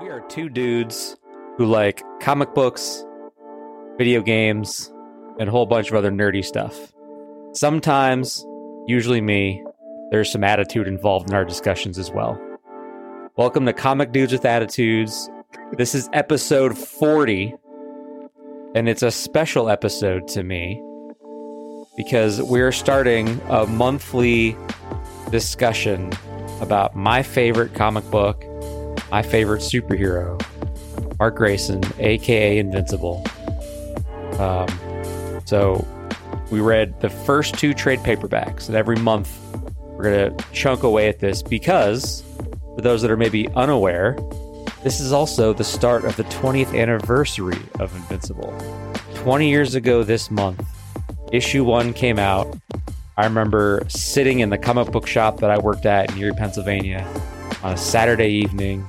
We 0.00 0.10
are 0.10 0.20
two 0.28 0.48
dudes 0.48 1.16
who 1.56 1.66
like 1.66 2.04
comic 2.20 2.54
books, 2.54 3.04
video 3.96 4.22
games, 4.22 4.92
and 5.40 5.48
a 5.48 5.50
whole 5.50 5.66
bunch 5.66 5.90
of 5.90 5.96
other 5.96 6.12
nerdy 6.12 6.44
stuff. 6.44 6.92
Sometimes, 7.52 8.46
usually 8.86 9.20
me, 9.20 9.64
there's 10.12 10.30
some 10.30 10.44
attitude 10.44 10.86
involved 10.86 11.30
in 11.30 11.34
our 11.34 11.44
discussions 11.44 11.98
as 11.98 12.12
well. 12.12 12.40
Welcome 13.36 13.66
to 13.66 13.72
Comic 13.72 14.12
Dudes 14.12 14.32
with 14.32 14.44
Attitudes. 14.44 15.28
This 15.72 15.96
is 15.96 16.08
episode 16.12 16.78
40, 16.78 17.56
and 18.76 18.88
it's 18.88 19.02
a 19.02 19.10
special 19.10 19.68
episode 19.68 20.28
to 20.28 20.44
me 20.44 20.80
because 21.96 22.40
we're 22.40 22.70
starting 22.70 23.40
a 23.48 23.66
monthly 23.66 24.56
discussion 25.32 26.12
about 26.60 26.94
my 26.94 27.24
favorite 27.24 27.74
comic 27.74 28.08
book, 28.12 28.44
my 29.10 29.22
favorite 29.22 29.60
superhero, 29.60 30.40
Mark 31.18 31.36
Grayson, 31.36 31.82
aka 31.98 32.58
Invincible. 32.58 33.24
Um, 34.38 34.68
so 35.44 35.86
we 36.50 36.60
read 36.60 37.00
the 37.00 37.10
first 37.10 37.54
two 37.58 37.74
trade 37.74 38.00
paperbacks, 38.00 38.68
and 38.68 38.76
every 38.76 38.96
month 38.96 39.38
we're 39.80 40.04
going 40.04 40.36
to 40.36 40.44
chunk 40.52 40.82
away 40.82 41.08
at 41.08 41.18
this 41.18 41.42
because, 41.42 42.22
for 42.74 42.80
those 42.80 43.02
that 43.02 43.10
are 43.10 43.16
maybe 43.16 43.48
unaware, 43.50 44.16
this 44.84 45.00
is 45.00 45.12
also 45.12 45.52
the 45.52 45.64
start 45.64 46.04
of 46.04 46.14
the 46.16 46.24
20th 46.24 46.78
anniversary 46.78 47.58
of 47.80 47.94
Invincible. 47.96 48.56
20 49.16 49.48
years 49.48 49.74
ago 49.74 50.04
this 50.04 50.30
month, 50.30 50.64
issue 51.32 51.64
one 51.64 51.92
came 51.92 52.18
out. 52.18 52.56
I 53.16 53.24
remember 53.24 53.82
sitting 53.88 54.40
in 54.40 54.50
the 54.50 54.58
comic 54.58 54.92
book 54.92 55.06
shop 55.06 55.40
that 55.40 55.50
I 55.50 55.58
worked 55.58 55.86
at 55.86 56.12
in 56.12 56.18
Erie, 56.18 56.32
Pennsylvania 56.32 57.04
on 57.64 57.72
a 57.72 57.76
Saturday 57.76 58.28
evening, 58.28 58.88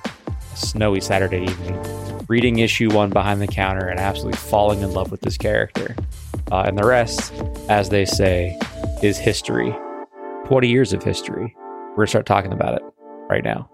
snowy 0.60 1.02
Saturday 1.02 1.44
evening, 1.44 2.26
reading 2.28 2.60
issue 2.60 2.92
one 2.94 3.10
behind 3.10 3.42
the 3.42 3.48
counter 3.48 3.88
and 3.88 4.00
absolutely 4.00 4.38
falling 4.38 4.82
in 4.82 4.94
love 4.94 5.12
with 5.12 5.22
this 5.22 5.38
character. 5.38 5.96
Uh, 6.52 6.64
and 6.68 6.78
the 6.78 6.86
rest, 6.86 7.34
as 7.70 7.90
they 7.90 8.06
say, 8.06 8.58
is 9.02 9.18
history. 9.18 9.76
20 10.46 10.68
years 10.68 10.94
of 10.94 11.04
history. 11.04 11.56
We're 11.90 11.96
going 11.96 12.06
to 12.06 12.10
start 12.10 12.26
talking 12.26 12.54
about 12.54 12.76
it 12.76 12.82
right 13.30 13.44
now. 13.44 13.70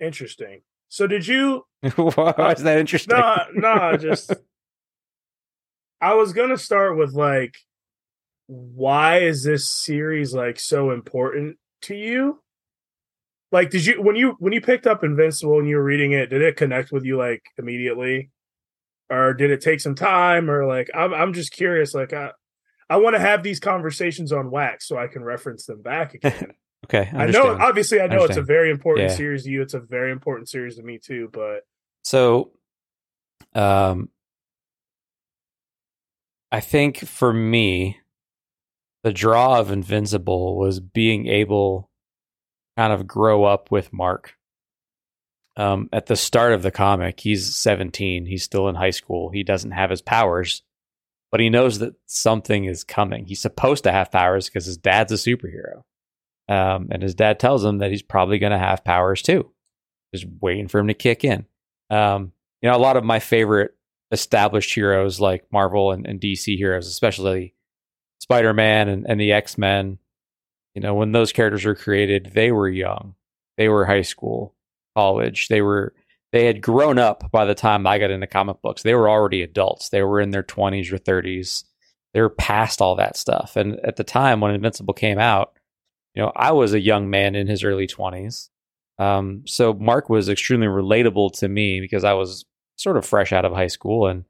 Interesting. 0.00 0.62
So 0.88 1.06
did 1.06 1.26
you? 1.26 1.66
Why 1.96 2.52
is 2.56 2.62
that 2.62 2.78
interesting? 2.78 3.16
No, 3.16 3.36
no, 3.54 3.96
just. 3.96 4.32
I 6.00 6.14
was 6.14 6.34
gonna 6.34 6.58
start 6.58 6.98
with 6.98 7.14
like, 7.14 7.56
why 8.46 9.20
is 9.20 9.42
this 9.42 9.70
series 9.70 10.34
like 10.34 10.60
so 10.60 10.90
important 10.90 11.56
to 11.82 11.94
you? 11.94 12.42
Like, 13.54 13.70
did 13.70 13.86
you 13.86 14.02
when 14.02 14.16
you 14.16 14.34
when 14.40 14.52
you 14.52 14.60
picked 14.60 14.84
up 14.84 15.04
Invincible 15.04 15.60
and 15.60 15.68
you 15.68 15.76
were 15.76 15.84
reading 15.84 16.10
it, 16.10 16.26
did 16.26 16.42
it 16.42 16.56
connect 16.56 16.90
with 16.90 17.04
you 17.04 17.16
like 17.16 17.40
immediately, 17.56 18.30
or 19.08 19.32
did 19.32 19.52
it 19.52 19.60
take 19.60 19.78
some 19.78 19.94
time? 19.94 20.50
Or 20.50 20.66
like, 20.66 20.90
I'm 20.92 21.14
I'm 21.14 21.32
just 21.32 21.52
curious. 21.52 21.94
Like, 21.94 22.12
I 22.12 22.32
I 22.90 22.96
want 22.96 23.14
to 23.14 23.20
have 23.20 23.44
these 23.44 23.60
conversations 23.60 24.32
on 24.32 24.50
wax 24.50 24.88
so 24.88 24.98
I 24.98 25.06
can 25.06 25.22
reference 25.22 25.66
them 25.66 25.82
back 25.82 26.14
again. 26.24 26.48
okay. 26.86 27.08
I 27.14 27.26
know, 27.26 27.56
obviously, 27.60 28.00
I 28.00 28.08
know 28.08 28.24
it's 28.24 28.36
a 28.36 28.42
very 28.42 28.72
important 28.72 29.10
Yeah. 29.10 29.16
series 29.16 29.44
to 29.44 29.50
you. 29.50 29.62
It's 29.62 29.74
a 29.74 29.78
very 29.80 30.10
important 30.10 30.48
series 30.48 30.74
to 30.74 30.82
me 30.82 30.98
too. 30.98 31.30
But 31.32 31.60
So, 32.02 32.50
um, 33.54 34.08
I 36.50 36.58
think 36.58 36.98
for 36.98 37.32
me, 37.32 38.00
the 39.04 39.12
draw 39.12 39.60
of 39.60 39.70
Invincible 39.70 40.56
was 40.58 40.80
being 40.80 41.28
able 41.28 41.88
kind 42.76 42.92
of 42.92 43.06
grow 43.06 43.44
up 43.44 43.70
with 43.70 43.92
Mark. 43.92 44.34
Um, 45.56 45.88
at 45.92 46.06
the 46.06 46.16
start 46.16 46.52
of 46.52 46.62
the 46.62 46.70
comic, 46.70 47.20
he's 47.20 47.54
17. 47.54 48.26
He's 48.26 48.42
still 48.42 48.68
in 48.68 48.74
high 48.74 48.90
school. 48.90 49.30
He 49.30 49.44
doesn't 49.44 49.70
have 49.70 49.90
his 49.90 50.02
powers, 50.02 50.62
but 51.30 51.40
he 51.40 51.48
knows 51.48 51.78
that 51.78 51.94
something 52.06 52.64
is 52.64 52.82
coming. 52.82 53.26
He's 53.26 53.40
supposed 53.40 53.84
to 53.84 53.92
have 53.92 54.10
powers 54.10 54.48
because 54.48 54.66
his 54.66 54.76
dad's 54.76 55.12
a 55.12 55.16
superhero. 55.16 55.82
Um, 56.48 56.88
and 56.90 57.02
his 57.02 57.14
dad 57.14 57.38
tells 57.38 57.64
him 57.64 57.78
that 57.78 57.90
he's 57.90 58.02
probably 58.02 58.38
going 58.38 58.52
to 58.52 58.58
have 58.58 58.84
powers 58.84 59.22
too. 59.22 59.50
Just 60.14 60.26
waiting 60.40 60.68
for 60.68 60.78
him 60.78 60.88
to 60.88 60.94
kick 60.94 61.24
in. 61.24 61.46
Um, 61.90 62.32
you 62.60 62.68
know, 62.68 62.76
a 62.76 62.78
lot 62.78 62.96
of 62.96 63.04
my 63.04 63.20
favorite 63.20 63.74
established 64.10 64.74
heroes 64.74 65.20
like 65.20 65.44
Marvel 65.52 65.92
and, 65.92 66.06
and 66.06 66.20
DC 66.20 66.56
heroes, 66.56 66.86
especially 66.86 67.54
Spider 68.20 68.52
Man 68.52 68.88
and, 68.88 69.06
and 69.08 69.20
the 69.20 69.32
X 69.32 69.56
Men, 69.58 69.98
you 70.74 70.80
know, 70.80 70.94
when 70.94 71.12
those 71.12 71.32
characters 71.32 71.64
were 71.64 71.74
created, 71.74 72.32
they 72.34 72.52
were 72.52 72.68
young. 72.68 73.14
They 73.56 73.68
were 73.68 73.84
high 73.84 74.02
school, 74.02 74.54
college. 74.96 75.48
They 75.48 75.62
were 75.62 75.94
they 76.32 76.46
had 76.46 76.60
grown 76.60 76.98
up 76.98 77.30
by 77.30 77.44
the 77.44 77.54
time 77.54 77.86
I 77.86 77.98
got 77.98 78.10
into 78.10 78.26
comic 78.26 78.60
books. 78.60 78.82
They 78.82 78.94
were 78.94 79.08
already 79.08 79.42
adults. 79.42 79.90
They 79.90 80.02
were 80.02 80.20
in 80.20 80.30
their 80.30 80.42
twenties 80.42 80.92
or 80.92 80.98
thirties. 80.98 81.64
They 82.12 82.20
were 82.20 82.30
past 82.30 82.80
all 82.80 82.96
that 82.96 83.16
stuff. 83.16 83.56
And 83.56 83.78
at 83.84 83.96
the 83.96 84.04
time 84.04 84.40
when 84.40 84.54
Invincible 84.54 84.94
came 84.94 85.18
out, 85.18 85.52
you 86.14 86.22
know, 86.22 86.32
I 86.34 86.52
was 86.52 86.72
a 86.72 86.80
young 86.80 87.10
man 87.10 87.34
in 87.34 87.46
his 87.46 87.62
early 87.62 87.86
twenties. 87.86 88.50
Um, 88.98 89.42
so 89.46 89.74
Mark 89.74 90.08
was 90.08 90.28
extremely 90.28 90.66
relatable 90.66 91.32
to 91.38 91.48
me 91.48 91.80
because 91.80 92.04
I 92.04 92.12
was 92.12 92.44
sort 92.76 92.96
of 92.96 93.06
fresh 93.06 93.32
out 93.32 93.44
of 93.44 93.52
high 93.52 93.68
school 93.68 94.06
and 94.06 94.24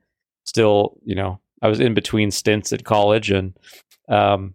still, 0.45 0.99
you 1.05 1.15
know, 1.15 1.41
I 1.63 1.69
was 1.69 1.81
in 1.81 1.95
between 1.95 2.31
stints 2.31 2.73
at 2.73 2.85
college 2.85 3.31
and, 3.31 3.59
um, 4.09 4.55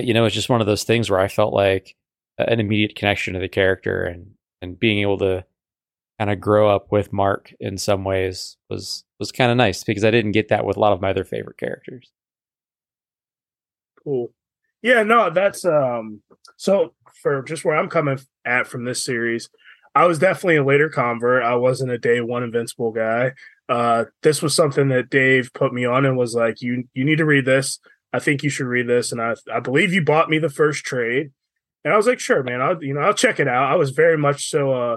you 0.00 0.14
know, 0.14 0.24
it's 0.24 0.34
just 0.34 0.48
one 0.48 0.60
of 0.60 0.66
those 0.66 0.84
things 0.84 1.10
where 1.10 1.20
I 1.20 1.28
felt 1.28 1.52
like 1.52 1.94
an 2.38 2.60
immediate 2.60 2.96
connection 2.96 3.34
to 3.34 3.40
the 3.40 3.48
character 3.48 4.04
and, 4.04 4.32
and 4.62 4.78
being 4.78 5.00
able 5.00 5.18
to 5.18 5.44
kind 6.18 6.30
of 6.30 6.40
grow 6.40 6.68
up 6.68 6.90
with 6.90 7.12
Mark 7.12 7.52
in 7.60 7.78
some 7.78 8.04
ways 8.04 8.56
was, 8.70 9.04
was 9.18 9.32
kind 9.32 9.50
of 9.50 9.56
nice 9.56 9.84
because 9.84 10.04
I 10.04 10.10
didn't 10.10 10.32
get 10.32 10.48
that 10.48 10.64
with 10.64 10.76
a 10.76 10.80
lot 10.80 10.92
of 10.92 11.00
my 11.00 11.10
other 11.10 11.24
favorite 11.24 11.58
characters. 11.58 12.10
Cool. 14.02 14.32
Yeah, 14.82 15.02
no, 15.02 15.30
that's 15.30 15.64
um 15.64 16.22
so 16.56 16.94
for 17.22 17.42
just 17.42 17.64
where 17.64 17.76
I'm 17.76 17.88
coming 17.88 18.18
at 18.44 18.66
from 18.66 18.84
this 18.84 19.04
series, 19.04 19.48
I 19.94 20.06
was 20.06 20.18
definitely 20.18 20.56
a 20.56 20.64
later 20.64 20.88
convert. 20.88 21.42
I 21.42 21.56
wasn't 21.56 21.90
a 21.90 21.98
day 21.98 22.20
one 22.20 22.44
invincible 22.44 22.92
guy. 22.92 23.32
Uh 23.68 24.04
this 24.22 24.42
was 24.42 24.54
something 24.54 24.88
that 24.90 25.10
Dave 25.10 25.50
put 25.54 25.72
me 25.74 25.84
on 25.84 26.04
and 26.04 26.16
was 26.16 26.34
like, 26.34 26.62
You 26.62 26.84
you 26.94 27.04
need 27.04 27.18
to 27.18 27.24
read 27.24 27.46
this. 27.46 27.80
I 28.16 28.18
think 28.18 28.42
you 28.42 28.50
should 28.50 28.66
read 28.66 28.88
this. 28.88 29.12
And 29.12 29.20
I 29.20 29.34
I 29.52 29.60
believe 29.60 29.92
you 29.92 30.04
bought 30.04 30.30
me 30.30 30.38
the 30.38 30.50
first 30.50 30.84
trade. 30.84 31.30
And 31.84 31.94
I 31.94 31.96
was 31.96 32.06
like, 32.06 32.18
sure, 32.18 32.42
man, 32.42 32.60
I'll 32.60 32.82
you 32.82 32.94
know, 32.94 33.00
I'll 33.00 33.14
check 33.14 33.38
it 33.38 33.48
out. 33.48 33.70
I 33.70 33.76
was 33.76 33.90
very 33.90 34.18
much 34.18 34.50
so 34.50 34.72
uh, 34.72 34.96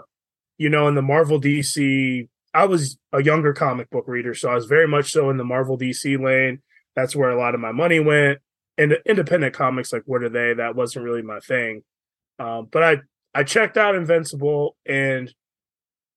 you 0.57 0.69
know, 0.69 0.87
in 0.87 0.95
the 0.95 1.01
Marvel 1.01 1.39
DC, 1.39 2.27
I 2.53 2.65
was 2.65 2.97
a 3.13 3.21
younger 3.23 3.53
comic 3.53 3.89
book 3.89 4.05
reader, 4.07 4.33
so 4.33 4.49
I 4.49 4.55
was 4.55 4.65
very 4.65 4.87
much 4.87 5.11
so 5.11 5.29
in 5.29 5.37
the 5.37 5.43
Marvel 5.43 5.77
DC 5.77 6.21
lane. 6.23 6.61
That's 6.95 7.15
where 7.15 7.29
a 7.29 7.39
lot 7.39 7.53
of 7.53 7.61
my 7.61 7.71
money 7.71 7.99
went 7.99 8.39
and 8.79 8.97
independent 9.05 9.53
comics 9.53 9.91
like 9.91 10.03
what 10.05 10.23
are 10.23 10.29
they 10.29 10.53
that 10.53 10.75
wasn't 10.75 11.03
really 11.03 11.21
my 11.21 11.39
thing 11.41 11.83
um, 12.39 12.67
but 12.71 12.81
i 12.81 12.97
i 13.35 13.43
checked 13.43 13.77
out 13.77 13.93
invincible 13.93 14.75
and 14.85 15.33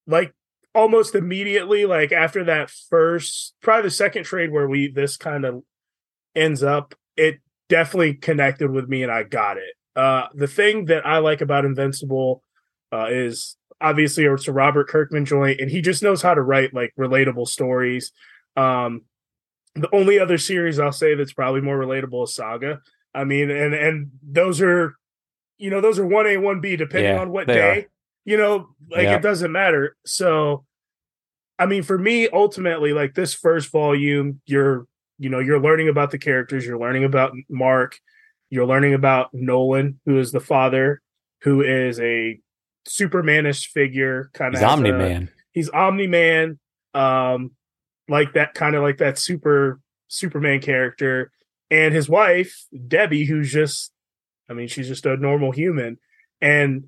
like 0.07 0.33
almost 0.73 1.13
immediately 1.13 1.85
like 1.85 2.11
after 2.11 2.45
that 2.45 2.71
first 2.89 3.53
probably 3.61 3.83
the 3.83 3.91
second 3.91 4.23
trade 4.23 4.51
where 4.51 4.67
we 4.67 4.87
this 4.87 5.17
kind 5.17 5.45
of 5.45 5.61
ends 6.35 6.63
up 6.63 6.95
it 7.17 7.39
definitely 7.69 8.13
connected 8.13 8.69
with 8.71 8.87
me 8.89 9.03
and 9.03 9.11
i 9.11 9.23
got 9.23 9.57
it 9.57 9.73
uh 9.95 10.27
the 10.33 10.47
thing 10.47 10.85
that 10.85 11.05
i 11.05 11.17
like 11.19 11.41
about 11.41 11.65
invincible 11.65 12.43
uh 12.91 13.07
is 13.09 13.55
obviously 13.81 14.25
it's 14.25 14.47
a 14.47 14.53
robert 14.53 14.87
kirkman 14.87 15.25
joint 15.25 15.59
and 15.59 15.69
he 15.71 15.81
just 15.81 16.03
knows 16.03 16.21
how 16.21 16.33
to 16.33 16.41
write 16.41 16.73
like 16.73 16.93
relatable 16.97 17.47
stories 17.47 18.11
um 18.57 19.01
the 19.75 19.89
only 19.91 20.19
other 20.19 20.37
series 20.37 20.79
I'll 20.79 20.91
say 20.91 21.15
that's 21.15 21.33
probably 21.33 21.61
more 21.61 21.77
relatable 21.77 22.25
is 22.25 22.35
Saga. 22.35 22.79
I 23.11 23.23
mean, 23.23 23.49
and 23.49 23.73
and 23.73 24.11
those 24.21 24.61
are, 24.61 24.95
you 25.57 25.69
know, 25.71 25.81
those 25.81 25.97
are 25.97 26.05
one 26.05 26.27
A, 26.27 26.37
one 26.37 26.61
B, 26.61 26.75
depending 26.75 27.15
Yeah, 27.15 27.21
on 27.21 27.31
what 27.31 27.47
day. 27.47 27.59
are. 27.79 27.85
You 28.25 28.37
know, 28.37 28.69
like 28.91 29.05
Yeah. 29.05 29.15
it 29.15 29.21
doesn't 29.23 29.51
matter. 29.51 29.95
So, 30.05 30.65
I 31.57 31.65
mean, 31.65 31.81
for 31.83 31.97
me, 31.97 32.29
ultimately, 32.29 32.93
like 32.93 33.15
this 33.15 33.33
first 33.33 33.71
volume, 33.71 34.41
you're, 34.45 34.85
you 35.19 35.29
know, 35.29 35.39
you're 35.39 35.59
learning 35.59 35.89
about 35.89 36.11
the 36.11 36.17
characters. 36.17 36.65
You're 36.65 36.79
learning 36.79 37.03
about 37.03 37.33
Mark. 37.49 37.99
You're 38.49 38.65
learning 38.65 38.93
about 38.93 39.29
Nolan, 39.33 39.99
who 40.05 40.19
is 40.19 40.31
the 40.31 40.39
father, 40.39 41.01
who 41.41 41.61
is 41.61 41.99
a 41.99 42.39
Supermanish 42.87 43.67
figure, 43.67 44.29
kind 44.33 44.53
of 44.53 44.61
Omni 44.61 44.91
Man. 44.91 45.29
he's 45.51 45.69
Omni 45.69 46.07
Man, 46.07 46.59
um, 46.93 47.51
like 48.07 48.33
that 48.33 48.53
kind 48.53 48.75
of 48.75 48.83
like 48.83 48.97
that 48.97 49.17
super 49.17 49.79
Superman 50.07 50.61
character, 50.61 51.31
and 51.71 51.93
his 51.93 52.09
wife 52.09 52.65
Debbie, 52.87 53.25
who's 53.25 53.51
just, 53.51 53.91
I 54.49 54.53
mean, 54.53 54.67
she's 54.67 54.87
just 54.87 55.05
a 55.05 55.17
normal 55.17 55.51
human, 55.51 55.97
and 56.41 56.85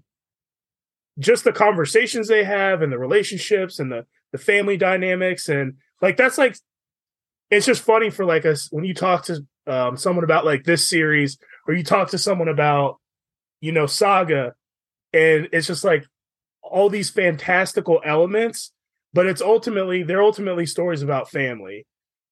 just 1.17 1.43
the 1.43 1.53
conversations 1.53 2.27
they 2.27 2.43
have 2.43 2.81
and 2.81 2.91
the 2.91 2.99
relationships 2.99 3.79
and 3.79 3.91
the 3.91 4.05
the 4.31 4.37
family 4.37 4.75
dynamics 4.75 5.47
and 5.47 5.75
like 6.01 6.17
that's 6.17 6.37
like 6.37 6.57
it's 7.55 7.65
just 7.65 7.81
funny 7.81 8.09
for 8.09 8.25
like 8.25 8.45
us 8.45 8.67
when 8.71 8.85
you 8.85 8.93
talk 8.93 9.25
to 9.25 9.45
um, 9.67 9.97
someone 9.97 10.23
about 10.23 10.45
like 10.45 10.63
this 10.63 10.87
series 10.87 11.37
or 11.67 11.73
you 11.73 11.83
talk 11.83 12.09
to 12.09 12.17
someone 12.17 12.47
about 12.47 12.99
you 13.61 13.71
know 13.71 13.85
saga 13.85 14.53
and 15.13 15.47
it's 15.53 15.67
just 15.67 15.83
like 15.83 16.05
all 16.61 16.89
these 16.89 17.09
fantastical 17.09 18.01
elements, 18.03 18.73
but 19.13 19.27
it's 19.27 19.41
ultimately 19.41 20.03
they're 20.03 20.21
ultimately 20.21 20.65
stories 20.65 21.01
about 21.01 21.31
family. 21.31 21.85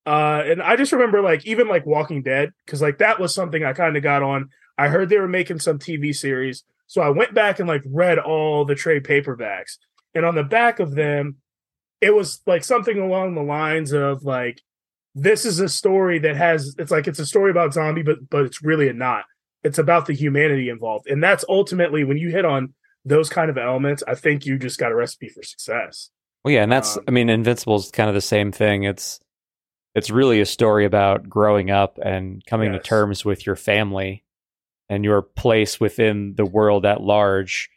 Uh, 0.05 0.43
and 0.45 0.61
I 0.61 0.75
just 0.75 0.91
remember 0.91 1.21
like 1.21 1.45
even 1.45 1.67
like 1.69 1.85
Walking 1.85 2.23
Dead 2.23 2.51
because 2.65 2.81
like 2.81 2.97
that 2.97 3.19
was 3.19 3.33
something 3.33 3.63
I 3.63 3.71
kind 3.73 3.95
of 3.95 4.03
got 4.03 4.21
on. 4.21 4.49
I 4.77 4.89
heard 4.89 5.07
they 5.07 5.19
were 5.19 5.29
making 5.29 5.59
some 5.59 5.79
TV 5.79 6.13
series, 6.13 6.63
so 6.87 7.01
I 7.01 7.09
went 7.09 7.33
back 7.33 7.59
and 7.59 7.69
like 7.69 7.83
read 7.85 8.19
all 8.19 8.65
the 8.65 8.75
trade 8.75 9.03
paperbacks, 9.03 9.77
and 10.13 10.25
on 10.25 10.35
the 10.35 10.43
back 10.43 10.79
of 10.79 10.95
them, 10.95 11.37
it 12.01 12.13
was 12.13 12.41
like 12.45 12.65
something 12.65 12.97
along 12.97 13.35
the 13.35 13.43
lines 13.43 13.93
of 13.93 14.23
like 14.23 14.61
this 15.15 15.45
is 15.45 15.59
a 15.59 15.69
story 15.69 16.19
that 16.19 16.35
has 16.35 16.75
it's 16.77 16.91
like 16.91 17.07
it's 17.07 17.19
a 17.19 17.25
story 17.25 17.51
about 17.51 17.73
zombie, 17.73 18.03
but 18.03 18.29
but 18.29 18.45
it's 18.45 18.63
really 18.63 18.89
a 18.89 18.93
not. 18.93 19.25
It's 19.63 19.77
about 19.77 20.07
the 20.07 20.13
humanity 20.13 20.69
involved, 20.69 21.07
and 21.07 21.23
that's 21.23 21.45
ultimately 21.47 22.03
when 22.03 22.17
you 22.17 22.29
hit 22.29 22.45
on 22.45 22.73
those 23.05 23.29
kind 23.29 23.49
of 23.49 23.57
elements. 23.57 24.03
I 24.07 24.15
think 24.15 24.45
you 24.45 24.57
just 24.57 24.79
got 24.79 24.91
a 24.91 24.95
recipe 24.95 25.29
for 25.29 25.43
success. 25.43 26.09
Well, 26.43 26.53
yeah, 26.53 26.63
and 26.63 26.71
that's 26.71 26.97
um, 26.97 27.03
I 27.07 27.11
mean, 27.11 27.29
Invincible 27.29 27.75
is 27.75 27.91
kind 27.91 28.09
of 28.09 28.15
the 28.15 28.21
same 28.21 28.51
thing. 28.51 28.83
It's 28.83 29.19
it's 29.95 30.09
really 30.09 30.41
a 30.41 30.45
story 30.45 30.85
about 30.85 31.29
growing 31.29 31.69
up 31.69 31.99
and 32.03 32.43
coming 32.45 32.73
yes. 32.73 32.81
to 32.81 32.89
terms 32.89 33.23
with 33.23 33.45
your 33.45 33.55
family 33.55 34.23
and 34.89 35.05
your 35.05 35.21
place 35.21 35.79
within 35.79 36.33
the 36.35 36.45
world 36.45 36.85
at 36.85 37.01
large. 37.01 37.69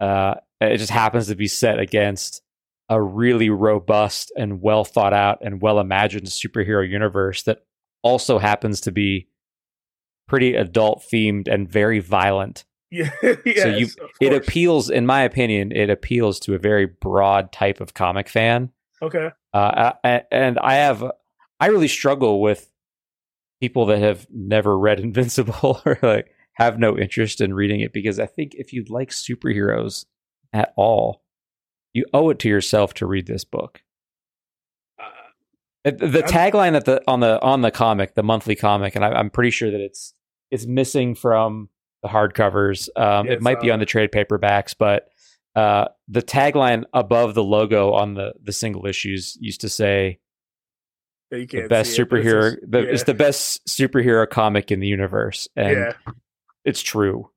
Uh, 0.00 0.34
it 0.60 0.78
just 0.78 0.90
happens 0.90 1.28
to 1.28 1.36
be 1.36 1.46
set 1.46 1.78
against 1.78 2.42
a 2.90 3.00
really 3.00 3.48
robust 3.48 4.32
and 4.36 4.60
well 4.60 4.84
thought 4.84 5.14
out 5.14 5.38
and 5.40 5.62
well 5.62 5.78
imagined 5.78 6.26
superhero 6.26 6.86
universe 6.86 7.44
that 7.44 7.64
also 8.02 8.38
happens 8.38 8.80
to 8.80 8.90
be 8.90 9.28
pretty 10.26 10.54
adult 10.54 11.02
themed 11.10 11.48
and 11.48 11.70
very 11.70 12.00
violent. 12.00 12.64
Yeah, 12.90 13.10
yes, 13.22 13.38
so 13.62 13.68
you 13.68 13.88
it 14.20 14.32
appeals, 14.32 14.90
in 14.90 15.06
my 15.06 15.22
opinion, 15.22 15.70
it 15.70 15.88
appeals 15.88 16.40
to 16.40 16.54
a 16.54 16.58
very 16.58 16.86
broad 16.86 17.52
type 17.52 17.80
of 17.80 17.94
comic 17.94 18.28
fan. 18.28 18.70
Okay. 19.00 19.30
Uh, 19.54 19.92
and 20.32 20.58
I 20.58 20.74
have, 20.74 21.04
I 21.60 21.66
really 21.66 21.88
struggle 21.88 22.40
with 22.40 22.70
people 23.60 23.86
that 23.86 24.00
have 24.00 24.26
never 24.30 24.76
read 24.76 24.98
Invincible 25.00 25.80
or 25.86 25.98
like 26.02 26.34
have 26.54 26.78
no 26.80 26.98
interest 26.98 27.40
in 27.40 27.54
reading 27.54 27.80
it 27.80 27.92
because 27.92 28.18
I 28.18 28.26
think 28.26 28.54
if 28.54 28.72
you 28.72 28.84
like 28.88 29.10
superheroes 29.10 30.06
at 30.52 30.72
all, 30.76 31.22
you 31.92 32.04
owe 32.12 32.30
it 32.30 32.38
to 32.40 32.48
yourself 32.48 32.94
to 32.94 33.06
read 33.06 33.26
this 33.26 33.44
book. 33.44 33.82
Uh, 34.98 35.90
the 35.92 36.22
tagline 36.26 36.72
that 36.72 36.84
the 36.84 37.02
on 37.08 37.20
the 37.20 37.40
on 37.42 37.62
the 37.62 37.70
comic, 37.70 38.14
the 38.14 38.22
monthly 38.22 38.54
comic, 38.54 38.94
and 38.94 39.04
I, 39.04 39.18
am 39.18 39.30
pretty 39.30 39.50
sure 39.50 39.70
that 39.70 39.80
it's 39.80 40.14
it's 40.50 40.66
missing 40.66 41.14
from 41.14 41.68
the 42.02 42.08
hardcovers. 42.08 42.88
Um, 42.96 43.28
it 43.28 43.40
might 43.40 43.58
uh, 43.58 43.62
be 43.62 43.70
on 43.70 43.78
the 43.78 43.86
trade 43.86 44.10
paperbacks, 44.12 44.74
but 44.78 45.08
uh, 45.56 45.86
the 46.08 46.22
tagline 46.22 46.84
above 46.92 47.34
the 47.34 47.44
logo 47.44 47.92
on 47.92 48.14
the 48.14 48.34
the 48.42 48.52
single 48.52 48.86
issues 48.86 49.36
used 49.40 49.62
to 49.62 49.68
say 49.68 50.18
the 51.30 51.66
best 51.68 51.96
superhero. 51.96 52.54
It, 52.54 52.70
the, 52.70 52.82
yeah. 52.82 52.90
It's 52.90 53.04
the 53.04 53.14
best 53.14 53.66
superhero 53.66 54.28
comic 54.28 54.70
in 54.70 54.80
the 54.80 54.86
universe, 54.86 55.48
and 55.56 55.76
yeah. 55.76 55.92
it's 56.64 56.82
true. 56.82 57.30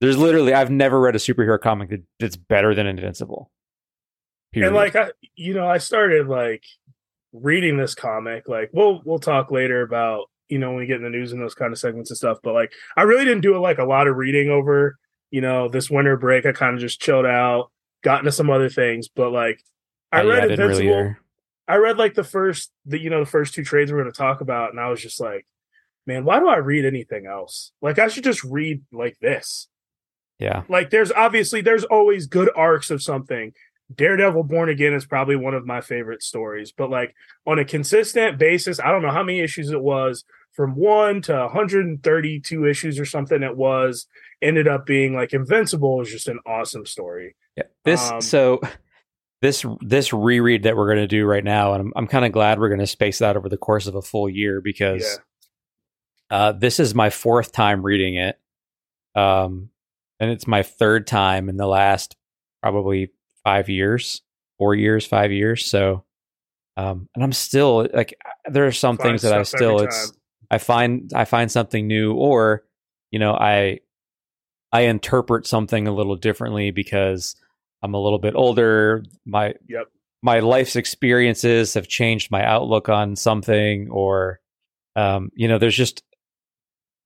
There's 0.00 0.18
literally 0.18 0.52
I've 0.52 0.70
never 0.70 1.00
read 1.00 1.14
a 1.14 1.18
superhero 1.18 1.60
comic 1.60 1.90
that, 1.90 2.02
that's 2.18 2.36
better 2.36 2.74
than 2.74 2.86
Invincible. 2.86 3.50
Period. 4.54 4.68
And 4.68 4.76
like 4.76 4.94
I, 4.94 5.10
you 5.34 5.52
know, 5.52 5.68
I 5.68 5.78
started 5.78 6.28
like 6.28 6.62
reading 7.32 7.76
this 7.76 7.94
comic. 7.94 8.48
Like 8.48 8.70
we'll 8.72 9.02
we'll 9.04 9.18
talk 9.18 9.50
later 9.50 9.82
about 9.82 10.30
you 10.48 10.60
know 10.60 10.70
when 10.70 10.78
we 10.78 10.86
get 10.86 10.98
in 10.98 11.02
the 11.02 11.10
news 11.10 11.32
and 11.32 11.42
those 11.42 11.56
kind 11.56 11.72
of 11.72 11.78
segments 11.78 12.10
and 12.10 12.16
stuff. 12.16 12.38
But 12.40 12.54
like 12.54 12.72
I 12.96 13.02
really 13.02 13.24
didn't 13.24 13.40
do 13.40 13.58
like 13.58 13.78
a 13.78 13.84
lot 13.84 14.06
of 14.06 14.16
reading 14.16 14.50
over 14.50 14.96
you 15.32 15.40
know 15.40 15.68
this 15.68 15.90
winter 15.90 16.16
break. 16.16 16.46
I 16.46 16.52
kind 16.52 16.74
of 16.74 16.80
just 16.80 17.00
chilled 17.00 17.26
out, 17.26 17.72
got 18.04 18.20
into 18.20 18.30
some 18.30 18.48
other 18.48 18.68
things. 18.68 19.08
But 19.08 19.32
like 19.32 19.60
I 20.12 20.20
uh, 20.20 20.26
read 20.26 20.44
yeah, 20.44 20.50
Invincible. 20.52 20.96
Really 20.96 21.16
I 21.66 21.76
read 21.76 21.98
like 21.98 22.14
the 22.14 22.22
first 22.22 22.70
the 22.86 23.00
you 23.00 23.10
know 23.10 23.20
the 23.24 23.30
first 23.30 23.54
two 23.54 23.64
trades 23.64 23.90
we're 23.90 24.00
going 24.00 24.12
to 24.12 24.16
talk 24.16 24.40
about, 24.40 24.70
and 24.70 24.78
I 24.78 24.88
was 24.88 25.02
just 25.02 25.20
like, 25.20 25.46
man, 26.06 26.24
why 26.24 26.38
do 26.38 26.46
I 26.46 26.58
read 26.58 26.84
anything 26.84 27.26
else? 27.26 27.72
Like 27.82 27.98
I 27.98 28.06
should 28.06 28.22
just 28.22 28.44
read 28.44 28.82
like 28.92 29.18
this. 29.18 29.66
Yeah. 30.38 30.62
Like 30.68 30.90
there's 30.90 31.10
obviously 31.10 31.60
there's 31.60 31.84
always 31.84 32.28
good 32.28 32.50
arcs 32.54 32.92
of 32.92 33.02
something 33.02 33.52
Daredevil 33.94 34.44
Born 34.44 34.68
Again 34.68 34.94
is 34.94 35.06
probably 35.06 35.36
one 35.36 35.54
of 35.54 35.66
my 35.66 35.80
favorite 35.80 36.22
stories, 36.22 36.72
but 36.72 36.90
like 36.90 37.14
on 37.46 37.58
a 37.58 37.64
consistent 37.64 38.38
basis, 38.38 38.80
I 38.80 38.90
don't 38.90 39.02
know 39.02 39.10
how 39.10 39.22
many 39.22 39.40
issues 39.40 39.70
it 39.70 39.82
was 39.82 40.24
from 40.52 40.74
one 40.76 41.20
to 41.22 41.32
132 41.32 42.66
issues 42.66 42.98
or 42.98 43.04
something 43.04 43.42
it 43.42 43.56
was 43.56 44.06
ended 44.40 44.68
up 44.68 44.86
being 44.86 45.14
like 45.14 45.32
Invincible 45.32 46.00
is 46.00 46.10
just 46.10 46.28
an 46.28 46.38
awesome 46.46 46.86
story. 46.86 47.36
Yeah. 47.56 47.64
This 47.84 48.10
um, 48.10 48.20
so 48.20 48.60
this 49.42 49.66
this 49.80 50.12
reread 50.12 50.62
that 50.62 50.76
we're 50.76 50.86
going 50.86 50.98
to 50.98 51.08
do 51.08 51.26
right 51.26 51.44
now 51.44 51.74
and 51.74 51.82
I'm 51.82 51.92
I'm 51.96 52.06
kind 52.06 52.24
of 52.24 52.32
glad 52.32 52.58
we're 52.58 52.68
going 52.68 52.80
to 52.80 52.86
space 52.86 53.18
that 53.18 53.36
over 53.36 53.48
the 53.48 53.56
course 53.56 53.86
of 53.86 53.94
a 53.94 54.02
full 54.02 54.28
year 54.28 54.60
because 54.62 55.20
yeah. 56.30 56.36
uh, 56.36 56.52
this 56.52 56.80
is 56.80 56.94
my 56.94 57.10
fourth 57.10 57.52
time 57.52 57.82
reading 57.82 58.14
it. 58.14 58.38
Um 59.14 59.70
and 60.20 60.30
it's 60.30 60.46
my 60.46 60.62
third 60.62 61.06
time 61.06 61.48
in 61.48 61.56
the 61.56 61.66
last 61.66 62.16
probably 62.62 63.10
five 63.44 63.68
years, 63.68 64.22
four 64.58 64.74
years, 64.74 65.06
five 65.06 65.30
years. 65.30 65.66
So, 65.66 66.04
um, 66.76 67.08
and 67.14 67.22
I'm 67.22 67.32
still 67.32 67.86
like, 67.92 68.18
there 68.50 68.66
are 68.66 68.72
some 68.72 68.96
find 68.96 69.10
things 69.10 69.22
that 69.22 69.32
I 69.32 69.42
still, 69.44 69.80
it's, 69.80 70.12
I 70.50 70.58
find, 70.58 71.12
I 71.14 71.24
find 71.24 71.50
something 71.50 71.86
new 71.86 72.14
or, 72.14 72.64
you 73.10 73.18
know, 73.18 73.34
I, 73.34 73.80
I 74.72 74.82
interpret 74.82 75.46
something 75.46 75.86
a 75.86 75.94
little 75.94 76.16
differently 76.16 76.72
because 76.72 77.36
I'm 77.82 77.94
a 77.94 78.00
little 78.00 78.18
bit 78.18 78.34
older. 78.34 79.04
My, 79.24 79.54
yep. 79.68 79.86
my 80.22 80.40
life's 80.40 80.74
experiences 80.74 81.74
have 81.74 81.86
changed 81.86 82.30
my 82.30 82.44
outlook 82.44 82.88
on 82.88 83.14
something 83.14 83.88
or, 83.90 84.40
um, 84.96 85.30
you 85.34 85.46
know, 85.46 85.58
there's 85.58 85.76
just, 85.76 86.02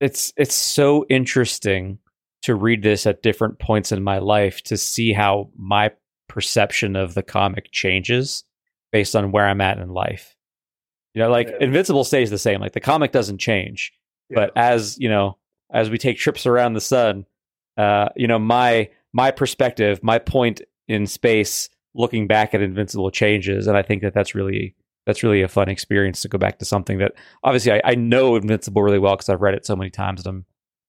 it's, 0.01 0.33
it's 0.37 0.55
so 0.55 1.05
interesting 1.11 1.99
to 2.43 2.55
read 2.55 2.83
this 2.83 3.07
at 3.07 3.23
different 3.23 3.59
points 3.59 3.93
in 3.93 4.03
my 4.03 4.19
life 4.19 4.63
to 4.63 4.77
see 4.77 5.13
how 5.13 5.51
my 5.57 5.91
perception 6.29 6.97
of 6.97 7.15
the 7.15 7.23
comic 7.23 7.71
changes 7.73 8.45
based 8.93 9.17
on 9.17 9.33
where 9.33 9.47
I'm 9.47 9.61
at 9.61 9.79
in 9.79 9.89
life. 9.91 10.37
You 11.15 11.23
know, 11.23 11.31
like 11.31 11.49
yeah. 11.49 11.57
Invincible 11.61 12.05
stays 12.05 12.31
the 12.31 12.39
same. 12.39 12.61
Like 12.61 12.73
the 12.73 12.81
comic 12.81 13.13
doesn't 13.13 13.39
change, 13.39 13.93
yeah. 14.29 14.37
but 14.37 14.53
as 14.57 14.99
you 14.99 15.09
know, 15.09 15.39
as 15.73 15.91
we 15.91 15.99
take 15.99 16.19
trips 16.19 16.47
around 16.47 16.75
the 16.75 16.81
sun, 16.81 17.27
uh, 17.77 18.11
you 18.15 18.27
know, 18.27 18.39
my 18.39 18.91
my 19.13 19.31
perspective, 19.31 20.01
my 20.03 20.19
point 20.19 20.63
in 20.87 21.07
space, 21.07 21.71
looking 21.95 22.27
back 22.27 22.55
at 22.55 22.63
Invincible 22.63 23.11
changes, 23.11 23.67
and 23.67 23.77
I 23.77 23.83
think 23.83 24.03
that 24.03 24.15
that's 24.15 24.35
really 24.35 24.75
that's 25.07 25.23
really 25.23 25.41
a 25.41 25.49
fun 25.49 25.71
experience 25.71 26.21
to 26.21 26.29
go 26.29 26.37
back 26.37 26.59
to 26.59 26.67
something 26.67 26.99
that 26.99 27.15
obviously 27.43 27.73
I, 27.73 27.81
I 27.83 27.95
know 27.95 28.37
Invincible 28.37 28.83
really 28.83 28.99
well 28.99 29.17
because 29.17 29.31
I've 29.31 29.41
read 29.41 29.55
it 29.55 29.65
so 29.65 29.75
many 29.75 29.89
times 29.89 30.21
and 30.21 30.29
I'm 30.29 30.45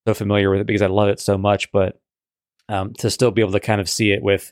so 0.06 0.14
familiar 0.14 0.50
with 0.50 0.60
it 0.60 0.68
because 0.68 0.82
I 0.82 0.88
love 0.88 1.08
it 1.08 1.22
so 1.22 1.38
much. 1.38 1.72
But 1.72 2.02
um, 2.68 2.94
to 2.96 3.10
still 3.10 3.32
be 3.32 3.42
able 3.42 3.54
to 3.54 3.62
kind 3.62 3.80
of 3.80 3.90
see 3.90 4.12
it 4.12 4.22
with 4.22 4.52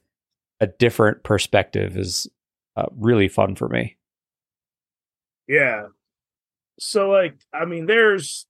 a 0.59 0.67
different 0.67 1.23
perspective 1.23 1.97
is 1.97 2.27
uh, 2.75 2.85
really 2.95 3.27
fun 3.27 3.55
for 3.55 3.69
me. 3.69 3.97
Yeah. 5.47 5.87
So 6.79 7.09
like, 7.09 7.35
I 7.53 7.65
mean, 7.65 7.85
there's 7.85 8.47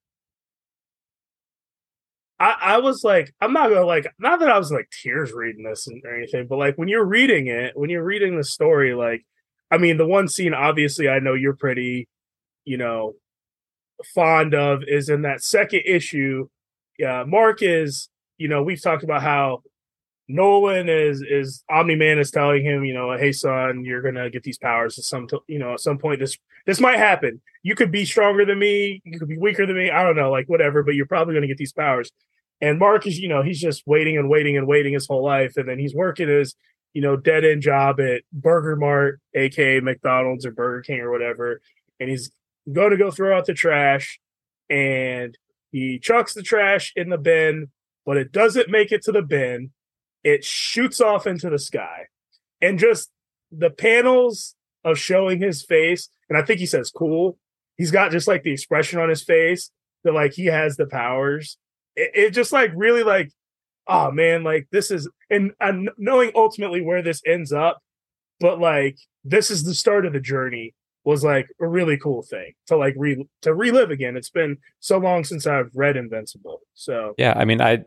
I, 2.39 2.55
I 2.61 2.77
was 2.77 3.03
like, 3.03 3.33
I'm 3.41 3.53
not 3.53 3.69
gonna 3.69 3.85
like, 3.85 4.07
not 4.19 4.39
that 4.39 4.49
I 4.49 4.57
was 4.57 4.71
like 4.71 4.89
tears 4.91 5.33
reading 5.33 5.63
this 5.63 5.87
or 5.87 6.15
anything, 6.15 6.47
but 6.47 6.57
like 6.57 6.77
when 6.77 6.87
you're 6.87 7.05
reading 7.05 7.47
it, 7.47 7.75
when 7.75 7.89
you're 7.89 8.03
reading 8.03 8.37
the 8.37 8.43
story, 8.43 8.93
like, 8.93 9.25
I 9.71 9.77
mean, 9.77 9.97
the 9.97 10.05
one 10.05 10.27
scene 10.27 10.53
obviously 10.53 11.09
I 11.09 11.19
know 11.19 11.33
you're 11.33 11.55
pretty, 11.55 12.07
you 12.63 12.77
know, 12.77 13.15
fond 14.13 14.53
of 14.53 14.83
is 14.87 15.09
in 15.09 15.23
that 15.23 15.43
second 15.43 15.81
issue. 15.85 16.47
Yeah, 16.99 17.23
Mark 17.27 17.61
is, 17.61 18.09
you 18.37 18.47
know, 18.47 18.63
we've 18.63 18.81
talked 18.81 19.03
about 19.03 19.23
how 19.23 19.63
Nolan 20.27 20.89
is 20.89 21.21
is 21.21 21.63
Omni 21.69 21.95
Man 21.95 22.19
is 22.19 22.31
telling 22.31 22.63
him, 22.63 22.83
you 22.83 22.93
know, 22.93 23.15
hey 23.17 23.31
son, 23.31 23.85
you're 23.85 24.01
gonna 24.01 24.29
get 24.29 24.43
these 24.43 24.57
powers 24.57 24.97
at 24.97 25.05
some, 25.05 25.27
you 25.47 25.59
know, 25.59 25.73
at 25.73 25.79
some 25.79 25.97
point. 25.97 26.19
This 26.19 26.37
this 26.65 26.81
might 26.81 26.97
happen. 26.97 27.41
You 27.63 27.75
could 27.75 27.91
be 27.91 28.03
stronger 28.05 28.45
than 28.45 28.59
me. 28.59 29.01
You 29.05 29.19
could 29.19 29.29
be 29.29 29.37
weaker 29.37 29.65
than 29.65 29.77
me. 29.77 29.89
I 29.89 30.03
don't 30.03 30.17
know, 30.17 30.29
like 30.29 30.47
whatever. 30.47 30.83
But 30.83 30.95
you're 30.95 31.05
probably 31.05 31.33
gonna 31.33 31.47
get 31.47 31.57
these 31.57 31.73
powers. 31.73 32.11
And 32.59 32.79
Mark 32.79 33.05
is, 33.07 33.19
you 33.19 33.29
know, 33.29 33.41
he's 33.41 33.61
just 33.61 33.83
waiting 33.85 34.17
and 34.17 34.29
waiting 34.29 34.57
and 34.57 34.67
waiting 34.67 34.93
his 34.93 35.07
whole 35.07 35.23
life, 35.23 35.55
and 35.57 35.69
then 35.69 35.79
he's 35.79 35.93
working 35.93 36.27
his, 36.27 36.55
you 36.93 37.01
know, 37.01 37.15
dead 37.15 37.45
end 37.45 37.61
job 37.61 37.99
at 38.01 38.23
Burger 38.33 38.75
Mart, 38.75 39.21
aka 39.33 39.79
McDonald's 39.79 40.45
or 40.45 40.51
Burger 40.51 40.81
King 40.81 40.99
or 40.99 41.11
whatever, 41.11 41.61
and 41.99 42.09
he's 42.09 42.31
going 42.71 42.89
to 42.89 42.97
go 42.97 43.11
throw 43.11 43.37
out 43.37 43.45
the 43.45 43.53
trash, 43.53 44.19
and 44.69 45.37
he 45.71 45.99
chucks 45.99 46.33
the 46.33 46.41
trash 46.41 46.91
in 46.95 47.09
the 47.09 47.17
bin, 47.17 47.69
but 48.05 48.17
it 48.17 48.31
doesn't 48.31 48.69
make 48.69 48.91
it 48.91 49.03
to 49.03 49.11
the 49.11 49.21
bin 49.21 49.71
it 50.23 50.43
shoots 50.43 50.99
off 51.01 51.27
into 51.27 51.49
the 51.49 51.59
sky 51.59 52.05
and 52.61 52.79
just 52.79 53.09
the 53.51 53.69
panels 53.69 54.55
of 54.83 54.97
showing 54.97 55.39
his 55.39 55.63
face 55.63 56.09
and 56.29 56.37
i 56.37 56.41
think 56.41 56.59
he 56.59 56.65
says 56.65 56.91
cool 56.91 57.37
he's 57.77 57.91
got 57.91 58.11
just 58.11 58.27
like 58.27 58.43
the 58.43 58.51
expression 58.51 58.99
on 58.99 59.09
his 59.09 59.23
face 59.23 59.71
that 60.03 60.13
like 60.13 60.33
he 60.33 60.45
has 60.45 60.77
the 60.77 60.85
powers 60.85 61.57
it, 61.95 62.11
it 62.13 62.29
just 62.31 62.51
like 62.51 62.71
really 62.75 63.03
like 63.03 63.31
oh 63.87 64.11
man, 64.11 64.43
like 64.43 64.67
this 64.71 64.91
is 64.91 65.09
and, 65.29 65.51
and 65.59 65.89
knowing 65.97 66.31
ultimately 66.35 66.81
where 66.81 67.01
this 67.01 67.21
ends 67.25 67.51
up, 67.51 67.81
but 68.39 68.59
like 68.59 68.97
this 69.23 69.51
is 69.51 69.63
the 69.63 69.73
start 69.73 70.05
of 70.05 70.13
the 70.13 70.19
journey 70.19 70.73
was 71.03 71.23
like 71.23 71.47
a 71.61 71.67
really 71.67 71.97
cool 71.97 72.21
thing 72.21 72.51
to 72.67 72.75
like 72.75 72.93
re 72.97 73.25
to 73.41 73.53
relive 73.53 73.91
again. 73.91 74.17
It's 74.17 74.29
been 74.29 74.57
so 74.79 74.97
long 74.97 75.23
since 75.23 75.47
I've 75.47 75.71
read 75.73 75.97
Invincible. 75.97 76.61
So 76.73 77.15
yeah, 77.17 77.33
I 77.35 77.45
mean, 77.45 77.61
I 77.61 77.85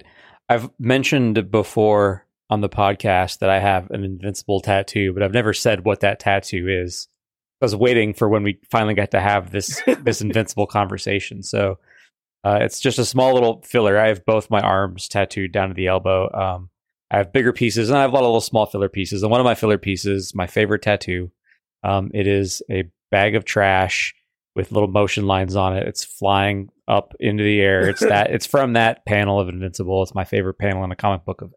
I've 0.50 0.68
mentioned 0.80 1.48
before 1.52 2.26
on 2.50 2.60
the 2.60 2.68
podcast 2.68 3.38
that 3.38 3.50
I 3.50 3.60
have 3.60 3.88
an 3.92 4.02
Invincible 4.02 4.60
tattoo, 4.60 5.14
but 5.14 5.22
I've 5.22 5.32
never 5.32 5.54
said 5.54 5.84
what 5.84 6.00
that 6.00 6.18
tattoo 6.18 6.66
is. 6.68 7.06
I 7.62 7.66
was 7.66 7.76
waiting 7.76 8.14
for 8.14 8.28
when 8.28 8.42
we 8.42 8.58
finally 8.68 8.94
got 8.94 9.12
to 9.12 9.20
have 9.20 9.52
this 9.52 9.80
this 10.02 10.20
Invincible 10.20 10.66
conversation. 10.66 11.44
So 11.44 11.78
uh, 12.42 12.58
it's 12.62 12.80
just 12.80 12.98
a 12.98 13.04
small 13.04 13.32
little 13.32 13.62
filler. 13.62 13.96
I 13.96 14.08
have 14.08 14.24
both 14.24 14.50
my 14.50 14.60
arms 14.60 15.06
tattooed 15.06 15.52
down 15.52 15.68
to 15.68 15.74
the 15.74 15.86
elbow. 15.86 16.28
Um, 16.32 16.70
I 17.12 17.18
have 17.18 17.32
bigger 17.32 17.52
pieces 17.52 17.88
and 17.88 17.96
I 17.96 18.02
have 18.02 18.10
a 18.10 18.14
lot 18.14 18.24
of 18.24 18.26
little 18.26 18.40
small 18.40 18.66
filler 18.66 18.88
pieces. 18.88 19.22
And 19.22 19.30
one 19.30 19.40
of 19.40 19.44
my 19.44 19.54
filler 19.54 19.78
pieces, 19.78 20.34
my 20.34 20.48
favorite 20.48 20.82
tattoo, 20.82 21.30
um, 21.84 22.10
it 22.12 22.26
is 22.26 22.60
a 22.68 22.90
bag 23.12 23.36
of 23.36 23.44
trash 23.44 24.16
with 24.56 24.72
little 24.72 24.88
motion 24.88 25.28
lines 25.28 25.54
on 25.54 25.76
it. 25.76 25.86
It's 25.86 26.02
flying 26.02 26.70
up 26.90 27.14
into 27.20 27.44
the 27.44 27.60
air. 27.60 27.88
It's 27.88 28.00
that. 28.00 28.30
it's 28.30 28.46
from 28.46 28.74
that 28.74 29.06
panel 29.06 29.38
of 29.38 29.48
Invincible. 29.48 30.02
It's 30.02 30.14
my 30.14 30.24
favorite 30.24 30.58
panel 30.58 30.84
in 30.84 30.90
a 30.90 30.96
comic 30.96 31.24
book 31.24 31.40
of 31.40 31.54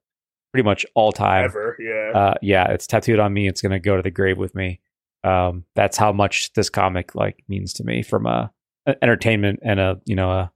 pretty 0.53 0.63
much 0.63 0.85
all 0.93 1.11
time. 1.11 1.45
Ever, 1.45 1.75
yeah. 1.79 2.17
Uh, 2.17 2.33
yeah, 2.41 2.71
it's 2.71 2.85
tattooed 2.87 3.19
on 3.19 3.33
me. 3.33 3.47
It's 3.47 3.61
gonna 3.61 3.79
go 3.79 3.95
to 3.95 4.03
the 4.03 4.11
grave 4.11 4.37
with 4.37 4.53
me. 4.55 4.79
Um, 5.23 5.65
that's 5.75 5.97
how 5.97 6.11
much 6.11 6.53
this 6.53 6.69
comic 6.69 7.15
like 7.15 7.43
means 7.47 7.73
to 7.73 7.83
me 7.83 8.03
from 8.03 8.25
a, 8.27 8.51
a 8.85 8.95
entertainment 9.03 9.59
and 9.63 9.79
a 9.79 9.99
you 10.05 10.15
know 10.15 10.31
a 10.31 10.51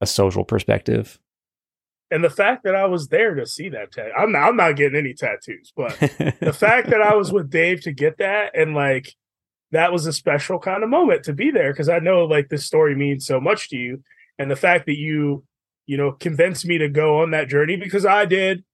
a 0.00 0.06
social 0.06 0.44
perspective. 0.44 1.18
And 2.12 2.24
the 2.24 2.30
fact 2.30 2.64
that 2.64 2.74
I 2.74 2.86
was 2.86 3.08
there 3.08 3.34
to 3.36 3.46
see 3.46 3.68
that 3.68 3.92
tattoo, 3.92 4.10
I'm 4.18 4.32
not, 4.32 4.48
I'm 4.48 4.56
not 4.56 4.74
getting 4.74 4.98
any 4.98 5.14
tattoos, 5.14 5.72
but 5.76 5.96
the 6.40 6.52
fact 6.52 6.90
that 6.90 7.00
I 7.00 7.14
was 7.14 7.32
with 7.32 7.50
Dave 7.50 7.82
to 7.82 7.92
get 7.92 8.18
that 8.18 8.56
and 8.58 8.74
like 8.74 9.14
that 9.72 9.92
was 9.92 10.06
a 10.06 10.12
special 10.12 10.58
kind 10.58 10.82
of 10.82 10.90
moment 10.90 11.24
to 11.24 11.32
be 11.32 11.50
there 11.50 11.72
because 11.72 11.88
I 11.88 11.98
know 12.00 12.24
like 12.24 12.48
this 12.48 12.66
story 12.66 12.94
means 12.94 13.26
so 13.26 13.40
much 13.40 13.68
to 13.70 13.76
you. 13.76 14.02
And 14.38 14.50
the 14.50 14.56
fact 14.56 14.86
that 14.86 14.96
you, 14.96 15.44
you 15.86 15.96
know, 15.96 16.12
convinced 16.12 16.66
me 16.66 16.78
to 16.78 16.88
go 16.88 17.20
on 17.22 17.30
that 17.30 17.48
journey 17.48 17.76
because 17.76 18.06
I 18.06 18.24
did. 18.24 18.64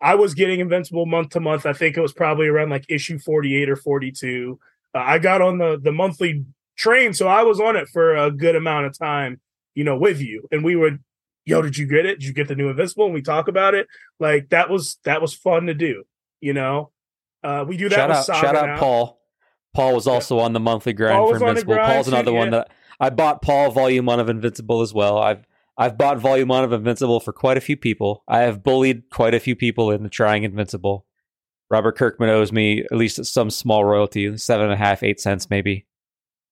I 0.00 0.16
was 0.16 0.34
getting 0.34 0.60
Invincible 0.60 1.06
month 1.06 1.30
to 1.30 1.40
month. 1.40 1.66
I 1.66 1.72
think 1.72 1.96
it 1.96 2.00
was 2.00 2.12
probably 2.12 2.46
around 2.46 2.70
like 2.70 2.84
issue 2.88 3.18
48 3.18 3.70
or 3.70 3.76
42. 3.76 4.58
Uh, 4.94 4.98
I 4.98 5.18
got 5.18 5.40
on 5.40 5.58
the 5.58 5.78
the 5.80 5.92
monthly 5.92 6.44
train, 6.76 7.14
so 7.14 7.26
I 7.28 7.42
was 7.42 7.60
on 7.60 7.76
it 7.76 7.88
for 7.88 8.14
a 8.14 8.30
good 8.30 8.56
amount 8.56 8.86
of 8.86 8.98
time, 8.98 9.40
you 9.74 9.84
know, 9.84 9.96
with 9.96 10.20
you. 10.20 10.46
And 10.50 10.64
we 10.64 10.76
would, 10.76 11.02
yo, 11.44 11.62
did 11.62 11.78
you 11.78 11.86
get 11.86 12.06
it? 12.06 12.20
Did 12.20 12.26
you 12.26 12.34
get 12.34 12.48
the 12.48 12.54
new 12.54 12.68
Invincible? 12.68 13.06
And 13.06 13.14
we 13.14 13.22
talk 13.22 13.48
about 13.48 13.74
it. 13.74 13.86
Like 14.20 14.50
that 14.50 14.68
was 14.68 14.98
that 15.04 15.22
was 15.22 15.32
fun 15.32 15.66
to 15.66 15.74
do, 15.74 16.04
you 16.40 16.52
know. 16.52 16.90
Uh, 17.42 17.64
we 17.66 17.76
do 17.76 17.88
that. 17.88 17.96
Shout 17.96 18.10
out, 18.10 18.26
shout 18.26 18.56
out, 18.56 18.78
Paul. 18.78 19.20
Paul 19.74 19.94
was 19.94 20.06
also 20.06 20.38
on 20.38 20.52
the 20.52 20.60
monthly 20.60 20.92
grind 20.92 21.28
for 21.28 21.36
Invincible. 21.36 21.76
Paul's 21.76 22.08
another 22.08 22.32
one 22.32 22.50
that 22.50 22.70
I 23.00 23.10
bought 23.10 23.42
Paul 23.42 23.70
volume 23.72 24.06
one 24.06 24.20
of 24.20 24.28
Invincible 24.28 24.80
as 24.80 24.94
well. 24.94 25.18
I've 25.18 25.46
I've 25.76 25.98
bought 25.98 26.18
volume 26.18 26.48
one 26.48 26.62
of 26.64 26.72
Invincible 26.72 27.20
for 27.20 27.32
quite 27.32 27.56
a 27.56 27.60
few 27.60 27.76
people. 27.76 28.22
I 28.28 28.40
have 28.40 28.62
bullied 28.62 29.10
quite 29.10 29.34
a 29.34 29.40
few 29.40 29.56
people 29.56 29.90
into 29.90 30.08
trying 30.08 30.44
Invincible. 30.44 31.04
Robert 31.70 31.96
Kirkman 31.96 32.30
owes 32.30 32.52
me 32.52 32.84
at 32.84 32.92
least 32.92 33.24
some 33.24 33.50
small 33.50 33.84
royalty, 33.84 34.36
seven 34.36 34.66
and 34.66 34.74
a 34.74 34.76
half, 34.76 35.02
eight 35.02 35.20
cents 35.20 35.50
maybe. 35.50 35.86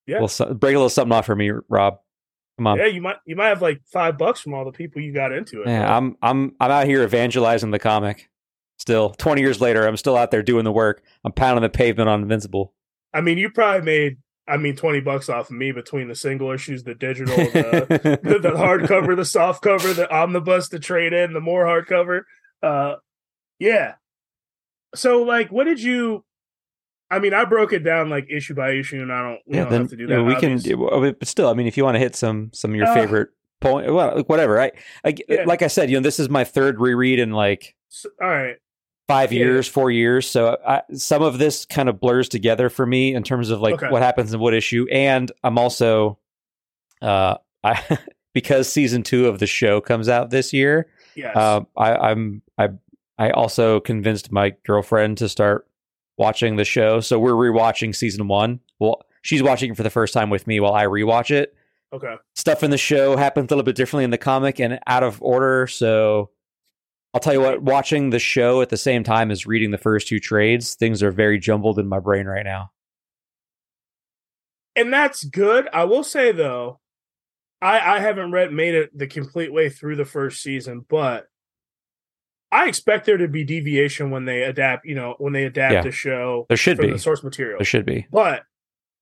Yeah, 0.06 0.18
well, 0.18 0.54
break 0.54 0.74
a 0.74 0.78
little 0.78 0.88
something 0.88 1.12
off 1.16 1.26
for 1.26 1.36
me, 1.36 1.52
Rob. 1.68 2.00
Come 2.58 2.66
on. 2.66 2.78
Yeah, 2.78 2.86
you 2.86 3.00
might 3.00 3.16
you 3.24 3.36
might 3.36 3.48
have 3.48 3.62
like 3.62 3.82
five 3.86 4.18
bucks 4.18 4.40
from 4.40 4.52
all 4.54 4.64
the 4.64 4.72
people 4.72 5.00
you 5.00 5.12
got 5.12 5.32
into 5.32 5.62
it. 5.62 5.68
Yeah, 5.68 5.86
bro. 5.86 5.96
I'm 5.96 6.16
I'm 6.22 6.56
I'm 6.58 6.70
out 6.72 6.86
here 6.86 7.04
evangelizing 7.04 7.70
the 7.70 7.78
comic. 7.78 8.28
Still, 8.78 9.10
twenty 9.10 9.42
years 9.42 9.60
later, 9.60 9.86
I'm 9.86 9.96
still 9.96 10.16
out 10.16 10.32
there 10.32 10.42
doing 10.42 10.64
the 10.64 10.72
work. 10.72 11.04
I'm 11.24 11.30
pounding 11.30 11.62
the 11.62 11.68
pavement 11.70 12.08
on 12.08 12.22
Invincible. 12.22 12.74
I 13.14 13.20
mean, 13.20 13.38
you 13.38 13.50
probably 13.50 13.82
made 13.82 14.16
I 14.46 14.56
mean, 14.56 14.74
twenty 14.74 15.00
bucks 15.00 15.28
off 15.28 15.50
of 15.50 15.56
me 15.56 15.70
between 15.70 16.08
the 16.08 16.16
single 16.16 16.50
issues, 16.50 16.82
the 16.82 16.94
digital, 16.94 17.36
the, 17.36 18.20
the, 18.22 18.38
the 18.38 18.50
hardcover, 18.50 19.16
the 19.16 19.24
soft 19.24 19.62
cover, 19.62 19.92
the 19.92 20.12
omnibus, 20.12 20.68
the 20.68 20.80
trade 20.80 21.12
in, 21.12 21.32
the 21.32 21.40
more 21.40 21.64
hardcover. 21.64 22.22
Uh, 22.60 22.96
yeah. 23.60 23.94
So, 24.94 25.22
like, 25.22 25.50
what 25.50 25.64
did 25.64 25.80
you? 25.80 26.24
I 27.08 27.20
mean, 27.20 27.34
I 27.34 27.44
broke 27.44 27.72
it 27.72 27.80
down 27.80 28.10
like 28.10 28.26
issue 28.28 28.54
by 28.54 28.72
issue, 28.72 29.00
and 29.00 29.12
I 29.12 29.22
don't. 29.22 29.40
We 29.46 29.56
yeah, 29.56 29.62
don't 29.62 29.70
then 29.70 29.80
have 29.82 29.90
to 29.90 29.96
do 29.96 30.06
that. 30.08 30.22
we 30.24 30.34
obvious. 30.34 30.64
can, 30.64 31.14
but 31.18 31.28
still, 31.28 31.48
I 31.48 31.54
mean, 31.54 31.68
if 31.68 31.76
you 31.76 31.84
want 31.84 31.94
to 31.94 32.00
hit 32.00 32.16
some 32.16 32.50
some 32.52 32.72
of 32.72 32.76
your 32.76 32.88
uh, 32.88 32.94
favorite 32.94 33.28
point, 33.60 33.92
well, 33.92 34.24
whatever. 34.26 34.60
I, 34.60 34.72
I 35.04 35.14
yeah. 35.28 35.44
like 35.46 35.62
I 35.62 35.68
said, 35.68 35.88
you 35.88 35.96
know, 35.96 36.02
this 36.02 36.18
is 36.18 36.28
my 36.28 36.42
third 36.42 36.80
reread 36.80 37.20
and 37.20 37.34
like. 37.34 37.76
So, 37.88 38.08
all 38.20 38.28
right 38.28 38.56
five 39.12 39.32
years, 39.32 39.68
four 39.68 39.90
years. 39.90 40.28
So 40.28 40.58
I, 40.66 40.82
some 40.94 41.22
of 41.22 41.38
this 41.38 41.64
kind 41.64 41.88
of 41.88 42.00
blurs 42.00 42.28
together 42.28 42.70
for 42.70 42.86
me 42.86 43.14
in 43.14 43.22
terms 43.22 43.50
of 43.50 43.60
like 43.60 43.74
okay. 43.74 43.88
what 43.88 44.02
happens 44.02 44.32
in 44.32 44.40
what 44.40 44.54
issue. 44.54 44.86
And 44.90 45.30
I'm 45.42 45.58
also, 45.58 46.18
uh, 47.00 47.36
I 47.64 47.98
because 48.34 48.70
season 48.70 49.02
two 49.02 49.26
of 49.26 49.38
the 49.38 49.46
show 49.46 49.80
comes 49.80 50.08
out 50.08 50.30
this 50.30 50.52
year. 50.52 50.88
Yes. 51.14 51.36
Uh, 51.36 51.60
I, 51.76 52.10
I'm 52.10 52.42
I 52.58 52.70
I 53.18 53.30
also 53.30 53.80
convinced 53.80 54.32
my 54.32 54.54
girlfriend 54.64 55.18
to 55.18 55.28
start 55.28 55.66
watching 56.16 56.56
the 56.56 56.64
show. 56.64 57.00
So 57.00 57.18
we're 57.18 57.32
rewatching 57.32 57.94
season 57.94 58.28
one. 58.28 58.60
Well, 58.78 59.02
she's 59.22 59.42
watching 59.42 59.72
it 59.72 59.76
for 59.76 59.82
the 59.82 59.90
first 59.90 60.14
time 60.14 60.30
with 60.30 60.46
me 60.46 60.60
while 60.60 60.74
I 60.74 60.84
rewatch 60.84 61.30
it. 61.30 61.54
Okay. 61.92 62.14
Stuff 62.34 62.62
in 62.62 62.70
the 62.70 62.78
show 62.78 63.16
happens 63.16 63.50
a 63.50 63.54
little 63.54 63.64
bit 63.64 63.76
differently 63.76 64.04
in 64.04 64.10
the 64.10 64.18
comic 64.18 64.58
and 64.58 64.80
out 64.86 65.02
of 65.02 65.20
order. 65.22 65.66
So 65.66 66.30
I'll 67.14 67.20
tell 67.20 67.34
you 67.34 67.40
what, 67.40 67.62
watching 67.62 68.10
the 68.10 68.18
show 68.18 68.62
at 68.62 68.70
the 68.70 68.76
same 68.76 69.04
time 69.04 69.30
as 69.30 69.46
reading 69.46 69.70
the 69.70 69.78
first 69.78 70.08
two 70.08 70.18
trades, 70.18 70.74
things 70.74 71.02
are 71.02 71.10
very 71.10 71.38
jumbled 71.38 71.78
in 71.78 71.86
my 71.86 72.00
brain 72.00 72.26
right 72.26 72.44
now. 72.44 72.70
And 74.74 74.92
that's 74.92 75.24
good. 75.24 75.68
I 75.72 75.84
will 75.84 76.04
say 76.04 76.32
though, 76.32 76.80
I, 77.60 77.96
I 77.96 78.00
haven't 78.00 78.32
read 78.32 78.52
made 78.52 78.74
it 78.74 78.96
the 78.96 79.06
complete 79.06 79.52
way 79.52 79.68
through 79.68 79.96
the 79.96 80.06
first 80.06 80.42
season, 80.42 80.86
but 80.88 81.26
I 82.50 82.68
expect 82.68 83.06
there 83.06 83.18
to 83.18 83.28
be 83.28 83.44
deviation 83.44 84.10
when 84.10 84.24
they 84.24 84.42
adapt, 84.42 84.86
you 84.86 84.94
know, 84.94 85.14
when 85.18 85.32
they 85.32 85.44
adapt 85.44 85.72
yeah, 85.72 85.82
the 85.82 85.90
show. 85.90 86.46
There 86.48 86.56
should 86.56 86.78
be 86.78 86.90
the 86.90 86.98
source 86.98 87.22
material. 87.22 87.58
There 87.58 87.64
should 87.64 87.86
be. 87.86 88.06
But 88.10 88.42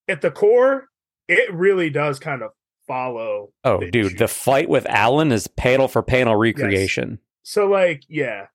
at 0.09 0.21
the 0.21 0.31
core, 0.31 0.89
it 1.29 1.53
really 1.53 1.91
does 1.91 2.19
kind 2.19 2.43
of 2.43 2.51
follow. 2.87 3.51
Oh, 3.65 3.79
dude, 3.79 4.07
issue. 4.07 4.17
the 4.17 4.29
fight 4.29 4.69
with 4.69 4.87
Alan 4.87 5.33
is 5.33 5.47
panel 5.47 5.89
for 5.89 6.03
panel 6.03 6.37
recreation. 6.37 7.11
Yes. 7.11 7.19
So 7.43 7.69
like, 7.69 8.03
yeah. 8.09 8.47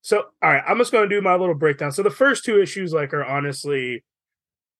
So 0.00 0.24
all 0.42 0.50
right, 0.50 0.62
I'm 0.66 0.78
just 0.78 0.92
gonna 0.92 1.08
do 1.08 1.20
my 1.20 1.34
little 1.34 1.54
breakdown. 1.54 1.92
So 1.92 2.02
the 2.02 2.10
first 2.10 2.44
two 2.44 2.60
issues, 2.60 2.92
like, 2.92 3.12
are 3.12 3.24
honestly, 3.24 4.04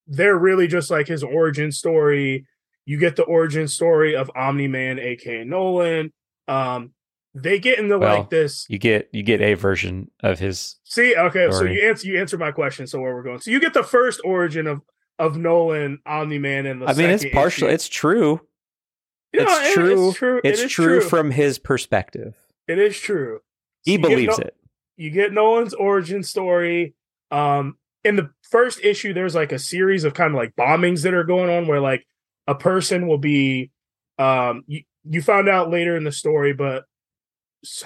they're 0.06 0.38
really 0.38 0.66
just 0.66 0.90
like 0.90 1.06
his 1.06 1.22
origin 1.22 1.70
story. 1.72 2.46
You 2.86 2.98
get 2.98 3.16
the 3.16 3.24
origin 3.24 3.68
story 3.68 4.16
of 4.16 4.30
Omni 4.34 4.68
Man, 4.68 4.98
aka 4.98 5.44
Nolan. 5.44 6.12
Um, 6.46 6.92
they 7.34 7.58
get 7.58 7.78
into 7.78 7.98
well, 7.98 8.20
like 8.20 8.30
this. 8.30 8.66
You 8.68 8.78
get 8.78 9.08
you 9.12 9.22
get 9.22 9.40
a 9.40 9.54
version 9.54 10.10
of 10.22 10.38
his. 10.38 10.76
See, 10.84 11.14
okay, 11.14 11.50
story. 11.50 11.52
so 11.52 11.64
you 11.72 11.88
answer 11.88 12.06
you 12.08 12.20
answer 12.20 12.38
my 12.38 12.50
question. 12.50 12.86
So 12.86 13.00
where 13.00 13.14
we're 13.14 13.22
going? 13.22 13.40
So 13.40 13.50
you 13.50 13.60
get 13.60 13.74
the 13.74 13.82
first 13.82 14.20
origin 14.24 14.66
of 14.66 14.80
of 15.18 15.36
Nolan, 15.36 16.00
Omni 16.06 16.38
Man, 16.38 16.66
and 16.66 16.82
the. 16.82 16.86
I 16.86 16.94
mean, 16.94 17.10
it's 17.10 17.26
partial. 17.32 17.68
It's 17.68 17.88
true. 17.88 18.40
it's, 19.32 19.74
true. 19.74 20.08
it's 20.08 20.18
true. 20.18 20.40
It's 20.44 20.60
true. 20.72 21.00
true 21.00 21.00
from 21.02 21.30
his 21.30 21.58
perspective. 21.58 22.34
It 22.68 22.78
is 22.78 22.98
true. 22.98 23.40
He 23.82 23.96
so 23.96 24.02
believes 24.02 24.38
no- 24.38 24.44
it. 24.44 24.54
You 24.96 25.10
get 25.10 25.32
Nolan's 25.32 25.74
origin 25.74 26.22
story. 26.22 26.94
Um, 27.30 27.76
in 28.04 28.16
the 28.16 28.30
first 28.42 28.80
issue, 28.82 29.12
there's 29.12 29.34
like 29.34 29.52
a 29.52 29.58
series 29.58 30.04
of 30.04 30.14
kind 30.14 30.32
of 30.32 30.36
like 30.36 30.54
bombings 30.56 31.02
that 31.02 31.14
are 31.14 31.24
going 31.24 31.50
on 31.50 31.66
where 31.66 31.80
like 31.80 32.06
a 32.46 32.54
person 32.54 33.06
will 33.06 33.18
be 33.18 33.70
um 34.18 34.64
you, 34.66 34.82
you 35.04 35.22
found 35.22 35.48
out 35.48 35.70
later 35.70 35.96
in 35.96 36.04
the 36.04 36.12
story, 36.12 36.52
but 36.52 36.84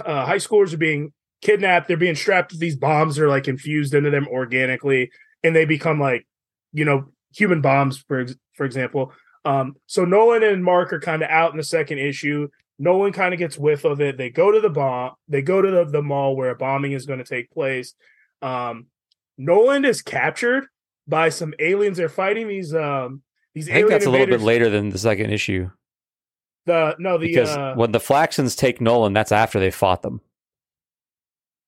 uh, 0.04 0.26
high 0.26 0.36
schoolers 0.36 0.72
are 0.72 0.78
being 0.78 1.12
kidnapped. 1.40 1.88
They're 1.88 1.96
being 1.96 2.14
strapped 2.14 2.52
to 2.52 2.58
these 2.58 2.76
bombs. 2.76 3.16
They're 3.16 3.28
like 3.28 3.48
infused 3.48 3.94
into 3.94 4.10
them 4.10 4.26
organically, 4.28 5.10
and 5.42 5.54
they 5.54 5.64
become 5.64 6.00
like, 6.00 6.26
you 6.72 6.84
know, 6.84 7.08
human 7.34 7.60
bombs, 7.60 7.98
for 7.98 8.26
for 8.54 8.64
example. 8.64 9.12
Um, 9.44 9.76
so 9.86 10.04
Nolan 10.04 10.42
and 10.42 10.64
Mark 10.64 10.92
are 10.92 11.00
kind 11.00 11.22
of 11.22 11.28
out 11.28 11.52
in 11.52 11.56
the 11.56 11.64
second 11.64 11.98
issue. 11.98 12.48
Nolan 12.82 13.12
kind 13.12 13.32
of 13.32 13.38
gets 13.38 13.56
whiff 13.56 13.84
of 13.84 14.00
it. 14.00 14.16
They 14.18 14.28
go 14.28 14.50
to 14.50 14.60
the 14.60 14.68
bomb. 14.68 15.12
They 15.28 15.40
go 15.40 15.62
to 15.62 15.70
the, 15.70 15.84
the 15.84 16.02
mall 16.02 16.34
where 16.34 16.50
a 16.50 16.56
bombing 16.56 16.90
is 16.90 17.06
going 17.06 17.20
to 17.20 17.24
take 17.24 17.48
place. 17.52 17.94
Um, 18.42 18.86
Nolan 19.38 19.84
is 19.84 20.02
captured 20.02 20.66
by 21.06 21.28
some 21.28 21.54
aliens. 21.60 21.96
They're 21.96 22.08
fighting 22.08 22.48
these 22.48 22.74
um 22.74 23.22
these. 23.54 23.68
Aliens. 23.68 23.76
I 23.76 23.80
think 23.82 23.90
that's 23.90 24.06
invaders. 24.06 24.06
a 24.06 24.10
little 24.10 24.38
bit 24.38 24.44
later 24.44 24.68
than 24.68 24.90
the 24.90 24.98
second 24.98 25.30
issue. 25.30 25.70
The 26.66 26.96
no 26.98 27.18
the 27.18 27.28
because 27.28 27.50
uh, 27.50 27.74
when 27.76 27.92
the 27.92 28.00
Flaxans 28.00 28.56
take 28.56 28.80
Nolan, 28.80 29.12
that's 29.12 29.30
after 29.30 29.60
they 29.60 29.70
fought 29.70 30.02
them. 30.02 30.20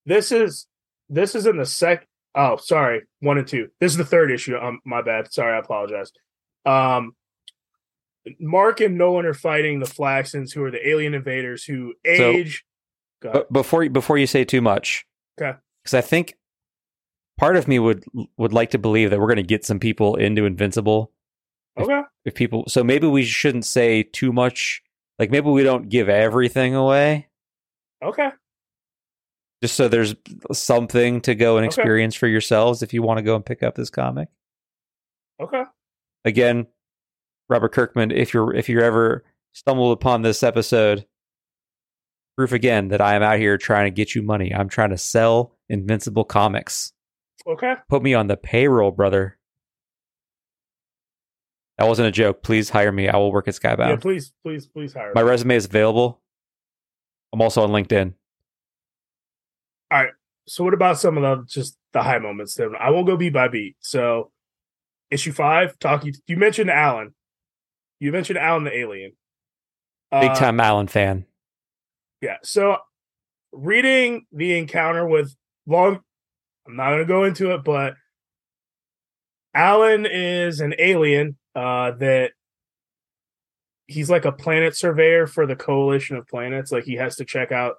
This 0.05 0.33
is 0.33 0.67
this 1.07 1.33
is 1.33 1.47
in 1.47 1.55
the 1.55 1.65
sec. 1.65 2.05
Oh, 2.35 2.57
sorry, 2.57 3.03
one 3.21 3.37
and 3.37 3.47
two. 3.47 3.69
This 3.79 3.93
is 3.93 3.97
the 3.97 4.03
third 4.03 4.31
issue. 4.31 4.57
Um, 4.57 4.81
my 4.83 5.01
bad. 5.01 5.31
Sorry, 5.31 5.55
I 5.55 5.59
apologize. 5.59 6.11
Um, 6.65 7.15
Mark 8.39 8.81
and 8.81 8.97
Nolan 8.97 9.25
are 9.25 9.33
fighting 9.33 9.79
the 9.79 9.85
Flaxans, 9.85 10.53
who 10.53 10.63
are 10.63 10.71
the 10.71 10.87
alien 10.87 11.13
invaders 11.13 11.63
who 11.63 11.93
age. 12.05 12.65
Ahead. 13.23 13.33
But 13.33 13.53
before 13.53 13.83
you- 13.83 13.89
before 13.89 14.17
you 14.17 14.27
say 14.27 14.43
too 14.45 14.61
much, 14.61 15.05
Okay. 15.39 15.57
because 15.83 15.93
I 15.93 16.01
think 16.01 16.35
part 17.37 17.55
of 17.55 17.67
me 17.67 17.79
would 17.79 18.03
would 18.37 18.53
like 18.53 18.71
to 18.71 18.77
believe 18.77 19.09
that 19.11 19.19
we're 19.19 19.27
going 19.27 19.37
to 19.37 19.43
get 19.43 19.65
some 19.65 19.79
people 19.79 20.15
into 20.15 20.45
Invincible. 20.45 21.11
Okay. 21.77 22.01
If 22.23 22.33
people, 22.35 22.63
so 22.67 22.83
maybe 22.83 23.07
we 23.07 23.23
shouldn't 23.23 23.65
say 23.65 24.03
too 24.03 24.31
much. 24.33 24.81
Like 25.19 25.29
maybe 25.31 25.49
we 25.49 25.63
don't 25.63 25.89
give 25.89 26.09
everything 26.09 26.73
away, 26.75 27.27
Okay. 28.03 28.29
just 29.63 29.75
so 29.75 29.87
there's 29.87 30.15
something 30.51 31.21
to 31.21 31.35
go 31.35 31.57
and 31.57 31.65
Okay. 31.65 31.67
experience 31.81 32.15
for 32.15 32.27
yourselves 32.27 32.81
if 32.83 32.93
you 32.93 33.01
want 33.01 33.17
to 33.19 33.23
go 33.23 33.35
and 33.35 33.45
pick 33.45 33.63
up 33.63 33.75
this 33.75 33.89
comic. 33.89 34.29
Okay. 35.39 35.63
Again, 36.25 36.67
Robert 37.49 37.73
Kirkman, 37.73 38.11
if 38.11 38.33
you're 38.33 38.53
if 38.53 38.69
you're 38.69 38.83
ever 38.83 39.23
stumbled 39.53 39.93
upon 39.93 40.21
this 40.21 40.43
episode, 40.43 41.05
proof 42.35 42.51
again 42.51 42.89
that 42.89 43.01
I 43.01 43.15
am 43.15 43.23
out 43.23 43.39
here 43.39 43.57
trying 43.57 43.85
to 43.85 43.91
get 43.91 44.15
you 44.15 44.21
money. 44.21 44.53
I'm 44.53 44.69
trying 44.69 44.89
to 44.89 44.97
sell 44.97 45.53
Invincible 45.69 46.23
comics. 46.25 46.93
Okay. 47.47 47.73
Put 47.89 48.03
me 48.03 48.13
on 48.13 48.27
the 48.27 48.37
payroll, 48.37 48.91
brother. 48.91 49.37
That 51.77 51.87
wasn't 51.87 52.07
a 52.07 52.11
joke. 52.11 52.41
Please 52.41 52.69
hire 52.69 52.91
me. 52.91 53.09
I 53.09 53.17
will 53.17 53.31
work 53.31 53.47
at 53.47 53.53
Skybound. 53.53 53.89
Yeah, 53.89 53.95
please, 53.97 54.31
please, 54.43 54.65
please 54.65 54.93
hire. 54.93 55.07
Me. 55.07 55.11
My 55.15 55.23
me. 55.23 55.29
resume 55.29 55.55
is 55.55 55.65
available. 55.65 56.21
I'm 57.33 57.41
also 57.41 57.61
on 57.63 57.69
LinkedIn. 57.69 58.13
All 59.91 60.03
right. 60.03 60.11
So 60.47 60.63
what 60.63 60.73
about 60.73 60.99
some 60.99 61.17
of 61.17 61.23
the 61.23 61.45
just 61.47 61.77
the 61.95 62.03
high 62.03 62.19
moments 62.19 62.55
then 62.55 62.73
i 62.79 62.89
won't 62.91 63.07
go 63.07 63.15
beat 63.15 63.31
by 63.31 63.47
beat 63.47 63.77
so 63.79 64.29
issue 65.09 65.31
five 65.31 65.79
talking 65.79 66.13
you 66.27 66.35
mentioned 66.35 66.69
alan 66.69 67.15
you 67.99 68.11
mentioned 68.11 68.37
alan 68.39 68.63
the 68.63 68.75
alien. 68.77 69.11
Big 70.11 70.31
Uh, 70.31 70.35
time 70.35 70.59
Alan 70.59 70.87
fan. 70.87 71.25
yeah 72.21 72.37
so 72.43 72.77
reading 73.51 74.25
the 74.31 74.57
encounter 74.57 75.05
with 75.07 75.35
long 75.65 75.99
i'm 76.67 76.75
not 76.75 76.89
going 76.89 76.99
to 76.99 77.05
go 77.05 77.23
into 77.23 77.53
it 77.53 77.63
but 77.63 77.95
alan 79.53 80.05
is 80.05 80.59
an 80.59 80.73
alien 80.77 81.37
uh 81.55 81.91
that 81.91 82.31
he's 83.87 84.09
like 84.09 84.25
a 84.25 84.31
planet 84.31 84.75
surveyor 84.75 85.27
for 85.27 85.45
the 85.45 85.55
coalition 85.55 86.15
of 86.17 86.27
planets. 86.27 86.71
Like 86.71 86.85
he 86.85 86.95
has 86.95 87.17
to 87.17 87.25
check 87.25 87.51
out 87.51 87.75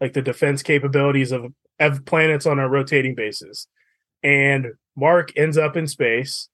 like 0.00 0.14
the 0.14 0.22
defense 0.22 0.62
capabilities 0.62 1.32
of 1.32 1.52
of 1.78 2.04
planets 2.06 2.46
on 2.46 2.58
a 2.58 2.66
rotating 2.68 3.14
basis. 3.14 3.66
And 4.22 4.68
mark 4.96 5.32
ends 5.36 5.58
up 5.58 5.76
in 5.76 5.86
space 5.86 6.48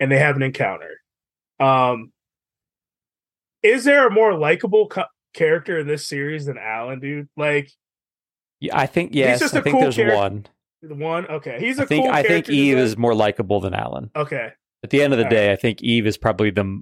and 0.00 0.10
they 0.10 0.18
have 0.18 0.34
an 0.36 0.42
encounter. 0.42 1.00
Um 1.60 2.12
is 3.62 3.84
there 3.84 4.06
a 4.06 4.10
more 4.10 4.36
likable 4.38 4.86
co- 4.88 5.04
character 5.34 5.78
in 5.78 5.86
this 5.86 6.06
series 6.06 6.46
than 6.46 6.56
alan 6.58 7.00
dude 7.00 7.28
like 7.36 7.70
Yeah, 8.60 8.76
I 8.78 8.86
think 8.86 9.14
yes. 9.14 9.42
I 9.54 9.60
think 9.60 9.74
cool 9.74 9.80
there's 9.82 9.96
character. 9.96 10.16
one. 10.16 10.46
the 10.82 10.94
one 10.94 11.26
okay 11.26 11.58
he's 11.60 11.78
a 11.78 11.82
I 11.82 11.86
think 11.86 12.04
cool 12.06 12.12
I 12.14 12.22
think 12.22 12.48
Eve 12.48 12.76
design. 12.76 12.84
is 12.86 12.96
more 12.96 13.14
likable 13.14 13.60
than 13.60 13.74
Alan. 13.74 14.10
okay 14.16 14.50
At 14.82 14.90
the 14.90 15.02
end 15.02 15.12
of 15.12 15.18
the 15.18 15.24
All 15.24 15.30
day, 15.30 15.52
I 15.52 15.56
think 15.56 15.82
Eve 15.82 16.06
is 16.06 16.16
probably 16.16 16.50
the 16.50 16.80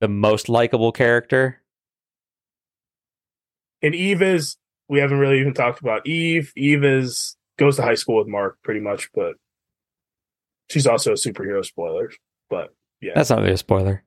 the 0.00 0.08
most 0.08 0.48
likable 0.48 0.92
character. 0.92 1.62
and 3.82 3.94
eve 3.94 4.22
is 4.22 4.56
we 4.88 4.98
haven't 5.00 5.18
really 5.18 5.40
even 5.40 5.54
talked 5.54 5.80
about 5.80 6.06
eve 6.06 6.52
eve 6.56 6.84
is 6.84 7.36
goes 7.58 7.76
to 7.76 7.82
high 7.82 7.94
school 7.94 8.16
with 8.18 8.26
mark 8.28 8.58
pretty 8.62 8.80
much 8.80 9.08
but 9.14 9.34
she's 10.70 10.86
also 10.86 11.12
a 11.12 11.14
superhero 11.14 11.64
spoiler 11.64 12.10
but 12.50 12.74
yeah 13.00 13.12
That's 13.14 13.30
not 13.30 13.40
really 13.40 13.52
a 13.54 13.56
spoiler. 13.58 14.02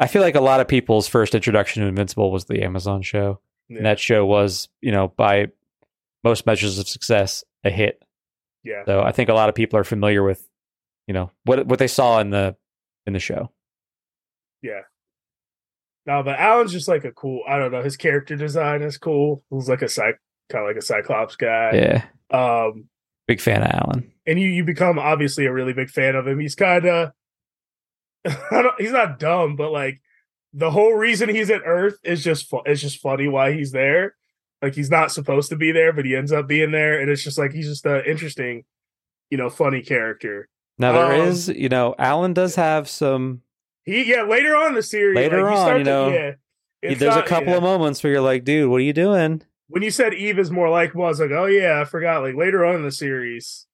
I 0.00 0.06
feel 0.06 0.22
like 0.22 0.34
a 0.34 0.40
lot 0.40 0.60
of 0.60 0.68
people's 0.68 1.06
first 1.08 1.34
introduction 1.34 1.82
to 1.82 1.88
Invincible 1.88 2.30
was 2.32 2.46
the 2.46 2.62
Amazon 2.62 3.02
show. 3.02 3.40
yeah, 3.68 3.78
And 3.78 3.86
that 3.86 3.98
show 4.00 4.26
was, 4.26 4.68
you 4.80 4.90
know, 4.92 5.08
by 5.16 5.48
most 6.24 6.46
measures 6.46 6.78
of 6.78 6.88
success, 6.88 7.44
a 7.64 7.70
hit. 7.70 8.02
yeah. 8.64 8.84
So 8.86 9.02
I 9.02 9.12
think 9.12 9.28
a 9.28 9.34
lot 9.34 9.48
of 9.48 9.54
people 9.54 9.78
are 9.78 9.84
familiar 9.84 10.22
with, 10.22 10.46
you 11.06 11.14
know, 11.14 11.30
what 11.44 11.66
what 11.66 11.78
they 11.78 11.86
saw 11.86 12.18
in 12.20 12.30
the 12.30 12.56
in 13.06 13.12
the 13.12 13.20
show. 13.20 13.50
Yeah. 14.62 14.80
No, 16.06 16.22
but 16.22 16.38
Alan's 16.38 16.72
just 16.72 16.88
like 16.88 17.04
a 17.04 17.12
cool. 17.12 17.42
I 17.48 17.58
don't 17.58 17.72
know. 17.72 17.82
His 17.82 17.96
character 17.96 18.36
design 18.36 18.82
is 18.82 18.98
cool. 18.98 19.42
He's 19.50 19.68
like 19.68 19.82
a 19.82 19.88
psych, 19.88 20.18
kind 20.50 20.64
of 20.64 20.68
like 20.68 20.76
a 20.76 20.84
Cyclops 20.84 21.36
guy. 21.36 21.72
Yeah. 21.72 22.04
Um, 22.36 22.88
Big 23.26 23.40
fan 23.40 23.62
of 23.62 23.70
Alan. 23.70 24.12
and 24.26 24.38
you 24.38 24.48
you 24.48 24.64
become 24.64 24.98
obviously 24.98 25.46
a 25.46 25.52
really 25.52 25.72
big 25.72 25.88
fan 25.88 26.14
of 26.16 26.26
him. 26.26 26.40
He's 26.40 26.54
kind 26.54 26.84
of. 26.84 27.12
He's 28.78 28.92
not 28.92 29.18
dumb, 29.18 29.56
but 29.56 29.70
like 29.72 30.00
the 30.52 30.70
whole 30.70 30.94
reason 30.94 31.28
he's 31.28 31.50
at 31.50 31.62
Earth 31.64 31.98
is 32.04 32.22
just 32.22 32.48
fu- 32.48 32.62
it's 32.64 32.80
just 32.80 33.00
funny 33.00 33.26
why 33.28 33.52
he's 33.52 33.72
there. 33.72 34.14
Like 34.62 34.74
he's 34.74 34.90
not 34.90 35.10
supposed 35.12 35.50
to 35.50 35.56
be 35.56 35.72
there, 35.72 35.92
but 35.92 36.04
he 36.04 36.14
ends 36.16 36.32
up 36.32 36.46
being 36.46 36.70
there, 36.70 37.00
and 37.00 37.10
it's 37.10 37.22
just 37.24 37.38
like 37.38 37.52
he's 37.52 37.66
just 37.68 37.84
an 37.86 38.02
interesting, 38.06 38.64
you 39.30 39.36
know, 39.36 39.50
funny 39.50 39.82
character. 39.82 40.48
Now 40.78 40.92
there 40.92 41.20
Um, 41.22 41.28
is, 41.28 41.48
you 41.48 41.68
know, 41.68 41.94
Alan 41.98 42.32
does 42.32 42.54
have 42.54 42.88
some 42.88 43.42
He 43.84 44.04
yeah. 44.10 44.22
Later 44.22 44.56
on 44.56 44.68
in 44.68 44.74
the 44.74 44.82
series, 44.82 45.16
Later 45.16 45.42
like, 45.42 45.54
on, 45.56 45.78
you 45.78 45.84
to- 45.84 45.90
know, 45.90 46.08
yeah, 46.08 46.30
there's 46.82 47.00
not- 47.00 47.24
a 47.24 47.28
couple 47.28 47.50
yeah. 47.50 47.56
of 47.56 47.62
moments 47.62 48.02
where 48.02 48.12
you're 48.12 48.22
like, 48.22 48.44
dude, 48.44 48.70
what 48.70 48.76
are 48.76 48.80
you 48.84 48.92
doing? 48.94 49.42
when 49.68 49.82
you 49.82 49.90
said 49.90 50.14
Eve 50.14 50.38
is 50.38 50.50
more 50.52 50.68
likable, 50.68 51.04
I 51.04 51.08
was 51.08 51.18
like, 51.20 51.30
oh 51.32 51.46
yeah, 51.46 51.80
I 51.80 51.84
forgot. 51.84 52.22
Like 52.22 52.36
later 52.36 52.64
on 52.64 52.76
in 52.76 52.82
the 52.84 52.92
series, 52.92 53.66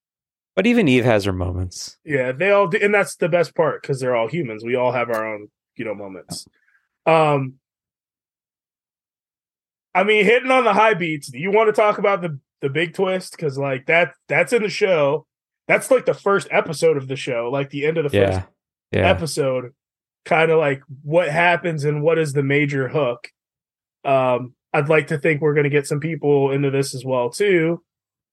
But 0.56 0.66
even 0.66 0.88
Eve 0.88 1.04
has 1.04 1.24
her 1.24 1.32
moments. 1.32 1.96
yeah, 2.04 2.32
they 2.32 2.50
all 2.50 2.66
do, 2.66 2.78
and 2.82 2.92
that's 2.92 3.16
the 3.16 3.28
best 3.28 3.54
part 3.54 3.80
because 3.82 4.00
they're 4.00 4.16
all 4.16 4.28
humans. 4.28 4.64
We 4.64 4.74
all 4.76 4.92
have 4.92 5.08
our 5.08 5.34
own, 5.34 5.48
you 5.76 5.84
know, 5.84 5.94
moments. 5.94 6.46
Um, 7.06 7.54
I 9.94 10.04
mean, 10.04 10.24
hitting 10.24 10.50
on 10.50 10.64
the 10.64 10.72
high 10.72 10.94
beats. 10.94 11.30
Do 11.30 11.38
you 11.38 11.50
want 11.50 11.68
to 11.68 11.72
talk 11.72 11.98
about 11.98 12.22
the 12.22 12.38
the 12.60 12.68
big 12.68 12.94
twist? 12.94 13.32
Because 13.32 13.58
like 13.58 13.86
that, 13.86 14.12
that's 14.28 14.52
in 14.52 14.62
the 14.62 14.68
show. 14.68 15.26
That's 15.68 15.90
like 15.90 16.04
the 16.04 16.14
first 16.14 16.48
episode 16.50 16.96
of 16.96 17.08
the 17.08 17.16
show, 17.16 17.48
like 17.52 17.70
the 17.70 17.86
end 17.86 17.96
of 17.96 18.04
the 18.04 18.10
first 18.10 18.40
Yeah. 18.92 19.00
Yeah. 19.00 19.08
episode 19.08 19.72
kind 20.26 20.50
of 20.50 20.58
like 20.58 20.82
what 21.02 21.28
happens 21.30 21.84
and 21.84 22.02
what 22.02 22.18
is 22.18 22.34
the 22.34 22.42
major 22.42 22.88
hook 22.88 23.28
um 24.04 24.52
i'd 24.74 24.90
like 24.90 25.06
to 25.06 25.16
think 25.16 25.40
we're 25.40 25.54
going 25.54 25.64
to 25.64 25.70
get 25.70 25.86
some 25.86 25.98
people 25.98 26.50
into 26.50 26.70
this 26.70 26.94
as 26.94 27.02
well 27.06 27.30
too 27.30 27.82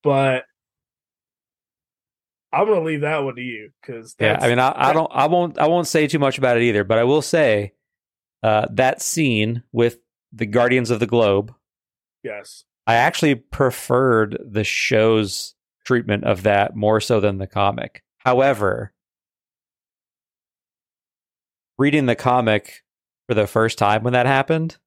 but 0.03 0.43
i'm 2.53 2.65
going 2.65 2.79
to 2.79 2.85
leave 2.85 3.01
that 3.01 3.23
one 3.23 3.35
to 3.35 3.41
you 3.41 3.71
because 3.81 4.15
yeah. 4.19 4.37
I 4.39 4.47
mean, 4.47 4.59
I, 4.59 4.73
I 4.75 4.93
don't, 4.93 5.11
I 5.13 5.27
won't, 5.27 5.57
I 5.57 5.67
won't 5.67 5.87
say 5.87 6.07
too 6.07 6.19
much 6.19 6.37
about 6.37 6.57
it 6.57 6.63
either. 6.63 6.83
But 6.83 6.97
I 6.97 7.03
will 7.03 7.21
say, 7.21 7.73
uh, 8.43 8.67
that 8.71 9.01
scene 9.01 9.63
with 9.71 9.97
the 10.31 10.45
Guardians 10.45 10.89
of 10.89 10.99
the 10.99 11.07
Globe, 11.07 11.53
yes 12.23 12.63
I 12.87 12.95
actually 12.95 13.35
preferred 13.35 14.41
the 14.49 14.63
show's 14.63 15.55
treatment 15.85 16.23
of 16.23 16.43
that 16.43 16.73
more 16.73 17.01
so 17.01 17.19
than 17.19 17.37
the 17.37 17.45
comic. 17.45 18.01
However, 18.19 18.93
reading 21.77 22.05
the 22.05 22.15
comic 22.15 22.83
for 23.27 23.33
the 23.33 23.45
first 23.45 23.77
time 23.77 24.03
when 24.03 24.13
that 24.13 24.25
happened, 24.25 24.77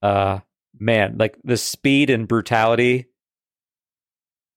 uh, 0.00 0.40
man, 0.78 1.16
like 1.18 1.36
the 1.44 1.58
speed 1.58 2.08
and 2.08 2.26
brutality, 2.26 3.07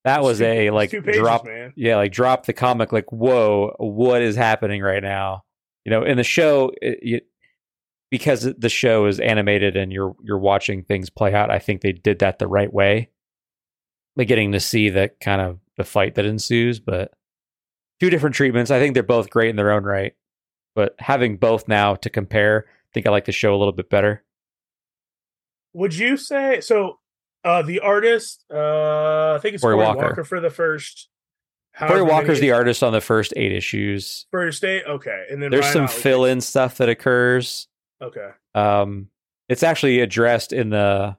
that 0.04 0.24
was 0.24 0.40
Two- 0.40 0.46
a 0.46 0.70
like 0.72 0.92
pages, 0.92 1.18
drop 1.18 1.46
man 1.46 1.74
yeah, 1.76 1.96
like 1.98 2.12
drop 2.12 2.46
the 2.46 2.54
comic. 2.54 2.92
Like, 2.92 3.12
whoa, 3.12 3.76
what 3.78 4.22
is 4.22 4.36
happening 4.36 4.82
right 4.82 5.04
now? 5.04 5.44
You 5.86 5.92
know, 5.92 6.04
in 6.04 6.18
the 6.18 6.24
show, 6.24 6.72
it, 6.82 7.00
you, 7.02 7.22
because 8.10 8.42
the 8.58 8.70
show 8.70 9.06
is 9.06 9.20
animated 9.20 9.76
and 9.78 9.92
you're 9.92 10.16
you're 10.24 10.38
watching 10.40 10.84
things 10.84 11.10
play 11.10 11.34
out. 11.34 11.50
I 11.50 11.60
think 11.60 11.82
they 11.82 11.92
did 11.92 12.20
that 12.20 12.40
the 12.40 12.48
right 12.48 12.72
way, 12.72 13.10
like 14.16 14.28
getting 14.28 14.52
to 14.52 14.60
see 14.60 14.90
the 14.90 15.12
kind 15.22 15.42
of 15.42 15.60
the 15.78 15.84
fight 15.84 16.16
that 16.16 16.26
ensues. 16.26 16.80
But 16.80 17.12
two 18.00 18.10
different 18.10 18.36
treatments. 18.36 18.72
I 18.72 18.80
think 18.80 18.94
they're 18.94 19.04
both 19.04 19.30
great 19.30 19.50
in 19.50 19.56
their 19.56 19.72
own 19.72 19.84
right. 19.84 20.14
But 20.76 20.96
having 21.00 21.38
both 21.38 21.68
now 21.68 21.96
to 21.96 22.10
compare, 22.10 22.66
I 22.68 22.90
think 22.94 23.06
I 23.08 23.10
like 23.12 23.26
the 23.26 23.32
show 23.32 23.54
a 23.54 23.58
little 23.58 23.74
bit 23.74 23.90
better. 23.90 24.24
would 25.74 25.96
you 25.96 26.18
say 26.18 26.62
so 26.62 27.00
uh 27.44 27.62
the 27.62 27.80
artist 27.80 28.46
uh 28.54 29.34
i 29.36 29.40
think 29.42 29.56
it's 29.56 29.62
Cory 29.64 29.76
Cory 29.76 29.86
Walker. 29.86 30.00
walker. 30.08 30.24
for 30.24 30.40
the 30.40 30.50
first 30.50 31.10
many 31.80 32.02
Walker's 32.02 32.40
the 32.40 32.52
artist 32.52 32.84
on 32.84 32.92
the 32.94 33.02
first 33.02 33.34
eight 33.38 33.52
issues. 33.54 34.26
first 34.32 34.64
eight 34.64 34.84
okay 34.88 35.26
and 35.32 35.42
then 35.42 35.50
There's 35.52 35.64
Ryan 35.64 35.74
some 35.74 35.84
Ottley- 35.86 36.02
fill 36.02 36.26
in 36.26 36.42
stuff 36.42 36.78
that 36.78 36.90
occurs. 36.90 37.68
okay 38.02 38.30
Um, 38.54 39.08
it's 39.50 39.64
actually 39.64 40.00
addressed 40.02 40.54
in 40.54 40.70
the 40.70 41.18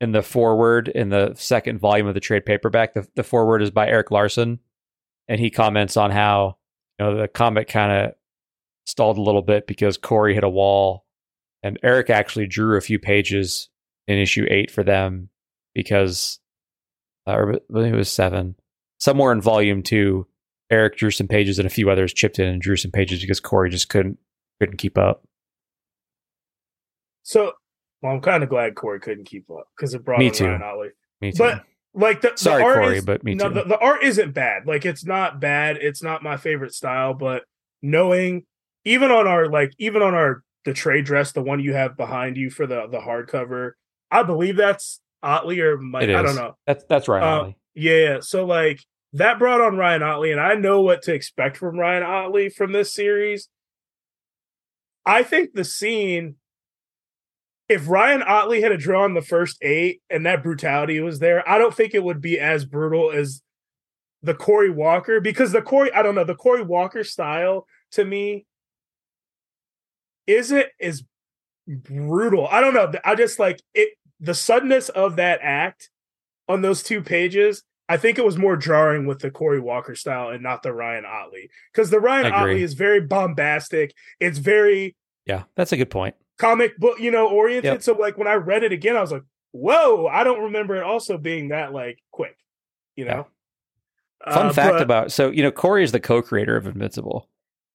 in 0.00 0.12
the 0.12 0.22
foreword 0.22 0.88
in 0.88 1.08
the 1.08 1.34
second 1.34 1.78
volume 1.80 2.06
of 2.06 2.14
the 2.14 2.20
trade 2.20 2.44
paperback. 2.46 2.94
The 2.94 3.08
the 3.16 3.24
foreword 3.24 3.62
is 3.62 3.70
by 3.70 3.88
Erik 3.88 4.10
Larsen, 4.10 4.60
and 5.26 5.40
he 5.40 5.50
comments 5.50 5.96
on 5.96 6.10
how 6.12 6.56
you 6.98 7.04
know 7.06 7.16
the 7.16 7.26
comic 7.28 7.66
kind 7.68 7.90
of 8.06 8.14
stalled 8.86 9.18
a 9.18 9.22
little 9.22 9.42
bit 9.42 9.66
because 9.66 9.96
Cory 9.96 10.34
hit 10.34 10.44
a 10.44 10.48
wall, 10.48 11.04
and 11.62 11.78
Erik 11.82 12.10
actually 12.10 12.46
drew 12.46 12.76
a 12.76 12.80
few 12.80 12.98
pages 12.98 13.70
in 14.06 14.18
issue 14.18 14.46
eight 14.48 14.70
for 14.70 14.82
them 14.84 15.30
because, 15.78 16.40
uh, 17.28 17.34
or 17.34 17.54
I 17.54 17.58
believe 17.70 17.94
it 17.94 17.96
was 17.96 18.10
seven, 18.10 18.56
somewhere 18.98 19.30
in 19.30 19.40
volume 19.40 19.82
two. 19.84 20.26
Erik 20.70 20.96
drew 20.96 21.12
some 21.12 21.28
pages 21.28 21.58
and 21.60 21.66
a 21.66 21.70
few 21.70 21.88
others 21.88 22.12
chipped 22.12 22.38
in 22.40 22.46
and 22.46 22.60
drew 22.60 22.76
some 22.76 22.90
pages 22.90 23.20
because 23.20 23.38
Cory 23.38 23.70
just 23.70 23.88
couldn't 23.88 24.18
couldn't 24.60 24.76
keep 24.76 24.98
up. 24.98 25.22
So 27.22 27.52
Well, 28.02 28.12
I'm 28.12 28.20
kind 28.20 28.42
of 28.42 28.48
glad 28.48 28.74
Cory 28.74 29.00
couldn't 29.00 29.24
keep 29.24 29.48
up 29.50 29.68
because 29.76 29.94
it 29.94 30.04
brought 30.04 30.18
Me 30.18 30.30
too. 30.30 30.46
Ryan 30.46 30.62
Ottley. 30.62 30.88
Me 31.20 31.30
too. 31.30 31.38
But 31.38 31.64
like 31.94 32.20
the 32.20 32.32
Sorry, 32.34 32.60
the 32.62 32.66
art 32.66 32.74
Cory, 32.82 32.98
is- 32.98 33.04
but 33.04 33.22
me 33.24 33.34
no, 33.34 33.48
too. 33.48 33.54
The, 33.54 33.64
the 33.64 33.78
art 33.78 34.02
isn't 34.02 34.32
bad. 34.34 34.66
Like 34.66 34.84
it's 34.84 35.06
not 35.06 35.40
bad. 35.40 35.76
It's 35.80 36.02
not 36.02 36.22
my 36.22 36.36
favorite 36.36 36.74
style, 36.74 37.14
but 37.14 37.44
knowing 37.80 38.44
even 38.84 39.10
on 39.10 39.26
our 39.28 39.48
like 39.48 39.72
even 39.78 40.02
on 40.02 40.14
our 40.14 40.42
the 40.64 40.74
trade 40.74 41.04
dress, 41.06 41.32
the 41.32 41.40
one 41.40 41.60
you 41.60 41.72
have 41.72 41.96
behind 41.96 42.36
you 42.36 42.50
for 42.50 42.66
the 42.66 42.88
the 42.88 42.98
hardcover, 42.98 43.72
I 44.10 44.22
believe 44.22 44.56
that's 44.56 45.00
Ottley 45.22 45.60
or 45.60 45.78
Mike. 45.78 46.08
I 46.08 46.22
don't 46.22 46.36
know. 46.36 46.56
that's 46.66 46.84
that's 46.88 47.08
right. 47.08 47.22
Uh, 47.22 47.40
Ollie. 47.40 47.56
Yeah, 47.74 48.18
so 48.20 48.44
like 48.44 48.80
that 49.12 49.38
brought 49.38 49.60
on 49.60 49.76
Ryan 49.76 50.02
Ottley, 50.02 50.32
and 50.32 50.40
I 50.40 50.54
know 50.54 50.82
what 50.82 51.02
to 51.02 51.14
expect 51.14 51.56
from 51.56 51.78
Ryan 51.78 52.02
Ottley 52.02 52.48
from 52.48 52.72
this 52.72 52.92
series. 52.92 53.48
I 55.06 55.22
think 55.22 55.54
the 55.54 55.64
scene, 55.64 56.36
if 57.68 57.88
Ryan 57.88 58.22
Ottley 58.22 58.60
had 58.60 58.72
a 58.72 58.76
drawn 58.76 59.14
the 59.14 59.22
first 59.22 59.56
eight 59.62 60.02
and 60.10 60.26
that 60.26 60.42
brutality 60.42 61.00
was 61.00 61.18
there, 61.18 61.48
I 61.48 61.56
don't 61.56 61.74
think 61.74 61.94
it 61.94 62.04
would 62.04 62.20
be 62.20 62.38
as 62.38 62.64
brutal 62.64 63.10
as 63.10 63.42
the 64.22 64.34
Cory 64.34 64.70
Walker 64.70 65.20
because 65.20 65.52
the 65.52 65.62
Cory, 65.62 65.92
I 65.92 66.02
don't 66.02 66.14
know, 66.14 66.24
the 66.24 66.34
Cory 66.34 66.62
Walker 66.62 67.04
style 67.04 67.66
to 67.92 68.04
me 68.04 68.44
isn't 70.26 70.66
as 70.80 71.04
brutal. 71.66 72.46
I 72.48 72.60
don't 72.60 72.74
know. 72.74 72.92
I 73.04 73.14
just 73.14 73.38
like 73.38 73.62
it 73.74 73.90
the 74.20 74.34
suddenness 74.34 74.88
of 74.88 75.16
that 75.16 75.40
act 75.42 75.90
on 76.48 76.62
those 76.62 76.82
two 76.82 77.02
pages. 77.02 77.62
I 77.90 77.96
think 77.96 78.18
it 78.18 78.24
was 78.24 78.36
more 78.36 78.56
jarring 78.56 79.06
with 79.06 79.20
the 79.20 79.30
Cory 79.30 79.60
Walker 79.60 79.94
style 79.94 80.28
and 80.28 80.42
not 80.42 80.62
the 80.62 80.72
Ryan 80.74 81.04
Ottley 81.06 81.48
because 81.72 81.88
the 81.90 82.00
Ryan. 82.00 82.32
Ottley 82.32 82.62
is 82.62 82.74
very 82.74 83.00
bombastic. 83.00 83.94
It's 84.20 84.36
very 84.38 84.94
Yeah, 85.24 85.44
that's 85.54 85.72
a 85.72 85.76
good 85.78 85.88
point. 85.90 86.14
comic 86.38 86.76
book, 86.78 87.00
you 87.00 87.10
know, 87.10 87.28
oriented. 87.28 87.64
Yep. 87.64 87.82
So 87.82 87.92
like 87.94 88.18
when 88.18 88.28
I 88.28 88.34
read 88.34 88.62
it 88.62 88.72
again, 88.72 88.94
I 88.96 89.00
was 89.00 89.10
like, 89.12 89.22
"Whoa!" 89.52 90.06
I 90.06 90.22
don't 90.22 90.42
remember 90.44 90.76
it 90.76 90.82
also 90.82 91.16
being 91.16 91.48
that 91.48 91.72
like 91.72 91.98
quick, 92.10 92.36
you 92.94 93.06
know. 93.06 93.26
Fun 94.30 94.46
Uh, 94.48 94.52
fact 94.52 94.72
but- 94.74 94.82
about 94.82 95.12
so 95.12 95.30
you 95.30 95.42
know 95.42 95.50
Cory 95.52 95.82
is 95.82 95.92
the 95.92 96.00
co-creator 96.00 96.56
of 96.56 96.66
Invincible. 96.66 97.28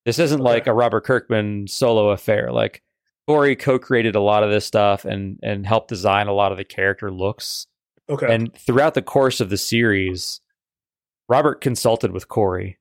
This 0.05 0.19
isn't 0.19 0.41
like 0.41 0.67
a 0.67 0.73
Robert 0.73 1.05
Kirkman 1.05 1.65
solo 1.67 2.09
affair. 2.09 2.51
Like 2.51 2.83
Cory 3.27 3.55
co-created 3.55 4.15
a 4.15 4.19
lot 4.21 4.43
of 4.43 4.49
this 4.51 4.65
stuff 4.65 5.05
and 5.05 5.39
and 5.41 5.65
helped 5.65 5.87
design 5.89 6.27
a 6.27 6.33
lot 6.33 6.51
of 6.51 6.57
the 6.57 6.63
character 6.65 7.11
looks. 7.11 7.67
okay, 8.09 8.33
And 8.33 8.53
throughout 8.55 8.93
the 8.93 9.01
course 9.01 9.39
of 9.39 9.49
the 9.49 9.57
series, 9.57 10.41
Robert 11.29 11.61
consulted 11.61 12.11
with 12.11 12.27
Cory 12.27 12.79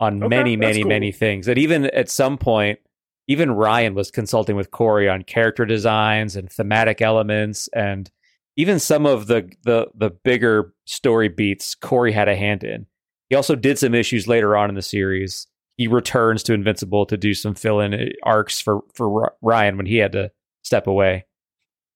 on 0.00 0.22
Okay, 0.22 0.28
many, 0.28 0.56
many, 0.56 0.82
cool. 0.82 0.88
many 0.88 1.12
things. 1.12 1.48
And 1.48 1.58
even 1.58 1.86
at 1.86 2.08
some 2.08 2.38
point, 2.38 2.78
even 3.28 3.50
Ryan 3.52 3.94
was 3.94 4.10
consulting 4.10 4.56
with 4.56 4.70
Cory 4.70 5.08
on 5.08 5.22
character 5.22 5.64
designs 5.64 6.36
and 6.36 6.50
thematic 6.50 7.00
elements, 7.00 7.68
and 7.74 8.10
even 8.56 8.78
some 8.78 9.06
of 9.06 9.26
the 9.26 9.50
the 9.64 9.88
the 9.94 10.10
bigger 10.10 10.72
story 10.86 11.28
beats. 11.28 11.74
Cory 11.74 12.12
had 12.12 12.28
a 12.28 12.36
hand 12.36 12.64
in. 12.64 12.86
He 13.30 13.36
also 13.36 13.54
did 13.54 13.78
some 13.78 13.94
issues 13.94 14.28
later 14.28 14.56
on 14.56 14.68
in 14.68 14.74
the 14.74 14.82
series. 14.82 15.46
He 15.76 15.88
returns 15.88 16.42
to 16.44 16.54
Invincible 16.54 17.06
to 17.06 17.16
do 17.16 17.34
some 17.34 17.54
fill-in 17.54 18.12
arcs 18.22 18.60
for 18.60 18.82
for 18.94 19.34
Ryan 19.42 19.76
when 19.76 19.86
he 19.86 19.96
had 19.96 20.12
to 20.12 20.30
step 20.62 20.86
away. 20.86 21.26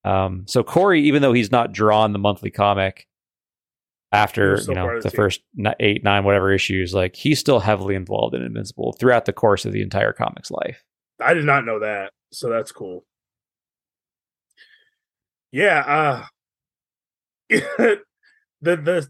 Um, 0.03 0.45
so 0.47 0.63
Cory, 0.63 1.01
even 1.03 1.21
though 1.21 1.33
he's 1.33 1.51
not 1.51 1.71
drawn 1.71 2.13
the 2.13 2.19
monthly 2.19 2.51
comic 2.51 3.07
after 4.11 4.59
you 4.67 4.73
know 4.73 4.95
the 4.95 5.01
the 5.03 5.09
team. 5.09 5.15
first 5.17 5.41
eight, 5.79 6.03
nine, 6.03 6.23
whatever 6.23 6.51
issues, 6.51 6.93
like 6.93 7.15
he's 7.15 7.39
still 7.39 7.59
heavily 7.59 7.95
involved 7.95 8.35
in 8.35 8.41
Invincible 8.41 8.93
throughout 8.99 9.25
the 9.25 9.33
course 9.33 9.65
of 9.65 9.73
the 9.73 9.81
entire 9.81 10.13
comic's 10.13 10.51
life. 10.51 10.83
I 11.21 11.33
did 11.33 11.45
not 11.45 11.65
know 11.65 11.79
that, 11.79 12.11
so 12.31 12.49
that's 12.49 12.71
cool. 12.71 13.05
Yeah, 15.51 15.83
uh 15.87 16.25
the 17.49 18.01
the 18.61 19.07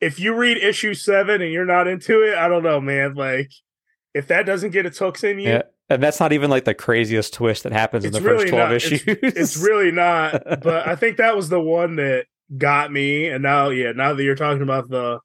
if 0.00 0.18
you 0.18 0.34
read 0.34 0.58
issue 0.58 0.94
seven 0.94 1.40
and 1.40 1.52
you're 1.52 1.64
not 1.64 1.86
into 1.86 2.22
it, 2.22 2.36
I 2.36 2.48
don't 2.48 2.64
know, 2.64 2.80
man. 2.80 3.14
Like 3.14 3.50
if 4.14 4.26
that 4.28 4.44
doesn't 4.46 4.70
get 4.70 4.86
its 4.86 4.98
hooks 4.98 5.24
in 5.24 5.38
you, 5.38 5.48
Yeah, 5.48 5.62
and 5.88 6.02
that's 6.02 6.20
not 6.20 6.32
even 6.32 6.50
like 6.50 6.64
the 6.64 6.74
craziest 6.74 7.32
twist 7.34 7.62
that 7.64 7.72
happens 7.72 8.04
in 8.04 8.08
It's 8.08 8.18
the 8.18 8.22
first 8.24 8.40
really 8.44 8.50
twelve 8.50 8.68
not. 8.70 8.76
issues. 8.76 9.02
it's 9.06 9.56
really 9.56 9.90
not. 9.92 10.42
But 10.62 10.86
I 10.86 10.96
think 10.96 11.16
that 11.16 11.34
was 11.36 11.48
the 11.48 11.60
one 11.60 11.96
that 11.96 12.26
got 12.56 12.92
me. 12.92 13.28
And 13.28 13.42
now, 13.42 13.70
yeah, 13.70 13.92
now 13.92 14.12
that 14.14 14.22
you're 14.22 14.34
talking 14.34 14.62
about 14.62 14.88
the 14.88 15.20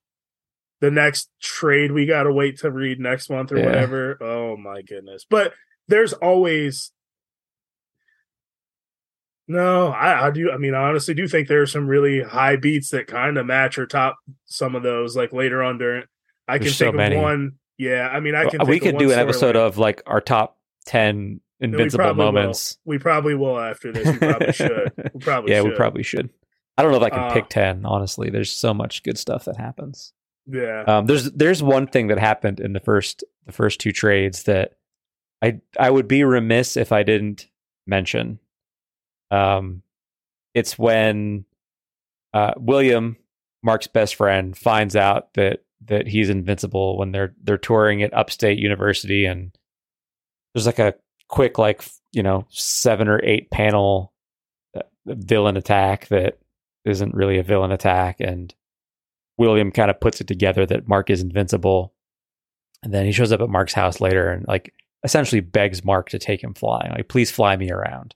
the 0.80 0.92
next 0.92 1.30
trade, 1.42 1.92
we 1.92 2.06
got 2.06 2.24
to 2.24 2.32
wait 2.32 2.60
to 2.60 2.72
read 2.72 3.00
next 3.00 3.30
month 3.30 3.52
or 3.52 3.58
Yeah. 3.58 3.66
whatever. 3.66 4.18
Oh 4.22 4.56
my 4.58 4.82
goodness! 4.84 5.26
But 5.30 5.54
there's 5.88 6.14
always 6.14 6.92
no. 9.48 9.88
I, 9.88 10.28
I 10.28 10.32
do. 10.32 10.52
I 10.52 10.58
mean, 10.58 10.74
I 10.74 10.84
honestly 10.90 11.14
do 11.14 11.28
think 11.28 11.48
there 11.48 11.62
are 11.62 11.68
some 11.68 11.88
really 11.88 12.22
high 12.22 12.58
beats 12.58 12.90
that 12.90 13.08
kind 13.08 13.38
of 13.38 13.46
match 13.46 13.78
or 13.78 13.86
top 13.86 14.18
some 14.46 14.76
of 14.76 14.84
those. 14.84 15.16
Like 15.16 15.34
later 15.34 15.64
on 15.64 15.78
during, 15.78 16.04
I 16.48 16.58
can 16.58 16.66
There's 16.66 16.78
so 16.78 16.86
think 16.86 16.96
many. 16.98 17.16
of 17.16 17.22
one. 17.22 17.54
Yeah, 17.78 18.08
I 18.12 18.20
mean, 18.20 18.36
I 18.36 18.50
can. 18.50 18.68
we 18.68 18.80
could 18.80 18.98
do 18.98 19.12
an 19.12 19.20
episode 19.20 19.56
of 19.56 19.78
like 19.78 20.02
our 20.08 20.22
top 20.22 20.58
ten 20.86 21.42
we 21.60 21.66
invincible 21.68 22.06
will. 22.08 22.14
moments. 22.16 22.78
We 22.86 22.98
probably 22.98 23.36
will 23.36 23.60
after 23.60 23.92
this. 23.92 24.06
We 24.08 24.18
probably 24.18 24.54
should. 24.54 24.92
We 25.14 25.20
probably 25.20 25.52
yeah, 25.52 25.62
should. 25.62 25.70
we 25.70 25.76
probably 25.76 26.04
should. 26.04 26.30
I 26.78 26.84
don't 26.84 26.92
know 26.92 26.98
if 26.98 27.04
I 27.04 27.10
can 27.10 27.20
Uh, 27.20 27.34
pick 27.34 27.50
ten. 27.50 27.86
Honestly, 27.86 28.30
there's 28.30 28.52
so 28.52 28.74
much 28.74 29.04
good 29.04 29.18
stuff 29.18 29.46
that 29.46 29.58
happens. 29.58 30.14
Yeah. 30.48 30.84
Um, 30.88 31.06
there's 31.06 31.32
there's 31.32 31.62
one 31.62 31.88
thing 31.88 32.08
that 32.08 32.20
happened 32.20 32.60
in 32.60 32.74
the 32.74 32.80
first 32.80 33.24
the 33.46 33.52
first 33.52 33.80
two 33.80 33.92
trades 33.92 34.44
that 34.44 34.74
I 35.42 35.60
I 35.80 35.90
would 35.90 36.08
be 36.08 36.24
remiss 36.24 36.78
if 36.78 36.92
I 36.92 37.04
didn't 37.04 37.48
mention. 37.86 38.40
Um, 39.30 39.84
it's 40.54 40.80
when 40.80 41.46
uh, 42.34 42.54
William 42.58 43.18
Mark's 43.64 43.88
best 43.88 44.16
friend 44.16 44.58
finds 44.58 44.96
out 44.96 45.34
that 45.34 45.64
that 45.86 46.08
he's 46.08 46.30
invincible 46.30 46.98
when 46.98 47.12
they're 47.12 47.36
they're 47.44 47.58
touring 47.58 48.04
at 48.04 48.14
Upstate 48.14 48.60
University 48.60 49.26
and 49.26 49.56
there's 50.54 50.66
like 50.66 50.80
a 50.80 50.96
quick 51.28 51.58
like 51.58 51.84
you 52.12 52.24
know 52.24 52.46
seven 52.50 53.08
or 53.08 53.24
eight 53.24 53.52
panel 53.52 54.14
uh, 54.76 54.82
villain 55.06 55.58
attack 55.58 56.08
that 56.08 56.40
isn't 56.86 57.14
really 57.14 57.38
a 57.38 57.44
villain 57.44 57.72
attack 57.72 58.20
and 58.20 58.54
William 59.38 59.72
kind 59.72 59.90
of 59.90 60.00
puts 60.00 60.20
it 60.20 60.28
together 60.28 60.66
that 60.66 60.88
Mark 60.88 61.10
is 61.10 61.22
invincible. 61.22 61.94
And 62.84 62.94
then 62.94 63.06
he 63.06 63.12
shows 63.12 63.32
up 63.32 63.42
at 63.42 63.50
Mark's 63.50 63.74
house 63.74 64.02
later 64.02 64.30
and 64.30 64.48
like 64.48 64.74
essentially 65.04 65.42
begs 65.42 65.86
Mark 65.86 66.10
to 66.10 66.20
take 66.20 66.44
him 66.44 66.54
flying. 66.54 66.92
Like, 66.92 67.08
please 67.08 67.32
fly 67.32 67.56
me 67.56 67.72
around. 67.72 68.16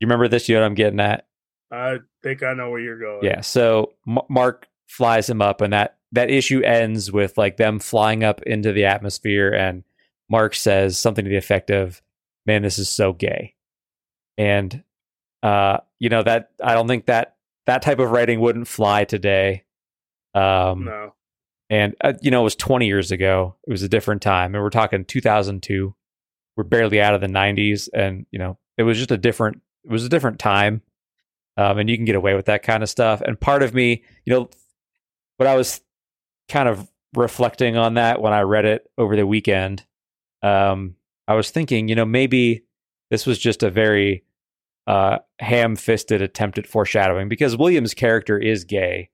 You 0.00 0.06
remember 0.06 0.28
this? 0.28 0.48
You 0.48 0.56
know 0.56 0.62
what 0.62 0.66
I'm 0.66 0.74
getting 0.74 1.00
at? 1.00 1.26
I 1.70 1.98
think 2.22 2.42
I 2.42 2.54
know 2.54 2.70
where 2.70 2.80
you're 2.80 2.98
going. 2.98 3.24
Yeah. 3.24 3.40
So 3.40 3.92
M- 4.06 4.18
Mark 4.28 4.68
flies 4.86 5.28
him 5.28 5.42
up, 5.42 5.60
and 5.60 5.72
that 5.72 5.97
that 6.12 6.30
issue 6.30 6.62
ends 6.62 7.12
with 7.12 7.36
like 7.38 7.56
them 7.56 7.78
flying 7.78 8.24
up 8.24 8.42
into 8.42 8.72
the 8.72 8.86
atmosphere, 8.86 9.52
and 9.52 9.84
Mark 10.28 10.54
says 10.54 10.98
something 10.98 11.24
to 11.24 11.28
the 11.30 11.36
effect 11.36 11.70
of, 11.70 12.00
"Man, 12.46 12.62
this 12.62 12.78
is 12.78 12.88
so 12.88 13.12
gay," 13.12 13.54
and 14.36 14.82
uh, 15.42 15.78
you 15.98 16.08
know 16.08 16.22
that 16.22 16.50
I 16.62 16.74
don't 16.74 16.88
think 16.88 17.06
that 17.06 17.36
that 17.66 17.82
type 17.82 17.98
of 17.98 18.10
writing 18.10 18.40
wouldn't 18.40 18.68
fly 18.68 19.04
today. 19.04 19.64
Um, 20.34 20.84
No. 20.84 21.14
and 21.70 21.94
uh, 22.02 22.14
you 22.22 22.30
know, 22.30 22.40
it 22.40 22.44
was 22.44 22.56
20 22.56 22.86
years 22.86 23.10
ago. 23.10 23.56
It 23.66 23.70
was 23.70 23.82
a 23.82 23.88
different 23.88 24.22
time, 24.22 24.54
and 24.54 24.62
we're 24.62 24.70
talking 24.70 25.04
2002. 25.04 25.94
We're 26.56 26.64
barely 26.64 27.00
out 27.00 27.14
of 27.14 27.20
the 27.20 27.26
90s, 27.28 27.88
and 27.92 28.26
you 28.30 28.38
know, 28.38 28.58
it 28.76 28.82
was 28.82 28.96
just 28.98 29.10
a 29.12 29.16
different. 29.18 29.60
It 29.84 29.90
was 29.90 30.04
a 30.04 30.08
different 30.08 30.38
time, 30.38 30.82
um, 31.56 31.78
and 31.78 31.88
you 31.88 31.96
can 31.96 32.04
get 32.04 32.16
away 32.16 32.34
with 32.34 32.46
that 32.46 32.62
kind 32.62 32.82
of 32.82 32.88
stuff. 32.90 33.20
And 33.20 33.38
part 33.40 33.62
of 33.62 33.74
me, 33.74 34.02
you 34.24 34.32
know, 34.34 34.50
what 35.36 35.46
I 35.46 35.54
was 35.56 35.80
kind 36.48 36.68
of 36.68 36.88
reflecting 37.14 37.76
on 37.76 37.94
that 37.94 38.20
when 38.20 38.32
I 38.32 38.40
read 38.42 38.64
it 38.64 38.90
over 38.98 39.16
the 39.16 39.26
weekend, 39.26 39.84
um, 40.42 40.94
I 41.26 41.34
was 41.34 41.50
thinking, 41.50 41.88
you 41.88 41.94
know, 41.94 42.04
maybe 42.04 42.64
this 43.10 43.26
was 43.26 43.38
just 43.38 43.62
a 43.62 43.70
very 43.70 44.24
uh, 44.86 45.18
ham-fisted 45.40 46.22
attempt 46.22 46.58
at 46.58 46.66
foreshadowing 46.66 47.28
because 47.28 47.56
William's 47.56 47.94
character 47.94 48.38
is 48.38 48.64
gay. 48.64 49.10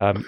Um, 0.00 0.24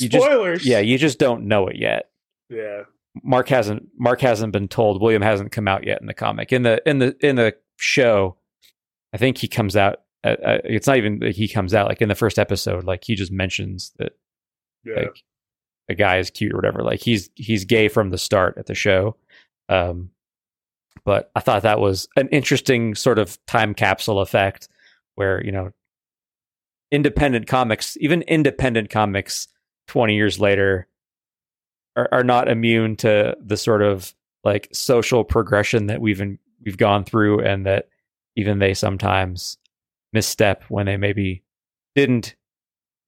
You 0.00 0.08
just- 0.08 0.24
Spoilers. 0.24 0.66
yeah, 0.66 0.80
you 0.80 0.98
just 0.98 1.18
don't 1.18 1.44
know 1.46 1.68
it 1.68 1.76
yet. 1.76 2.10
Yeah. 2.48 2.82
Mark 3.22 3.48
hasn't 3.50 3.88
Mark 3.98 4.22
hasn't 4.22 4.52
been 4.54 4.68
told. 4.68 5.02
William 5.02 5.20
hasn't 5.20 5.52
come 5.52 5.68
out 5.68 5.84
yet 5.86 6.00
in 6.00 6.06
the 6.06 6.14
comic. 6.14 6.50
In 6.50 6.62
the 6.62 6.80
in 6.88 6.98
the 6.98 7.14
in 7.20 7.36
the 7.36 7.54
show, 7.76 8.36
I 9.12 9.18
think 9.18 9.36
he 9.36 9.48
comes 9.48 9.76
out. 9.76 10.00
Uh, 10.24 10.36
uh, 10.42 10.58
it's 10.64 10.86
not 10.86 10.96
even 10.96 11.18
that 11.18 11.36
he 11.36 11.46
comes 11.46 11.74
out. 11.74 11.88
Like 11.88 12.00
in 12.00 12.08
the 12.08 12.14
first 12.14 12.38
episode, 12.38 12.84
like 12.84 13.04
he 13.04 13.14
just 13.14 13.30
mentions 13.30 13.92
that 13.98 14.12
Yeah. 14.84 14.94
like 14.96 15.22
a 15.88 15.94
guy 15.94 16.18
is 16.18 16.30
cute 16.30 16.52
or 16.52 16.56
whatever. 16.56 16.82
Like 16.82 17.00
he's 17.00 17.30
he's 17.34 17.64
gay 17.64 17.88
from 17.88 18.10
the 18.10 18.18
start 18.18 18.56
at 18.58 18.66
the 18.66 18.74
show. 18.74 19.16
Um, 19.68 20.10
but 21.04 21.30
I 21.34 21.40
thought 21.40 21.62
that 21.62 21.80
was 21.80 22.08
an 22.16 22.28
interesting 22.28 22.94
sort 22.94 23.18
of 23.18 23.44
time 23.46 23.74
capsule 23.74 24.20
effect, 24.20 24.68
where 25.14 25.44
you 25.44 25.52
know, 25.52 25.72
independent 26.90 27.46
comics, 27.46 27.96
even 28.00 28.22
independent 28.22 28.90
comics, 28.90 29.48
twenty 29.86 30.14
years 30.14 30.38
later, 30.38 30.86
are, 31.96 32.08
are 32.12 32.24
not 32.24 32.48
immune 32.48 32.96
to 32.96 33.36
the 33.40 33.56
sort 33.56 33.82
of 33.82 34.14
like 34.44 34.68
social 34.72 35.24
progression 35.24 35.86
that 35.86 36.00
we've 36.00 36.20
in, 36.20 36.38
we've 36.64 36.78
gone 36.78 37.04
through, 37.04 37.40
and 37.40 37.66
that 37.66 37.88
even 38.36 38.58
they 38.58 38.74
sometimes 38.74 39.58
misstep 40.12 40.64
when 40.68 40.86
they 40.86 40.96
maybe 40.96 41.42
didn't 41.94 42.34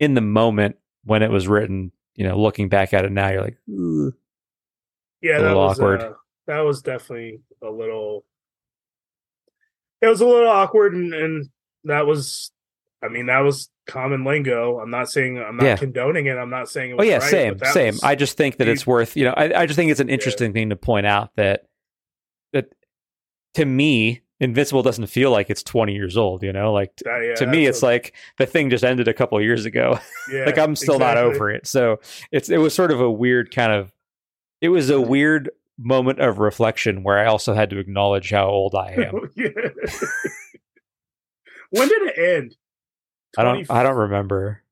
in 0.00 0.14
the 0.14 0.20
moment 0.20 0.76
when 1.04 1.22
it 1.22 1.30
was 1.30 1.48
written. 1.48 1.92
You 2.14 2.26
know, 2.28 2.38
looking 2.38 2.68
back 2.68 2.94
at 2.94 3.04
it 3.04 3.12
now, 3.12 3.28
you're 3.30 3.42
like. 3.42 3.56
Yeah, 5.22 5.40
that 5.40 5.54
was 5.56 5.78
awkward. 5.78 6.00
Uh, 6.00 6.12
that 6.46 6.60
was 6.60 6.82
definitely 6.82 7.40
a 7.62 7.70
little. 7.70 8.24
It 10.00 10.06
was 10.08 10.20
a 10.20 10.26
little 10.26 10.48
awkward, 10.48 10.94
and, 10.94 11.14
and 11.14 11.48
that 11.84 12.06
was, 12.06 12.52
I 13.02 13.08
mean, 13.08 13.26
that 13.26 13.40
was 13.40 13.70
common 13.86 14.24
lingo. 14.24 14.78
I'm 14.78 14.90
not 14.90 15.10
saying 15.10 15.38
I'm 15.38 15.56
not 15.56 15.64
Yeah. 15.64 15.76
condoning 15.76 16.26
it. 16.26 16.36
I'm 16.36 16.50
not 16.50 16.68
saying 16.68 16.90
it 16.90 16.94
Oh 16.94 16.96
was 16.98 17.06
yeah, 17.06 17.14
right, 17.18 17.22
same, 17.30 17.58
same. 17.72 17.94
was- 17.94 18.02
I 18.02 18.14
just 18.14 18.36
think 18.36 18.58
that 18.58 18.66
you- 18.66 18.72
it's 18.74 18.86
worth, 18.86 19.16
you 19.16 19.24
know, 19.24 19.32
I, 19.36 19.62
I 19.62 19.66
just 19.66 19.76
think 19.76 19.90
it's 19.90 20.00
an 20.00 20.10
interesting 20.10 20.52
thing 20.52 20.70
to 20.70 20.76
point 20.76 21.06
out 21.06 21.30
that 21.36 21.66
that 22.52 22.66
to 23.54 23.64
me, 23.64 24.20
Invincible 24.40 24.82
doesn't 24.82 25.06
feel 25.06 25.30
like 25.30 25.48
it's 25.48 25.62
20 25.62 25.94
years 25.94 26.16
old, 26.16 26.42
you 26.42 26.52
know? 26.52 26.72
Like 26.72 26.94
t- 26.96 27.02
that- 27.06 27.24
yeah, 27.24 27.34
to 27.36 27.46
me 27.46 27.66
it's 27.66 27.82
a- 27.82 27.86
like 27.86 28.14
the 28.38 28.46
thing 28.46 28.68
just 28.70 28.84
ended 28.84 29.06
a 29.08 29.14
couple 29.14 29.40
years 29.40 29.64
ago. 29.64 29.98
yeah, 30.32 30.44
like 30.44 30.58
I'm 30.58 30.74
still 30.76 30.98
not 30.98 31.16
over 31.16 31.50
it. 31.50 31.66
So 31.66 32.00
it's 32.32 32.50
it 32.50 32.58
was 32.58 32.74
sort 32.74 32.90
of 32.90 33.00
a 33.00 33.10
weird 33.10 33.54
kind 33.54 33.72
of 33.72 33.92
it 34.60 34.68
was 34.70 34.90
a 34.90 35.00
weird 35.00 35.50
moment 35.78 36.18
of 36.20 36.38
reflection 36.38 37.02
where 37.02 37.18
I 37.18 37.26
also 37.26 37.54
had 37.54 37.70
to 37.70 37.78
acknowledge 37.78 38.30
how 38.30 38.48
old 38.48 38.74
I 38.74 38.92
am. 38.92 39.30
Yeah. 39.36 39.48
when 41.70 41.88
did 41.88 42.02
it 42.02 42.18
end? 42.18 42.56
I 43.38 43.42
don't 43.44 43.64
20 43.64 43.70
I 43.70 43.82
don't 43.82 43.96
remember. 43.96 44.62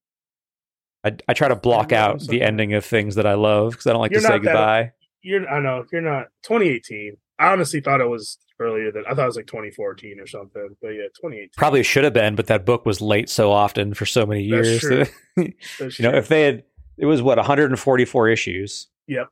I, 1.04 1.16
I 1.28 1.34
try 1.34 1.48
to 1.48 1.56
block 1.56 1.90
out 1.92 2.20
the 2.20 2.42
ending 2.42 2.74
of 2.74 2.84
things 2.84 3.16
that 3.16 3.26
I 3.26 3.34
love 3.34 3.72
because 3.72 3.86
I 3.88 3.92
don't 3.92 4.00
like 4.00 4.12
You're 4.12 4.20
to 4.20 4.26
say 4.26 4.32
that- 4.34 4.42
goodbye. 4.42 4.92
You're. 5.24 5.48
I 5.48 5.60
know 5.60 5.78
if 5.78 5.86
you're 5.92 6.00
not. 6.00 6.28
2018. 6.42 7.16
I 7.42 7.52
honestly 7.52 7.80
thought 7.80 8.00
it 8.00 8.08
was 8.08 8.38
earlier 8.60 8.92
than 8.92 9.04
I 9.08 9.14
thought 9.14 9.24
it 9.24 9.26
was 9.26 9.36
like 9.36 9.46
2014 9.46 10.20
or 10.20 10.26
something. 10.26 10.76
But 10.80 10.88
yeah, 10.88 11.04
2018. 11.14 11.48
Probably 11.56 11.82
should 11.82 12.04
have 12.04 12.12
been, 12.12 12.36
but 12.36 12.46
that 12.46 12.64
book 12.64 12.86
was 12.86 13.00
late 13.00 13.28
so 13.28 13.50
often 13.50 13.94
for 13.94 14.06
so 14.06 14.24
many 14.24 14.42
years. 14.44 14.80
true. 14.80 15.04
that- 15.36 15.52
you 15.98 16.02
know, 16.04 16.14
if 16.16 16.28
they 16.28 16.42
had, 16.42 16.64
it 16.96 17.06
was 17.06 17.20
what 17.20 17.38
144 17.38 18.28
issues. 18.28 18.86
Yep. 19.08 19.28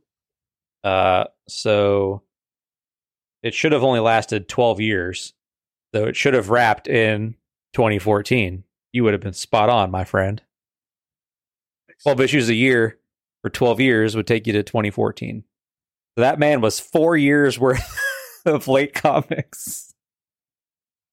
Uh, 0.82 1.24
so 1.48 2.22
it 3.42 3.54
should 3.54 3.72
have 3.72 3.84
only 3.84 4.00
lasted 4.00 4.48
12 4.48 4.80
years. 4.80 5.34
So 5.94 6.06
it 6.06 6.16
should 6.16 6.34
have 6.34 6.50
wrapped 6.50 6.88
in 6.88 7.36
2014. 7.74 8.64
You 8.92 9.04
would 9.04 9.12
have 9.12 9.22
been 9.22 9.32
spot 9.34 9.68
on, 9.68 9.90
my 9.90 10.04
friend. 10.04 10.42
12 12.02 12.20
issues 12.20 12.48
a 12.48 12.54
year 12.54 12.98
for 13.42 13.50
12 13.50 13.78
years 13.80 14.16
would 14.16 14.26
take 14.26 14.46
you 14.46 14.52
to 14.54 14.62
2014. 14.62 15.44
So 16.20 16.24
that 16.24 16.38
man 16.38 16.60
was 16.60 16.78
four 16.78 17.16
years 17.16 17.58
worth 17.58 17.98
of 18.44 18.68
late 18.68 18.92
comics. 18.92 19.90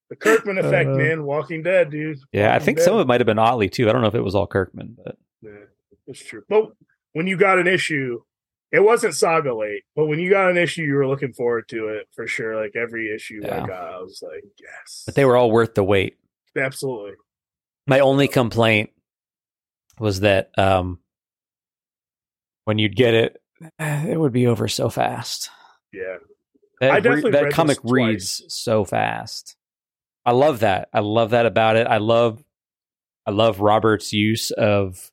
the 0.10 0.18
Kirkman 0.18 0.58
effect, 0.58 0.90
Uh, 0.90 0.96
man. 0.96 1.24
Walking 1.24 1.64
Dead, 1.64 1.90
dude. 1.90 2.20
Yeah, 2.34 2.54
I 2.54 2.60
think 2.60 2.78
Dead. 2.80 2.84
some 2.84 2.96
of 2.96 3.00
it 3.00 3.08
might 3.08 3.22
have 3.22 3.26
been 3.26 3.40
Ottley 3.40 3.70
too. 3.70 3.88
I 3.90 3.94
don't 3.94 4.02
know 4.02 4.10
if 4.10 4.16
it 4.16 4.22
was 4.24 4.36
all 4.36 4.48
Kirkman, 4.48 4.98
but 5.02 5.16
Yeah, 5.42 5.52
it's 6.08 6.20
true. 6.22 6.44
But 6.50 6.74
when 7.14 7.26
you 7.26 7.38
got 7.38 7.58
an 7.58 7.68
issue, 7.68 8.20
it 8.74 8.82
wasn't 8.82 9.16
saga 9.16 9.56
late, 9.56 9.84
but 9.96 10.08
when 10.08 10.20
you 10.20 10.30
got 10.30 10.52
an 10.52 10.58
issue, 10.58 10.82
you 10.82 10.96
were 10.96 11.08
looking 11.08 11.32
forward 11.32 11.70
to 11.70 11.88
it 11.88 12.10
for 12.14 12.28
sure. 12.28 12.62
Like 12.62 12.76
every 12.76 13.10
issue 13.16 13.40
Yeah. 13.42 13.64
I 13.64 13.66
got, 13.66 13.94
I 13.94 14.00
was 14.02 14.22
like, 14.22 14.44
yes. 14.62 15.04
but 15.06 15.16
they 15.16 15.24
were 15.24 15.38
all 15.38 15.52
worth 15.52 15.74
the 15.74 15.86
wait. 15.86 16.18
absolutely. 16.58 17.14
My 17.88 18.02
only 18.02 18.28
complaint 18.28 18.90
was 20.00 20.20
that 20.20 20.50
um, 20.58 21.00
when 22.66 22.78
you'd 22.78 22.98
get 22.98 23.14
it, 23.14 23.42
it 23.80 24.20
would 24.20 24.34
be 24.34 24.48
over 24.48 24.68
so 24.68 24.90
fast. 24.90 25.50
Yeah. 25.94 26.18
That, 26.80 27.04
re- 27.04 27.32
that 27.32 27.52
comic 27.52 27.80
reads 27.84 28.44
so 28.50 28.86
fast. 28.86 29.56
I 30.26 30.32
love 30.32 30.60
that. 30.60 30.90
I 30.94 31.00
love 31.00 31.32
that 31.32 31.46
about 31.46 31.76
it. 31.76 31.88
I 31.88 31.98
love, 31.98 32.44
I 33.26 33.32
love 33.32 33.60
Robert's 33.60 34.14
use 34.14 34.52
of, 34.52 35.12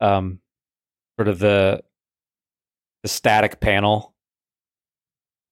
um, 0.00 0.40
sort 1.16 1.28
of 1.28 1.38
the 1.38 1.82
the 3.02 3.08
static 3.08 3.60
panel 3.60 4.14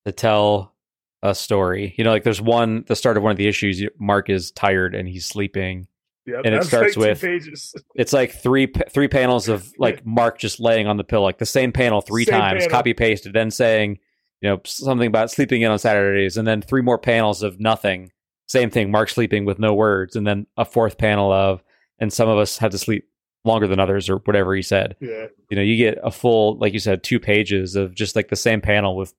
to 0.06 0.12
tell 0.12 0.74
a 1.22 1.34
story. 1.34 1.94
You 1.98 2.04
know, 2.04 2.10
like 2.10 2.24
there's 2.24 2.40
one 2.40 2.84
the 2.86 2.96
start 2.96 3.16
of 3.16 3.22
one 3.22 3.32
of 3.32 3.36
the 3.36 3.48
issues. 3.48 3.82
Mark 3.98 4.30
is 4.30 4.50
tired 4.50 4.94
and 4.94 5.08
he's 5.08 5.26
sleeping, 5.26 5.86
Yep. 6.30 6.42
And 6.44 6.54
it 6.54 6.64
starts 6.64 6.96
with- 6.96 7.20
pages. 7.20 7.74
it's 7.94 8.12
like 8.12 8.32
three 8.32 8.70
three 8.90 9.08
panels 9.08 9.48
of 9.48 9.70
like 9.78 10.04
Mark 10.06 10.38
just 10.38 10.60
laying 10.60 10.86
on 10.86 10.96
the 10.96 11.04
pillow, 11.04 11.24
like 11.24 11.38
the 11.38 11.46
same 11.46 11.72
panel 11.72 12.00
three 12.00 12.24
Same 12.24 12.38
times, 12.40 12.62
panel. 12.64 12.70
copy 12.70 12.94
pasted, 12.94 13.32
then 13.32 13.50
saying, 13.50 13.98
you 14.40 14.48
know, 14.48 14.60
something 14.64 15.06
about 15.06 15.30
sleeping 15.30 15.62
in 15.62 15.70
on 15.70 15.78
Saturdays, 15.78 16.36
and 16.36 16.46
then 16.46 16.62
three 16.62 16.82
more 16.82 16.98
panels 16.98 17.42
of 17.42 17.60
nothing. 17.60 18.10
Same 18.46 18.70
thing, 18.70 18.90
Mark 18.90 19.08
sleeping 19.10 19.44
with 19.44 19.58
no 19.58 19.74
words, 19.74 20.16
and 20.16 20.26
then 20.26 20.46
a 20.56 20.64
fourth 20.64 20.98
panel 20.98 21.32
of, 21.32 21.62
and 21.98 22.12
some 22.12 22.28
of 22.28 22.38
us 22.38 22.58
had 22.58 22.72
to 22.72 22.78
sleep 22.78 23.04
longer 23.44 23.66
than 23.66 23.78
others 23.78 24.08
or 24.10 24.16
whatever 24.18 24.54
he 24.54 24.62
said. 24.62 24.96
Yeah. 25.00 25.26
You 25.50 25.56
know, 25.56 25.62
you 25.62 25.76
get 25.76 25.98
a 26.02 26.10
full, 26.10 26.58
like 26.58 26.72
you 26.72 26.78
said, 26.78 27.02
two 27.02 27.20
pages 27.20 27.76
of 27.76 27.94
just 27.94 28.16
like 28.16 28.28
the 28.28 28.36
same 28.36 28.60
panel 28.60 28.96
with 28.96 29.14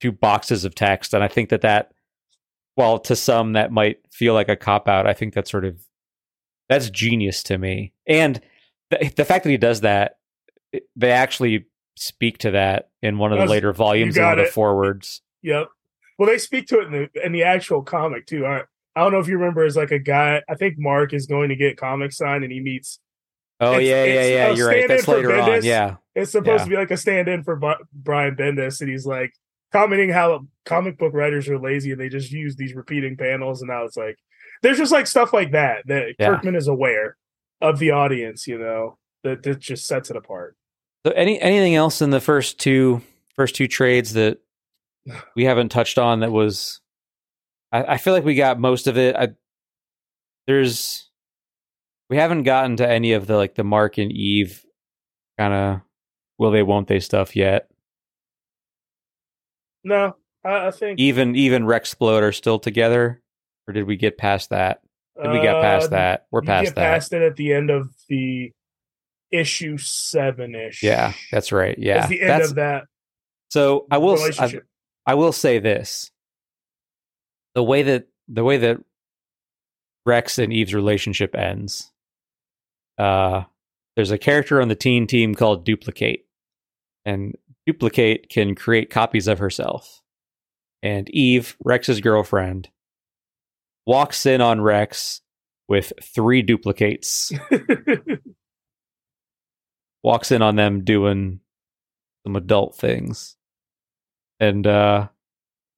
two 0.00 0.12
boxes 0.12 0.64
of 0.64 0.74
text, 0.74 1.12
and 1.14 1.22
I 1.22 1.28
think 1.28 1.48
that 1.50 1.60
that, 1.62 1.92
while 2.74 2.98
to 3.00 3.16
some 3.16 3.54
that 3.54 3.72
might 3.72 3.98
feel 4.12 4.34
like 4.34 4.48
a 4.48 4.54
cop 4.56 4.86
out, 4.88 5.06
I 5.06 5.12
think 5.12 5.34
that 5.34 5.48
sort 5.48 5.64
of 5.64 5.80
that's 6.68 6.90
genius 6.90 7.42
to 7.44 7.58
me. 7.58 7.92
And 8.06 8.40
the, 8.90 9.12
the 9.16 9.24
fact 9.24 9.44
that 9.44 9.50
he 9.50 9.56
does 9.56 9.80
that, 9.82 10.16
it- 10.72 10.88
they 10.96 11.10
actually 11.10 11.66
speak 11.96 12.38
to 12.38 12.52
that 12.52 12.90
in 13.02 13.18
one 13.18 13.32
of 13.32 13.38
the 13.38 13.46
later 13.46 13.72
volumes 13.72 14.16
in 14.16 14.22
one 14.24 14.38
of 14.38 14.44
the 14.46 14.50
forwards. 14.52 15.20
Yep. 15.42 15.68
Well, 16.18 16.28
they 16.28 16.38
speak 16.38 16.66
to 16.68 16.80
it 16.80 16.86
in 16.86 16.92
the 16.92 17.24
in 17.26 17.32
the 17.32 17.44
actual 17.44 17.82
comic 17.82 18.26
too. 18.26 18.44
I, 18.46 18.62
I 18.96 19.02
don't 19.02 19.12
know 19.12 19.20
if 19.20 19.28
you 19.28 19.38
remember, 19.38 19.64
as 19.64 19.76
like 19.76 19.92
a 19.92 19.98
guy. 20.00 20.42
I 20.48 20.54
think 20.56 20.74
Mark 20.78 21.12
is 21.14 21.26
going 21.26 21.48
to 21.50 21.56
get 21.56 21.76
comic 21.76 22.12
signed, 22.12 22.42
and 22.44 22.52
he 22.52 22.60
meets. 22.60 22.98
Oh 23.60 23.72
It's- 23.78 23.86
yeah, 23.88 24.04
yeah, 24.04 24.20
it's 24.20 24.30
yeah. 24.30 24.46
a 24.46 24.54
You're 24.56 24.68
right. 24.68 24.88
That's 24.88 25.08
later 25.08 25.40
on. 25.40 25.62
Yeah, 25.64 25.96
It's 26.14 26.32
supposed 26.32 26.60
Yeah. 26.60 26.64
to 26.64 26.70
be 26.70 26.76
like 26.76 26.90
a 26.92 26.96
stand-in 26.96 27.42
for 27.44 27.56
Bu- 27.56 27.84
Brian 27.92 28.34
Bendis, 28.36 28.80
and 28.80 28.90
he's 28.90 29.06
like 29.06 29.32
commenting 29.72 30.10
how 30.10 30.46
comic 30.64 30.96
book 30.98 31.12
writers 31.12 31.48
are 31.48 31.58
lazy 31.58 31.92
and 31.92 32.00
they 32.00 32.08
just 32.08 32.30
use 32.32 32.56
these 32.56 32.74
repeating 32.74 33.16
panels. 33.16 33.60
And 33.60 33.68
now 33.68 33.84
it's 33.84 33.96
like 33.96 34.16
there's 34.62 34.78
just 34.78 34.92
like 34.92 35.06
stuff 35.06 35.32
like 35.32 35.52
that 35.52 35.86
that 35.86 36.14
Yeah. 36.18 36.28
Kirkman 36.34 36.56
is 36.56 36.68
aware 36.68 37.16
of 37.60 37.78
the 37.78 37.90
audience. 37.90 38.46
You 38.46 38.58
know 38.58 38.98
that 39.24 39.42
that 39.42 39.58
just 39.58 39.86
sets 39.86 40.10
it 40.10 40.16
apart. 40.16 40.56
So 41.06 41.12
any 41.12 41.40
anything 41.40 41.74
else 41.74 42.02
in 42.02 42.10
the 42.10 42.20
first 42.20 42.58
two 42.58 43.02
first 43.34 43.54
two 43.54 43.68
trades 43.68 44.14
that 44.14 44.38
we 45.36 45.44
haven't 45.44 45.70
touched 45.70 45.98
on 45.98 46.20
that 46.20 46.32
was 46.32 46.80
I, 47.72 47.84
I 47.84 47.96
feel 47.98 48.12
like 48.12 48.24
we 48.24 48.34
got 48.34 48.58
most 48.58 48.86
of 48.86 48.96
it. 48.96 49.16
I 49.16 49.28
there's 50.46 51.10
we 52.10 52.16
haven't 52.16 52.44
gotten 52.44 52.76
to 52.76 52.88
any 52.88 53.12
of 53.12 53.26
the 53.26 53.36
like 53.36 53.54
the 53.54 53.64
Mark 53.64 53.98
and 53.98 54.10
Eve 54.10 54.64
kind 55.38 55.52
of 55.52 55.80
will 56.38 56.50
they 56.50 56.62
won't 56.62 56.88
they 56.88 57.00
stuff 57.00 57.36
yet. 57.36 57.68
No, 59.84 60.16
I, 60.44 60.68
I 60.68 60.70
think 60.70 60.98
Even 60.98 61.36
even 61.36 61.66
Rex 61.66 61.94
Splode 61.94 62.22
are 62.22 62.32
still 62.32 62.58
together, 62.58 63.22
or 63.68 63.72
did 63.72 63.86
we 63.86 63.96
get 63.96 64.18
past 64.18 64.50
that? 64.50 64.80
Did 65.22 65.32
we 65.32 65.40
get 65.40 65.60
past 65.60 65.86
uh, 65.86 65.90
that? 65.90 66.26
We're 66.30 66.42
past 66.42 66.66
get 66.66 66.74
that. 66.76 66.92
past 66.94 67.12
it 67.12 67.22
at 67.22 67.36
the 67.36 67.52
end 67.52 67.70
of 67.70 67.90
the 68.08 68.52
issue 69.30 69.76
seven 69.76 70.54
ish. 70.54 70.82
Yeah, 70.82 71.12
that's 71.30 71.52
right. 71.52 71.76
Yeah, 71.78 72.00
it's 72.00 72.08
the 72.08 72.20
end 72.20 72.30
that's 72.30 72.50
of 72.50 72.56
that 72.56 72.84
so. 73.50 73.86
I 73.90 73.98
will. 73.98 74.18
I. 74.38 74.60
I 75.06 75.14
will 75.14 75.32
say 75.32 75.58
this: 75.58 76.10
the 77.54 77.62
way 77.62 77.82
that 77.82 78.08
the 78.28 78.44
way 78.44 78.58
that 78.58 78.78
Rex 80.06 80.38
and 80.38 80.52
Eve's 80.52 80.74
relationship 80.74 81.34
ends. 81.34 81.92
Uh, 82.96 83.44
there's 83.96 84.10
a 84.10 84.18
character 84.18 84.60
on 84.60 84.68
the 84.68 84.74
teen 84.74 85.06
team 85.06 85.34
called 85.34 85.66
Dupli-Kate, 85.66 86.24
and 87.04 87.36
Dupli-Kate 87.68 88.28
can 88.28 88.54
create 88.54 88.90
copies 88.90 89.28
of 89.28 89.38
herself. 89.38 90.02
And 90.82 91.10
Eve, 91.10 91.56
Rex's 91.64 92.00
girlfriend, 92.00 92.70
walks 93.88 94.26
in 94.26 94.42
on 94.42 94.60
Rex 94.60 95.22
with 95.66 95.94
three 96.02 96.42
duplicates. 96.42 97.32
walks 100.04 100.30
in 100.30 100.42
on 100.42 100.56
them 100.56 100.84
doing 100.84 101.40
some 102.24 102.36
adult 102.36 102.76
things. 102.76 103.36
And 104.38 104.66
uh 104.66 105.08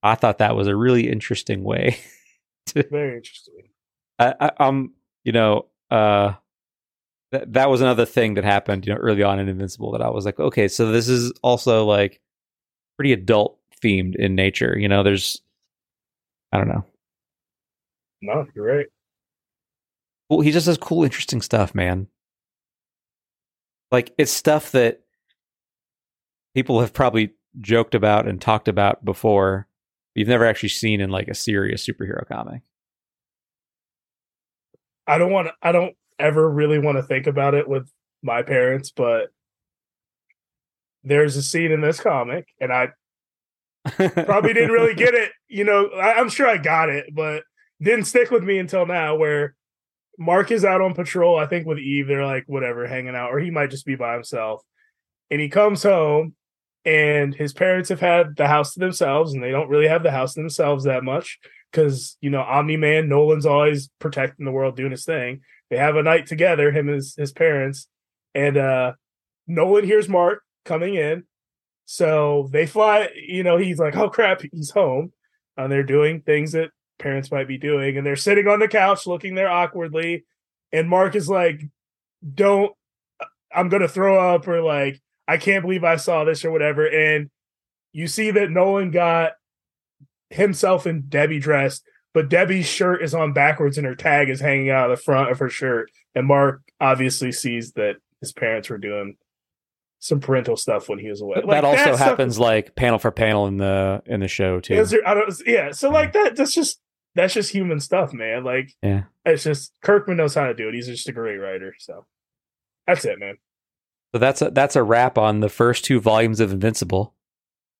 I 0.02 0.16
thought 0.16 0.38
that 0.38 0.56
was 0.56 0.66
a 0.66 0.74
really 0.74 1.08
interesting 1.08 1.62
way. 1.62 1.98
Very 2.74 3.18
interesting. 3.18 3.68
I, 4.18 4.34
I 4.40 4.50
um 4.58 4.94
you 5.22 5.32
know, 5.32 5.66
uh 5.90 6.34
that 7.30 7.52
that 7.52 7.70
was 7.70 7.80
another 7.80 8.06
thing 8.06 8.34
that 8.34 8.44
happened, 8.44 8.86
you 8.86 8.92
know, 8.92 8.98
early 8.98 9.22
on 9.22 9.38
in 9.38 9.48
Invincible 9.48 9.92
that 9.92 10.02
I 10.02 10.10
was 10.10 10.24
like, 10.24 10.40
okay, 10.40 10.66
so 10.66 10.90
this 10.90 11.08
is 11.08 11.32
also 11.42 11.86
like 11.86 12.20
pretty 12.96 13.12
adult 13.12 13.56
themed 13.84 14.16
in 14.16 14.34
nature. 14.34 14.76
You 14.76 14.88
know, 14.88 15.04
there's 15.04 15.40
I 16.52 16.58
don't 16.58 16.68
know. 16.68 16.84
No, 18.22 18.46
you're 18.54 18.66
right. 18.66 18.86
Well, 20.28 20.40
he 20.40 20.52
just 20.52 20.66
does 20.66 20.78
cool, 20.78 21.04
interesting 21.04 21.42
stuff, 21.42 21.74
man. 21.74 22.06
Like 23.90 24.12
it's 24.16 24.30
stuff 24.30 24.70
that 24.72 25.00
people 26.54 26.80
have 26.80 26.92
probably 26.92 27.34
joked 27.60 27.94
about 27.94 28.28
and 28.28 28.40
talked 28.40 28.68
about 28.68 29.04
before. 29.04 29.66
You've 30.14 30.28
never 30.28 30.46
actually 30.46 30.68
seen 30.68 31.00
in 31.00 31.10
like 31.10 31.28
a 31.28 31.34
serious 31.34 31.86
superhero 31.86 32.26
comic. 32.26 32.62
I 35.06 35.18
don't 35.18 35.32
want 35.32 35.48
I 35.62 35.72
don't 35.72 35.96
ever 36.18 36.48
really 36.48 36.78
want 36.78 36.98
to 36.98 37.02
think 37.02 37.26
about 37.26 37.54
it 37.54 37.68
with 37.68 37.90
my 38.22 38.42
parents, 38.42 38.92
but 38.94 39.30
there's 41.02 41.36
a 41.36 41.42
scene 41.42 41.72
in 41.72 41.80
this 41.80 41.98
comic, 41.98 42.48
and 42.60 42.72
I 42.72 42.90
probably 44.24 44.52
didn't 44.52 44.72
really 44.72 44.94
get 44.94 45.14
it. 45.14 45.32
You 45.48 45.64
know, 45.64 45.86
I, 45.88 46.14
I'm 46.14 46.28
sure 46.28 46.46
I 46.46 46.58
got 46.58 46.90
it, 46.90 47.14
but 47.14 47.42
didn't 47.82 48.04
stick 48.04 48.30
with 48.30 48.44
me 48.44 48.58
until 48.58 48.86
now. 48.86 49.16
Where 49.16 49.54
Mark 50.18 50.50
is 50.50 50.64
out 50.64 50.80
on 50.80 50.94
patrol, 50.94 51.38
I 51.38 51.46
think 51.46 51.66
with 51.66 51.78
Eve, 51.78 52.06
they're 52.06 52.26
like 52.26 52.44
whatever, 52.46 52.86
hanging 52.86 53.16
out, 53.16 53.30
or 53.30 53.38
he 53.38 53.50
might 53.50 53.70
just 53.70 53.86
be 53.86 53.96
by 53.96 54.14
himself. 54.14 54.62
And 55.30 55.40
he 55.40 55.48
comes 55.48 55.82
home, 55.82 56.34
and 56.84 57.34
his 57.34 57.52
parents 57.52 57.88
have 57.88 58.00
had 58.00 58.36
the 58.36 58.48
house 58.48 58.74
to 58.74 58.80
themselves, 58.80 59.32
and 59.32 59.42
they 59.42 59.50
don't 59.50 59.68
really 59.68 59.88
have 59.88 60.02
the 60.02 60.10
house 60.10 60.34
to 60.34 60.40
themselves 60.40 60.84
that 60.84 61.04
much 61.04 61.38
because 61.70 62.16
you 62.20 62.30
know 62.30 62.42
Omni 62.42 62.76
Man 62.76 63.08
Nolan's 63.08 63.46
always 63.46 63.90
protecting 63.98 64.44
the 64.44 64.52
world, 64.52 64.76
doing 64.76 64.90
his 64.90 65.04
thing. 65.04 65.40
They 65.70 65.76
have 65.76 65.96
a 65.96 66.02
night 66.02 66.26
together, 66.26 66.70
him 66.70 66.88
and 66.88 66.96
his, 66.96 67.14
his 67.16 67.32
parents, 67.32 67.86
and 68.34 68.56
uh 68.56 68.92
Nolan 69.46 69.84
hears 69.84 70.08
Mark 70.08 70.42
coming 70.64 70.94
in, 70.94 71.24
so 71.84 72.48
they 72.52 72.66
fly. 72.66 73.08
You 73.16 73.42
know, 73.42 73.56
he's 73.56 73.78
like, 73.78 73.96
"Oh 73.96 74.10
crap, 74.10 74.42
he's 74.52 74.70
home," 74.70 75.12
and 75.56 75.70
they're 75.70 75.82
doing 75.82 76.22
things 76.22 76.52
that 76.52 76.70
parents 77.00 77.32
might 77.32 77.48
be 77.48 77.58
doing, 77.58 77.96
and 77.96 78.06
they're 78.06 78.14
sitting 78.14 78.46
on 78.46 78.60
the 78.60 78.68
couch 78.68 79.06
looking 79.06 79.34
there 79.34 79.50
awkwardly, 79.50 80.24
and 80.72 80.88
Mark 80.88 81.16
is 81.16 81.28
like, 81.28 81.62
"Don't." 82.34 82.72
I'm 83.52 83.68
gonna 83.68 83.88
throw 83.88 84.32
up, 84.34 84.46
or 84.46 84.62
like, 84.62 85.00
I 85.26 85.36
can't 85.36 85.62
believe 85.62 85.82
I 85.82 85.96
saw 85.96 86.22
this, 86.22 86.44
or 86.44 86.52
whatever. 86.52 86.86
And 86.86 87.30
you 87.92 88.06
see 88.06 88.30
that 88.30 88.48
Nolan 88.50 88.92
got 88.92 89.32
himself 90.30 90.86
and 90.86 91.10
Debbie 91.10 91.40
dressed, 91.40 91.82
but 92.14 92.28
Debbie's 92.28 92.66
shirt 92.68 93.02
is 93.02 93.12
on 93.14 93.32
backwards 93.32 93.76
and 93.76 93.86
her 93.86 93.96
tag 93.96 94.30
is 94.30 94.40
hanging 94.40 94.70
out 94.70 94.90
of 94.90 94.96
the 94.96 95.02
front 95.02 95.30
of 95.32 95.40
her 95.40 95.48
shirt. 95.48 95.90
And 96.14 96.26
Mark 96.28 96.62
obviously 96.80 97.32
sees 97.32 97.72
that 97.72 97.96
his 98.20 98.32
parents 98.32 98.70
were 98.70 98.78
doing 98.78 99.16
some 99.98 100.20
parental 100.20 100.56
stuff 100.56 100.88
when 100.88 100.98
he 101.00 101.08
was 101.08 101.20
away. 101.20 101.34
But 101.36 101.46
Like, 101.46 101.56
that 101.56 101.64
also 101.64 101.82
stuff 101.96 101.98
happens 101.98 102.34
is- 102.34 102.38
like 102.38 102.76
panel 102.76 102.98
for 103.00 103.10
panel 103.10 103.46
in 103.48 103.56
the 103.56 104.02
in 104.06 104.20
the 104.20 104.28
show 104.28 104.60
too. 104.60 104.82
there- 104.84 105.06
I 105.06 105.14
don't, 105.14 105.42
yeah, 105.44 105.72
so 105.72 105.90
like 105.90 106.12
that. 106.12 106.36
That's 106.36 106.54
just 106.54 106.80
that's 107.14 107.34
just 107.34 107.52
human 107.52 107.80
stuff, 107.80 108.12
man. 108.12 108.44
Like 108.44 108.72
Yeah. 108.82 109.04
it's 109.24 109.44
just 109.44 109.72
Kirkman 109.82 110.16
knows 110.16 110.34
how 110.34 110.46
to 110.46 110.54
do 110.54 110.68
it. 110.68 110.74
He's 110.74 110.86
just 110.86 111.08
a 111.08 111.12
great 111.12 111.36
writer. 111.36 111.74
So 111.78 112.06
that's 112.86 113.04
it, 113.04 113.18
man. 113.18 113.36
So 114.14 114.18
that's 114.18 114.42
a, 114.42 114.50
that's 114.50 114.76
a 114.76 114.82
wrap 114.82 115.18
on 115.18 115.40
the 115.40 115.48
first 115.48 115.84
two 115.84 116.00
volumes 116.00 116.40
of 116.40 116.52
Invincible. 116.52 117.14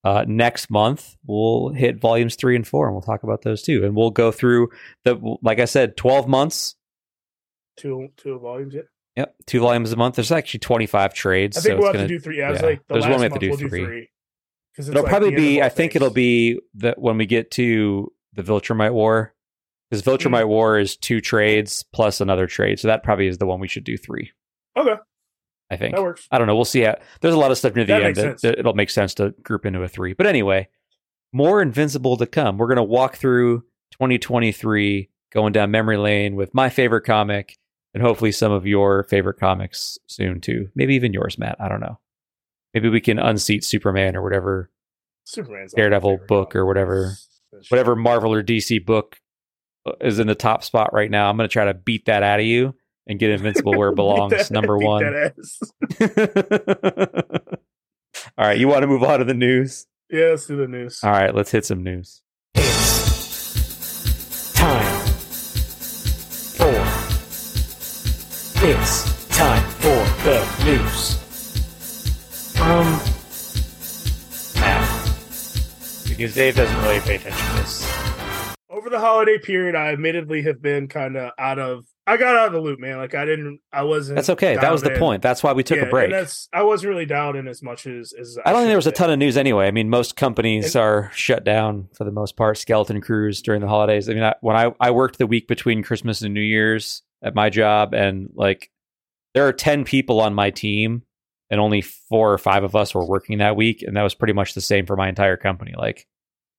Uh, 0.03 0.25
next 0.27 0.69
month 0.71 1.15
we'll 1.27 1.69
hit 1.69 1.99
volumes 1.99 2.35
three 2.35 2.55
and 2.55 2.67
four, 2.67 2.87
and 2.87 2.95
we'll 2.95 3.01
talk 3.03 3.21
about 3.23 3.43
those 3.43 3.61
too. 3.61 3.85
And 3.85 3.95
we'll 3.95 4.09
go 4.11 4.31
through 4.31 4.69
the 5.03 5.37
like 5.43 5.59
I 5.59 5.65
said, 5.65 5.95
twelve 5.95 6.27
months. 6.27 6.75
Two 7.77 8.09
two 8.17 8.39
volumes. 8.39 8.73
Yeah, 8.73 8.81
Yep, 9.17 9.35
two 9.45 9.59
volumes 9.59 9.91
a 9.91 9.95
month. 9.97 10.15
There's 10.15 10.31
actually 10.31 10.61
twenty 10.61 10.87
five 10.87 11.13
trades. 11.13 11.57
I 11.57 11.61
think 11.61 11.73
so 11.73 11.77
we'll 11.77 11.87
have 11.87 11.93
gonna, 11.95 12.07
to 12.07 12.13
do 12.15 12.19
three. 12.19 12.39
Yeah, 12.39 12.53
yeah. 12.53 12.61
like 12.61 12.87
the 12.87 12.93
There's 12.95 13.03
last 13.03 13.11
one 13.11 13.19
we 13.19 13.23
have 13.25 13.33
to 13.33 13.39
do 13.39 13.49
we'll 13.49 13.57
three. 13.59 13.69
three. 13.85 14.09
Because 14.73 14.89
It'll 14.89 15.03
probably 15.03 15.35
be. 15.35 15.61
I 15.61 15.69
think 15.69 15.95
it'll 15.95 16.09
be 16.09 16.59
that 16.75 16.97
when 16.97 17.17
we 17.17 17.25
get 17.25 17.51
to 17.51 18.11
the 18.33 18.43
Viltrumite 18.43 18.93
War, 18.93 19.33
because 19.89 20.03
Viltrumite 20.03 20.45
Mm. 20.45 20.49
War 20.49 20.79
is 20.79 20.95
two 20.95 21.21
trades 21.21 21.83
plus 21.93 22.21
another 22.21 22.47
trade, 22.47 22.79
so 22.79 22.87
that 22.87 23.03
probably 23.03 23.27
is 23.27 23.37
the 23.37 23.45
one 23.45 23.59
we 23.59 23.67
should 23.67 23.83
do 23.83 23.97
three. 23.97 24.31
okay. 24.77 24.95
I 25.69 25.77
think. 25.77 25.95
That 25.95 26.01
works. 26.01 26.27
I 26.29 26.37
don't 26.37 26.47
know. 26.47 26.55
We'll 26.55 26.65
see. 26.65 26.81
How, 26.81 26.95
there's 27.21 27.33
a 27.33 27.37
lot 27.39 27.49
of 27.51 27.57
stuff 27.57 27.75
near 27.75 27.85
the 27.85 27.93
That 27.93 28.03
end 28.03 28.15
that, 28.17 28.41
that 28.41 28.59
it'll 28.59 28.73
make 28.73 28.89
sense 28.89 29.13
to 29.15 29.29
group 29.41 29.65
into 29.65 29.81
a 29.81 29.87
three. 29.87 30.11
But 30.11 30.27
anyway, 30.27 30.67
more 31.31 31.61
Invincible 31.61 32.17
to 32.17 32.25
come. 32.25 32.57
We're 32.57 32.67
going 32.67 32.75
to 32.75 32.83
walk 32.83 33.15
through 33.15 33.59
2023, 33.91 35.09
going 35.31 35.53
down 35.53 35.71
memory 35.71 35.95
lane 35.95 36.35
with 36.35 36.53
my 36.53 36.69
favorite 36.69 37.03
comic 37.03 37.57
and 37.93 38.03
hopefully 38.03 38.33
some 38.33 38.51
of 38.51 38.65
your 38.67 39.03
favorite 39.03 39.39
comics 39.39 39.97
soon 40.07 40.41
too. 40.41 40.69
Maybe 40.75 40.93
even 40.95 41.13
yours, 41.13 41.37
Matt. 41.37 41.55
I 41.59 41.69
don't 41.69 41.79
know. 41.79 41.99
Maybe 42.73 42.89
we 42.89 42.99
can 43.01 43.17
unseat 43.19 43.63
Superman 43.63 44.15
or 44.17 44.21
whatever, 44.23 44.69
Superman's 45.23 45.73
Daredevil 45.73 46.19
book 46.27 46.53
or 46.55 46.65
whatever, 46.65 47.13
whatever 47.69 47.95
Marvel 47.95 48.33
or 48.33 48.43
DC 48.43 48.85
book 48.85 49.17
uh, 49.85 49.93
is 50.01 50.19
in 50.19 50.27
the 50.27 50.35
top 50.35 50.63
spot 50.63 50.93
right 50.93 51.09
now. 51.11 51.29
I'm 51.29 51.37
going 51.37 51.47
to 51.49 51.53
try 51.53 51.65
to 51.65 51.73
beat 51.73 52.05
that 52.05 52.23
out 52.23 52.39
of 52.39 52.45
you 52.45 52.75
and 53.07 53.17
get 53.19 53.29
Invincible 53.31 53.73
where 53.77 53.89
it 53.89 53.91
Beat 53.93 53.95
belongs, 53.97 54.31
that- 54.33 54.51
number 54.51 54.77
beat 54.77 54.85
one. 54.85 55.03
that 55.03 55.33
ass. 55.37 55.59
All 58.37 58.45
right, 58.45 58.57
you 58.57 58.67
want 58.67 58.81
to 58.81 58.87
move 58.87 59.03
on 59.03 59.19
to 59.19 59.25
the 59.25 59.33
news? 59.33 59.87
Yeah, 60.09 60.27
let's 60.31 60.45
do 60.45 60.57
the 60.57 60.67
news. 60.67 60.99
All 61.03 61.11
right, 61.11 61.33
let's 61.33 61.51
hit 61.51 61.65
some 61.65 61.83
news. 61.83 62.21
It's 62.55 64.53
time 64.53 65.05
for. 66.57 66.83
It's 68.63 69.27
time 69.29 69.63
for 69.79 70.05
the 70.23 70.45
news. 70.65 71.20
Because 76.21 76.35
Dave 76.35 76.55
doesn't 76.55 76.81
really 76.83 76.99
pay 77.01 77.15
attention 77.15 77.47
to 77.47 77.53
this. 77.61 77.87
Over 78.69 78.89
the 78.89 78.99
holiday 78.99 79.37
period, 79.37 79.75
I 79.75 79.91
admittedly 79.91 80.41
have 80.43 80.61
been 80.61 80.87
kind 80.87 81.15
of 81.17 81.31
out 81.37 81.59
of. 81.59 81.85
I 82.07 82.17
got 82.17 82.35
out 82.35 82.47
of 82.47 82.53
the 82.53 82.59
loop, 82.61 82.79
man. 82.79 82.97
Like 82.97 83.13
I 83.13 83.25
didn't. 83.25 83.59
I 83.71 83.83
wasn't. 83.83 84.15
That's 84.15 84.29
okay. 84.31 84.55
That 84.55 84.71
was 84.71 84.81
the 84.81 84.93
in. 84.93 84.99
point. 84.99 85.21
That's 85.21 85.43
why 85.43 85.53
we 85.53 85.61
took 85.63 85.77
Yeah, 85.77 85.83
a 85.85 85.89
break. 85.89 86.05
and 86.05 86.13
That's. 86.13 86.47
I 86.51 86.63
wasn't 86.63 86.89
really 86.89 87.05
dialed 87.05 87.35
in 87.35 87.47
as 87.47 87.61
much 87.61 87.85
as. 87.85 88.11
as 88.19 88.37
I 88.43 88.51
don't 88.51 88.61
think 88.61 88.69
there 88.69 88.77
was 88.77 88.87
a 88.87 88.91
ton 88.91 89.09
of 89.11 89.19
news 89.19 89.37
anyway. 89.37 89.67
I 89.67 89.71
mean, 89.71 89.89
most 89.89 90.15
companies 90.15 90.75
And- 90.75 90.81
are 90.83 91.11
shut 91.13 91.43
down 91.43 91.89
for 91.95 92.05
the 92.05 92.11
most 92.11 92.35
part. 92.37 92.57
Skeleton 92.57 93.01
crews 93.01 93.41
during 93.41 93.61
the 93.61 93.67
holidays. 93.67 94.09
I 94.09 94.13
mean, 94.13 94.23
I, 94.23 94.33
when 94.41 94.55
I 94.55 94.71
I 94.79 94.91
worked 94.91 95.19
the 95.19 95.27
week 95.27 95.47
between 95.47 95.83
Christmas 95.83 96.21
and 96.21 96.33
New 96.33 96.41
Year's 96.41 97.03
at 97.21 97.35
my 97.35 97.49
job, 97.49 97.93
and 97.93 98.29
like 98.33 98.71
there 99.35 99.47
are 99.47 99.53
ten 99.53 99.83
people 99.83 100.19
on 100.21 100.33
my 100.33 100.49
team, 100.49 101.03
and 101.51 101.59
only 101.59 101.81
four 101.81 102.31
or 102.31 102.37
five 102.37 102.63
of 102.63 102.75
us 102.75 102.95
were 102.95 103.05
working 103.05 103.39
that 103.39 103.57
week, 103.57 103.83
and 103.83 103.95
that 103.97 104.03
was 104.03 104.15
pretty 104.15 104.33
much 104.33 104.53
the 104.53 104.61
same 104.61 104.85
for 104.85 104.95
my 104.95 105.09
entire 105.09 105.37
company. 105.37 105.73
Like 105.77 106.07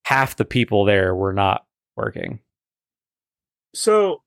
half 0.05 0.37
the 0.37 0.45
people 0.45 0.85
there 0.85 1.15
were 1.15 1.33
not 1.33 1.65
working. 1.97 2.41
So, 3.75 4.23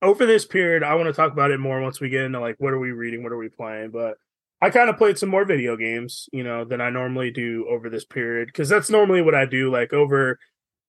over 0.00 0.24
this 0.24 0.46
period, 0.46 0.84
I 0.84 0.94
want 0.94 1.08
to 1.08 1.12
talk 1.12 1.32
about 1.32 1.50
it 1.50 1.58
more 1.58 1.82
once 1.82 2.00
we 2.00 2.08
get 2.08 2.22
into 2.22 2.40
like 2.40 2.54
what 2.58 2.72
are 2.72 2.78
we 2.78 2.92
reading, 2.92 3.24
what 3.24 3.32
are 3.32 3.36
we 3.36 3.48
playing. 3.48 3.90
But 3.90 4.16
I 4.62 4.70
kind 4.70 4.88
of 4.88 4.96
played 4.96 5.18
some 5.18 5.28
more 5.28 5.44
video 5.44 5.76
games, 5.76 6.28
you 6.32 6.44
know, 6.44 6.64
than 6.64 6.80
I 6.80 6.88
normally 6.88 7.32
do 7.32 7.66
over 7.68 7.90
this 7.90 8.04
period 8.04 8.46
because 8.46 8.68
that's 8.68 8.90
normally 8.90 9.22
what 9.22 9.34
I 9.34 9.44
do. 9.44 9.72
Like 9.72 9.92
over, 9.92 10.38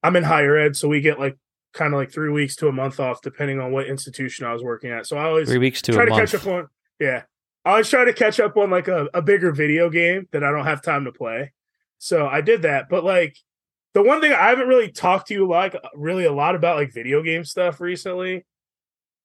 I'm 0.04 0.16
in 0.16 0.24
higher 0.24 0.56
ed, 0.58 0.76
so 0.76 0.88
we 0.88 1.02
get 1.02 1.20
like 1.20 1.38
kind 1.74 1.94
of 1.94 2.00
like 2.00 2.12
three 2.12 2.30
weeks 2.30 2.56
to 2.58 2.68
a 2.68 2.72
month 2.72 3.00
off 3.00 3.22
depending 3.22 3.60
on 3.60 3.72
what 3.72 3.88
institution 3.88 4.46
I 4.46 4.54
was 4.54 4.62
working 4.62 4.92
at. 4.92 5.08
So 5.08 5.18
I 5.18 5.24
always 5.26 5.48
Three 5.48 5.58
weeks 5.58 5.82
to 5.84 5.94
try 5.94 6.06
to 6.06 6.12
month. 6.12 6.32
catch 6.32 6.40
up 6.40 6.48
on 6.48 6.68
yeah 7.00 7.24
i 7.66 7.72
always 7.72 7.90
try 7.90 8.06
to 8.06 8.14
catch 8.14 8.40
up 8.40 8.58
on 8.58 8.70
like 8.70 8.88
a, 8.88 9.08
a 9.14 9.22
bigger 9.22 9.52
video 9.52 9.90
game 9.90 10.28
that 10.32 10.44
i 10.44 10.52
don't 10.52 10.66
have 10.66 10.82
time 10.82 11.06
to 11.06 11.12
play 11.12 11.52
so 11.98 12.28
i 12.28 12.42
did 12.42 12.64
that 12.64 12.90
but 12.90 13.04
like 13.04 13.36
the 13.94 14.02
one 14.02 14.22
thing 14.22 14.32
i 14.32 14.50
haven't 14.50 14.68
really 14.68 14.92
talked 14.92 15.28
to 15.28 15.34
you 15.34 15.48
like 15.48 15.76
really 15.96 16.26
a 16.26 16.34
lot 16.34 16.56
about 16.56 16.78
like 16.78 16.94
video 16.94 17.22
game 17.22 17.44
stuff 17.44 17.80
recently 17.82 18.46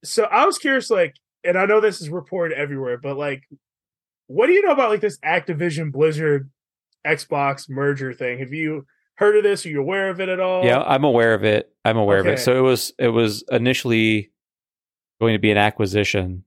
so 0.04 0.24
i 0.24 0.44
was 0.44 0.58
curious 0.58 0.90
like 0.90 1.14
and 1.44 1.58
i 1.58 1.64
know 1.64 1.80
this 1.80 2.00
is 2.00 2.10
reported 2.10 2.56
everywhere 2.56 2.98
but 2.98 3.16
like 3.16 3.42
what 4.26 4.46
do 4.46 4.52
you 4.52 4.62
know 4.62 4.72
about 4.72 4.90
like 4.90 5.00
this 5.00 5.18
activision 5.20 5.92
blizzard 5.92 6.50
xbox 7.06 7.68
merger 7.70 8.12
thing 8.12 8.38
have 8.38 8.52
you 8.52 8.84
heard 9.16 9.36
of 9.36 9.42
this 9.42 9.66
are 9.66 9.70
you 9.70 9.80
aware 9.80 10.10
of 10.10 10.20
it 10.20 10.28
at 10.28 10.40
all 10.40 10.64
Yeah, 10.64 10.82
I'm 10.82 11.04
aware 11.04 11.34
of 11.34 11.44
it. 11.44 11.72
I'm 11.84 11.96
aware 11.96 12.18
of 12.18 12.26
it. 12.26 12.38
So 12.38 12.56
it 12.56 12.60
was 12.60 12.92
it 12.98 13.08
was 13.08 13.44
initially 13.50 14.30
going 15.20 15.34
to 15.34 15.38
be 15.38 15.50
an 15.50 15.56
acquisition. 15.56 16.44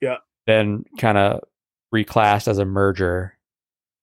Yeah. 0.00 0.18
Then 0.46 0.84
kind 0.98 1.18
of 1.18 1.40
reclassed 1.94 2.48
as 2.48 2.58
a 2.58 2.64
merger 2.64 3.36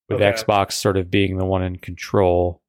with 0.10 0.22
Okay. 0.22 0.32
Xbox 0.42 0.74
sort 0.74 0.98
of 0.98 1.10
being 1.12 1.38
the 1.38 1.46
one 1.46 1.64
in 1.64 1.78
control. 1.78 2.62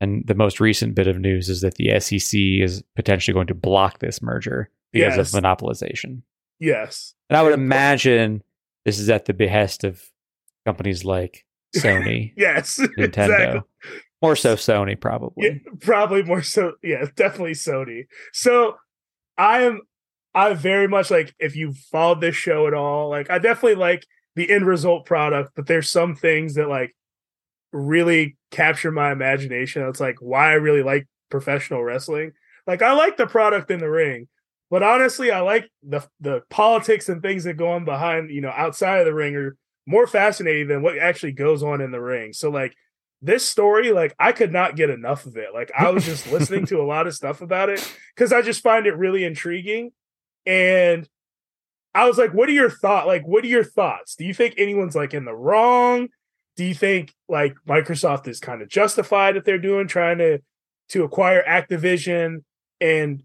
And 0.00 0.26
the 0.26 0.34
most 0.34 0.60
recent 0.60 0.94
bit 0.94 1.06
of 1.06 1.18
news 1.18 1.48
is 1.48 1.60
that 1.60 1.76
the 1.76 1.98
SEC 2.00 2.38
is 2.60 2.82
potentially 2.96 3.32
going 3.32 3.46
to 3.46 3.54
block 3.54 4.00
this 4.00 4.20
merger 4.20 4.68
because 4.92 5.16
Yes. 5.16 5.34
of 5.34 5.42
monopolization. 5.42 6.22
yes 6.58 7.14
And 7.30 7.36
I 7.36 7.42
would 7.42 7.54
imagine 7.54 8.42
this 8.84 8.98
is 8.98 9.08
at 9.08 9.24
the 9.26 9.32
behest 9.32 9.84
of 9.84 10.02
companies 10.66 11.04
like 11.04 11.44
Sony, 11.76 12.32
yes 12.36 12.78
Nintendo. 12.98 13.04
exactly 13.04 13.60
More 14.20 14.36
so 14.36 14.56
Sony 14.56 15.00
probably. 15.00 15.44
Yeah, 15.46 15.72
probably 15.80 16.22
more 16.24 16.42
so. 16.42 16.72
Yeah, 16.82 17.06
definitely 17.16 17.54
Sony. 17.54 18.06
So 18.32 18.76
I 19.38 19.62
am. 19.62 19.80
I 20.34 20.54
very 20.54 20.88
much 20.88 21.10
like 21.10 21.34
if 21.38 21.56
you 21.56 21.72
followed 21.72 22.20
this 22.20 22.36
show 22.36 22.66
at 22.66 22.74
all. 22.74 23.08
Like 23.10 23.30
I 23.30 23.38
definitely 23.38 23.76
like 23.76 24.06
the 24.34 24.50
end 24.50 24.66
result 24.66 25.04
product, 25.04 25.52
but 25.54 25.66
there's 25.66 25.90
some 25.90 26.14
things 26.14 26.54
that 26.54 26.68
like 26.68 26.94
really 27.72 28.36
capture 28.50 28.90
my 28.90 29.12
imagination. 29.12 29.82
It's 29.82 30.00
like 30.00 30.16
why 30.20 30.50
I 30.50 30.54
really 30.54 30.82
like 30.82 31.06
professional 31.30 31.82
wrestling. 31.82 32.32
Like 32.66 32.82
I 32.82 32.92
like 32.92 33.16
the 33.16 33.26
product 33.26 33.70
in 33.70 33.80
the 33.80 33.90
ring, 33.90 34.28
but 34.70 34.82
honestly, 34.82 35.30
I 35.30 35.40
like 35.40 35.68
the 35.82 36.06
the 36.20 36.42
politics 36.48 37.08
and 37.08 37.20
things 37.20 37.44
that 37.44 37.56
go 37.56 37.72
on 37.72 37.84
behind, 37.84 38.30
you 38.30 38.40
know, 38.40 38.52
outside 38.56 39.00
of 39.00 39.06
the 39.06 39.14
ring 39.14 39.36
are 39.36 39.56
more 39.86 40.06
fascinating 40.06 40.68
than 40.68 40.82
what 40.82 40.98
actually 40.98 41.32
goes 41.32 41.62
on 41.62 41.80
in 41.80 41.90
the 41.90 42.00
ring. 42.00 42.32
So 42.32 42.50
like 42.50 42.74
this 43.20 43.46
story, 43.46 43.92
like 43.92 44.14
I 44.18 44.32
could 44.32 44.52
not 44.52 44.76
get 44.76 44.90
enough 44.90 45.26
of 45.26 45.36
it. 45.36 45.48
Like 45.52 45.70
I 45.76 45.90
was 45.90 46.04
just 46.04 46.30
listening 46.32 46.66
to 46.66 46.80
a 46.80 46.86
lot 46.86 47.06
of 47.06 47.14
stuff 47.14 47.40
about 47.42 47.68
it 47.68 47.86
because 48.14 48.32
I 48.32 48.42
just 48.42 48.62
find 48.62 48.86
it 48.86 48.96
really 48.96 49.24
intriguing. 49.24 49.92
And 50.46 51.08
I 51.94 52.06
was 52.06 52.18
like, 52.18 52.32
what 52.32 52.48
are 52.48 52.52
your 52.52 52.70
thought? 52.70 53.06
Like, 53.06 53.26
what 53.26 53.44
are 53.44 53.48
your 53.48 53.64
thoughts? 53.64 54.16
Do 54.16 54.24
you 54.24 54.34
think 54.34 54.54
anyone's 54.56 54.96
like 54.96 55.14
in 55.14 55.24
the 55.24 55.34
wrong? 55.34 56.08
Do 56.56 56.64
you 56.64 56.74
think 56.74 57.14
like 57.28 57.54
Microsoft 57.68 58.28
is 58.28 58.40
kind 58.40 58.62
of 58.62 58.68
justified 58.68 59.36
that 59.36 59.44
they're 59.44 59.58
doing 59.58 59.88
trying 59.88 60.18
to 60.18 60.38
to 60.90 61.04
acquire 61.04 61.42
Activision? 61.46 62.44
And 62.80 63.22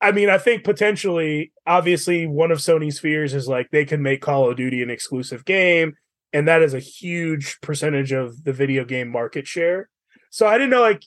I 0.00 0.12
mean, 0.12 0.28
I 0.28 0.38
think 0.38 0.64
potentially, 0.64 1.52
obviously, 1.66 2.26
one 2.26 2.50
of 2.50 2.58
Sony's 2.58 2.98
fears 2.98 3.32
is 3.32 3.48
like 3.48 3.70
they 3.70 3.84
can 3.84 4.02
make 4.02 4.20
Call 4.20 4.50
of 4.50 4.56
Duty 4.56 4.82
an 4.82 4.90
exclusive 4.90 5.44
game, 5.44 5.94
and 6.32 6.46
that 6.48 6.62
is 6.62 6.74
a 6.74 6.80
huge 6.80 7.60
percentage 7.60 8.12
of 8.12 8.44
the 8.44 8.52
video 8.52 8.84
game 8.84 9.08
market 9.08 9.46
share. 9.46 9.88
So 10.30 10.46
I 10.46 10.58
didn't 10.58 10.70
know 10.70 10.82
like, 10.82 11.04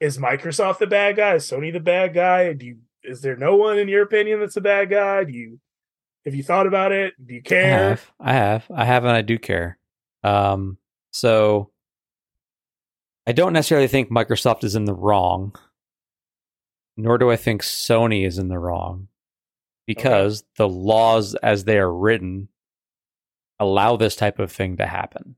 is 0.00 0.18
Microsoft 0.18 0.78
the 0.78 0.86
bad 0.86 1.16
guy? 1.16 1.34
Is 1.34 1.48
Sony 1.48 1.72
the 1.72 1.80
bad 1.80 2.14
guy? 2.14 2.52
Do 2.52 2.66
you 2.66 2.78
is 3.06 3.20
there 3.20 3.36
no 3.36 3.56
one 3.56 3.78
in 3.78 3.88
your 3.88 4.02
opinion 4.02 4.40
that's 4.40 4.56
a 4.56 4.60
bad 4.60 4.90
guy? 4.90 5.24
Do 5.24 5.32
you 5.32 5.60
have 6.24 6.34
you 6.34 6.42
thought 6.42 6.66
about 6.66 6.92
it? 6.92 7.14
Do 7.24 7.34
you 7.34 7.40
I 7.40 7.48
care? 7.48 7.88
have, 7.88 8.12
I 8.18 8.32
have, 8.32 8.66
I 8.74 8.84
have, 8.84 9.04
and 9.04 9.16
I 9.16 9.22
do 9.22 9.38
care. 9.38 9.78
Um, 10.24 10.76
so 11.12 11.70
I 13.26 13.32
don't 13.32 13.52
necessarily 13.52 13.88
think 13.88 14.10
Microsoft 14.10 14.64
is 14.64 14.74
in 14.74 14.86
the 14.86 14.94
wrong, 14.94 15.54
nor 16.96 17.16
do 17.18 17.30
I 17.30 17.36
think 17.36 17.62
Sony 17.62 18.26
is 18.26 18.38
in 18.38 18.48
the 18.48 18.58
wrong, 18.58 19.08
because 19.86 20.44
the 20.56 20.68
laws 20.68 21.34
as 21.36 21.64
they 21.64 21.78
are 21.78 21.92
written 21.92 22.48
allow 23.58 23.96
this 23.96 24.16
type 24.16 24.38
of 24.38 24.52
thing 24.52 24.76
to 24.78 24.86
happen. 24.86 25.36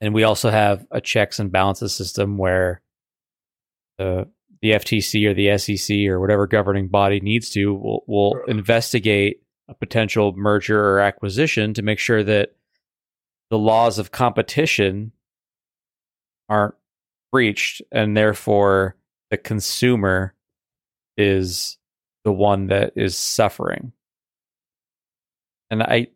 And 0.00 0.14
we 0.14 0.22
also 0.22 0.50
have 0.50 0.86
a 0.90 1.00
checks 1.00 1.38
and 1.38 1.52
balances 1.52 1.94
system 1.94 2.38
where 2.38 2.80
the 3.98 4.28
the 4.62 4.70
FTC 4.70 5.26
or 5.26 5.34
the 5.34 5.58
SEC 5.58 6.06
or 6.08 6.20
whatever 6.20 6.46
governing 6.46 6.88
body 6.88 7.20
needs 7.20 7.50
to 7.50 7.74
will, 7.74 8.04
will 8.06 8.40
investigate 8.46 9.42
a 9.68 9.74
potential 9.74 10.32
merger 10.36 10.80
or 10.80 11.00
acquisition 11.00 11.74
to 11.74 11.82
make 11.82 11.98
sure 11.98 12.22
that 12.22 12.54
the 13.50 13.58
laws 13.58 13.98
of 13.98 14.12
competition 14.12 15.12
aren't 16.48 16.74
breached 17.32 17.82
and 17.90 18.16
therefore 18.16 18.96
the 19.30 19.36
consumer 19.36 20.34
is 21.16 21.78
the 22.24 22.32
one 22.32 22.68
that 22.68 22.92
is 22.96 23.16
suffering. 23.16 23.92
And 25.70 25.82
I 25.82 26.08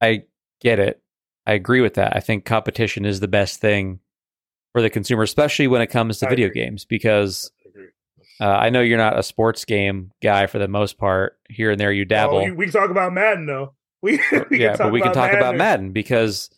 I 0.00 0.24
get 0.60 0.78
it. 0.78 1.00
I 1.46 1.52
agree 1.52 1.80
with 1.80 1.94
that. 1.94 2.16
I 2.16 2.20
think 2.20 2.44
competition 2.44 3.04
is 3.04 3.20
the 3.20 3.28
best 3.28 3.60
thing 3.60 4.00
for 4.72 4.82
the 4.82 4.90
consumer, 4.90 5.22
especially 5.22 5.68
when 5.68 5.82
it 5.82 5.88
comes 5.88 6.18
to 6.18 6.26
I 6.26 6.30
video 6.30 6.48
agree. 6.48 6.62
games 6.62 6.84
because 6.84 7.50
uh, 8.42 8.58
I 8.58 8.70
know 8.70 8.80
you're 8.80 8.98
not 8.98 9.16
a 9.16 9.22
sports 9.22 9.64
game 9.64 10.10
guy 10.20 10.48
for 10.48 10.58
the 10.58 10.66
most 10.66 10.98
part. 10.98 11.38
Here 11.48 11.70
and 11.70 11.80
there, 11.80 11.92
you 11.92 12.04
dabble. 12.04 12.38
Oh, 12.38 12.52
we 12.54 12.64
can 12.66 12.72
talk 12.72 12.90
about 12.90 13.12
Madden 13.12 13.46
though. 13.46 13.74
We, 14.04 14.20
we 14.50 14.58
yeah, 14.58 14.74
but 14.76 14.90
we 14.90 15.00
can 15.00 15.12
talk 15.12 15.32
about 15.32 15.56
Madden 15.56 15.92
because 15.92 16.50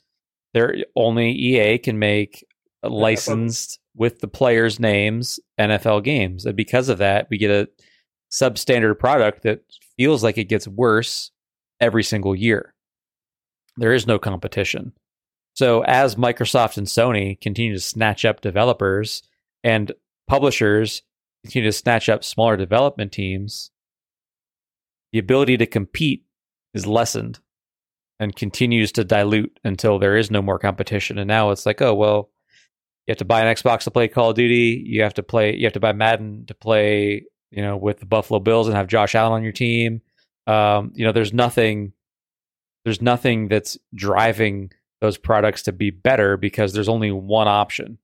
there 0.55 0.76
only 0.97 1.30
EA 1.32 1.76
can 1.76 1.99
make 1.99 2.43
licensed 2.82 3.78
with 3.95 4.20
the 4.20 4.28
players' 4.28 4.80
names 4.80 5.39
NFL 5.61 6.05
games, 6.05 6.47
and 6.47 6.57
because 6.57 6.89
of 6.89 6.97
that, 6.99 7.26
we 7.28 7.37
get 7.37 7.51
a 7.51 7.68
substandard 8.32 8.99
product 8.99 9.43
that 9.43 9.61
feels 9.99 10.24
like 10.24 10.39
it 10.39 10.45
gets 10.45 10.66
worse 10.66 11.32
every 11.80 12.03
single 12.03 12.35
year. 12.35 12.72
There 13.76 13.93
is 13.93 14.07
no 14.07 14.18
competition. 14.18 14.95
So 15.53 15.82
as 15.82 16.16
Microsoft 16.16 16.78
and 16.78 16.87
Sony 16.87 17.39
continue 17.39 17.74
to 17.74 17.80
snatch 17.80 18.24
up 18.24 18.41
developers 18.41 19.22
and 19.62 19.93
publishers 20.26 21.03
continue 21.45 21.68
to 21.68 21.72
snatch 21.72 22.09
up 22.09 22.24
smaller 22.24 22.57
development 22.57 23.12
teams, 23.12 23.70
the 25.12 25.18
ability 25.18 25.57
to 25.59 25.66
compete 25.66 26.24
is 26.72 26.86
lessened 26.86 27.38
and 28.18 28.34
continues 28.34 28.92
to 28.92 29.05
dilute 29.05 29.59
until 29.62 29.99
there 29.99 30.16
is 30.16 30.30
no 30.30 30.42
more 30.42 30.59
competition. 30.59 31.18
And 31.18 31.28
now 31.28 31.51
it's 31.51 31.66
like, 31.66 31.82
oh 31.82 31.95
well, 31.95 32.30
you 33.07 33.12
have 33.12 33.18
to 33.18 33.24
buy 33.24 33.42
an 33.42 33.55
Xbox 33.55 33.82
to 33.84 33.90
play 33.90 34.09
Call 34.09 34.30
of 34.30 34.36
Duty. 34.36 34.82
You 34.86 35.03
have 35.03 35.14
to 35.14 35.22
play. 35.22 35.55
You 35.55 35.64
have 35.66 35.74
to 35.74 35.80
buy 35.80 35.92
Madden 35.92 36.47
to 36.47 36.55
play. 36.55 37.24
You 37.51 37.62
know, 37.62 37.76
with 37.76 38.01
the 38.01 38.07
Buffalo 38.07 38.40
Bills 38.40 38.66
and 38.66 38.76
have 38.76 38.88
Josh 38.88 39.14
Allen 39.14 39.34
on 39.34 39.45
your 39.45 39.53
team. 39.53 40.01
Um, 40.49 40.90
you 40.95 41.05
know, 41.05 41.12
there's 41.12 41.32
nothing. 41.32 41.92
There's 42.84 43.01
nothing 43.01 43.49
that's 43.49 43.78
driving 43.95 44.72
those 45.01 45.18
products 45.18 45.62
to 45.62 45.72
be 45.72 45.90
better 45.90 46.36
because 46.36 46.72
there's 46.72 46.88
only 46.88 47.12
one 47.12 47.47
option, 47.47 47.99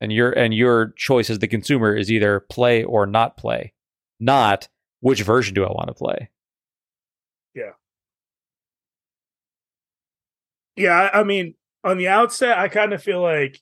and 0.00 0.12
your 0.12 0.30
and 0.30 0.54
your 0.54 0.92
choice 0.96 1.30
as 1.30 1.38
the 1.38 1.48
consumer 1.48 1.94
is 1.94 2.10
either 2.10 2.40
play 2.40 2.82
or 2.84 3.06
not 3.06 3.36
play, 3.36 3.72
not 4.18 4.68
which 5.00 5.22
version 5.22 5.54
do 5.54 5.64
I 5.64 5.70
want 5.70 5.88
to 5.88 5.94
play. 5.94 6.30
Yeah, 7.54 7.72
yeah 10.76 11.10
I 11.12 11.22
mean, 11.22 11.54
on 11.84 11.98
the 11.98 12.08
outset, 12.08 12.58
I 12.58 12.68
kind 12.68 12.92
of 12.92 13.02
feel 13.02 13.20
like 13.20 13.60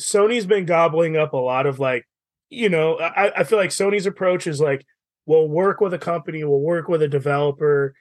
Sony's 0.00 0.46
been 0.46 0.66
gobbling 0.66 1.16
up 1.16 1.32
a 1.32 1.38
lot 1.38 1.66
of 1.66 1.78
like, 1.78 2.06
you 2.50 2.68
know, 2.68 2.98
I, 2.98 3.40
I 3.40 3.44
feel 3.44 3.58
like 3.58 3.70
Sony's 3.70 4.06
approach 4.06 4.46
is 4.46 4.60
like, 4.60 4.84
we'll 5.26 5.48
work 5.48 5.80
with 5.80 5.94
a 5.94 5.98
company, 5.98 6.44
we'll 6.44 6.60
work 6.60 6.88
with 6.88 7.02
a 7.02 7.08
developer, 7.08 7.94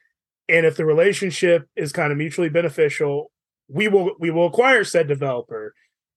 and 0.49 0.65
if 0.65 0.75
the 0.75 0.85
relationship 0.85 1.67
is 1.75 1.93
kind 1.93 2.11
of 2.11 2.17
mutually 2.17 2.49
beneficial, 2.49 3.31
we 3.67 3.87
will 3.87 4.11
we 4.19 4.29
will 4.29 4.47
acquire 4.47 4.83
said 4.83 5.07
developer, 5.07 5.73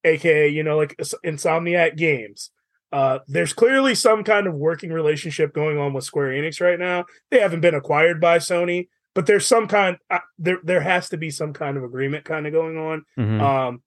aka 0.06 0.48
you 0.48 0.62
know 0.62 0.76
like 0.76 0.96
Insomniac 0.96 1.96
Games. 1.96 2.50
Uh, 2.92 3.18
there's 3.26 3.52
clearly 3.52 3.94
some 3.94 4.22
kind 4.24 4.46
of 4.46 4.54
working 4.54 4.92
relationship 4.92 5.52
going 5.52 5.76
on 5.76 5.92
with 5.92 6.04
Square 6.04 6.28
Enix 6.28 6.60
right 6.60 6.78
now. 6.78 7.04
They 7.30 7.40
haven't 7.40 7.60
been 7.60 7.74
acquired 7.74 8.20
by 8.20 8.38
Sony, 8.38 8.88
but 9.14 9.26
there's 9.26 9.46
some 9.46 9.66
kind 9.66 9.98
uh, 10.08 10.20
there 10.38 10.58
there 10.62 10.80
has 10.80 11.08
to 11.10 11.16
be 11.16 11.30
some 11.30 11.52
kind 11.52 11.76
of 11.76 11.84
agreement 11.84 12.24
kind 12.24 12.46
of 12.46 12.52
going 12.52 12.76
on. 12.78 13.04
Mhm. 13.18 13.40
Um, 13.40 13.82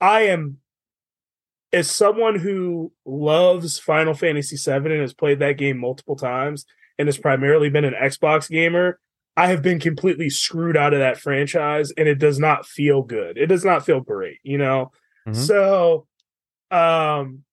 I 0.00 0.22
am 0.22 0.58
as 1.72 1.90
someone 1.90 2.38
who 2.38 2.92
loves 3.04 3.78
Final 3.78 4.14
Fantasy 4.14 4.56
VII 4.56 4.76
and 4.92 5.00
has 5.00 5.14
played 5.14 5.38
that 5.38 5.56
game 5.56 5.78
multiple 5.78 6.16
times 6.16 6.66
and 6.98 7.06
has 7.08 7.18
primarily 7.18 7.70
been 7.70 7.84
an 7.84 7.94
Xbox 7.94 8.48
gamer. 8.50 8.98
I 9.36 9.46
have 9.46 9.62
been 9.62 9.78
completely 9.78 10.28
screwed 10.28 10.76
out 10.76 10.92
of 10.92 10.98
that 10.98 11.18
franchise, 11.18 11.92
and 11.96 12.08
it 12.08 12.18
does 12.18 12.38
not 12.38 12.66
feel 12.66 13.02
good. 13.02 13.38
It 13.38 13.46
does 13.46 13.64
not 13.64 13.86
feel 13.86 14.00
great, 14.00 14.38
you 14.42 14.58
know. 14.58 14.90
Mhm. 15.28 15.34
So, 15.36 16.06
um, 16.70 17.44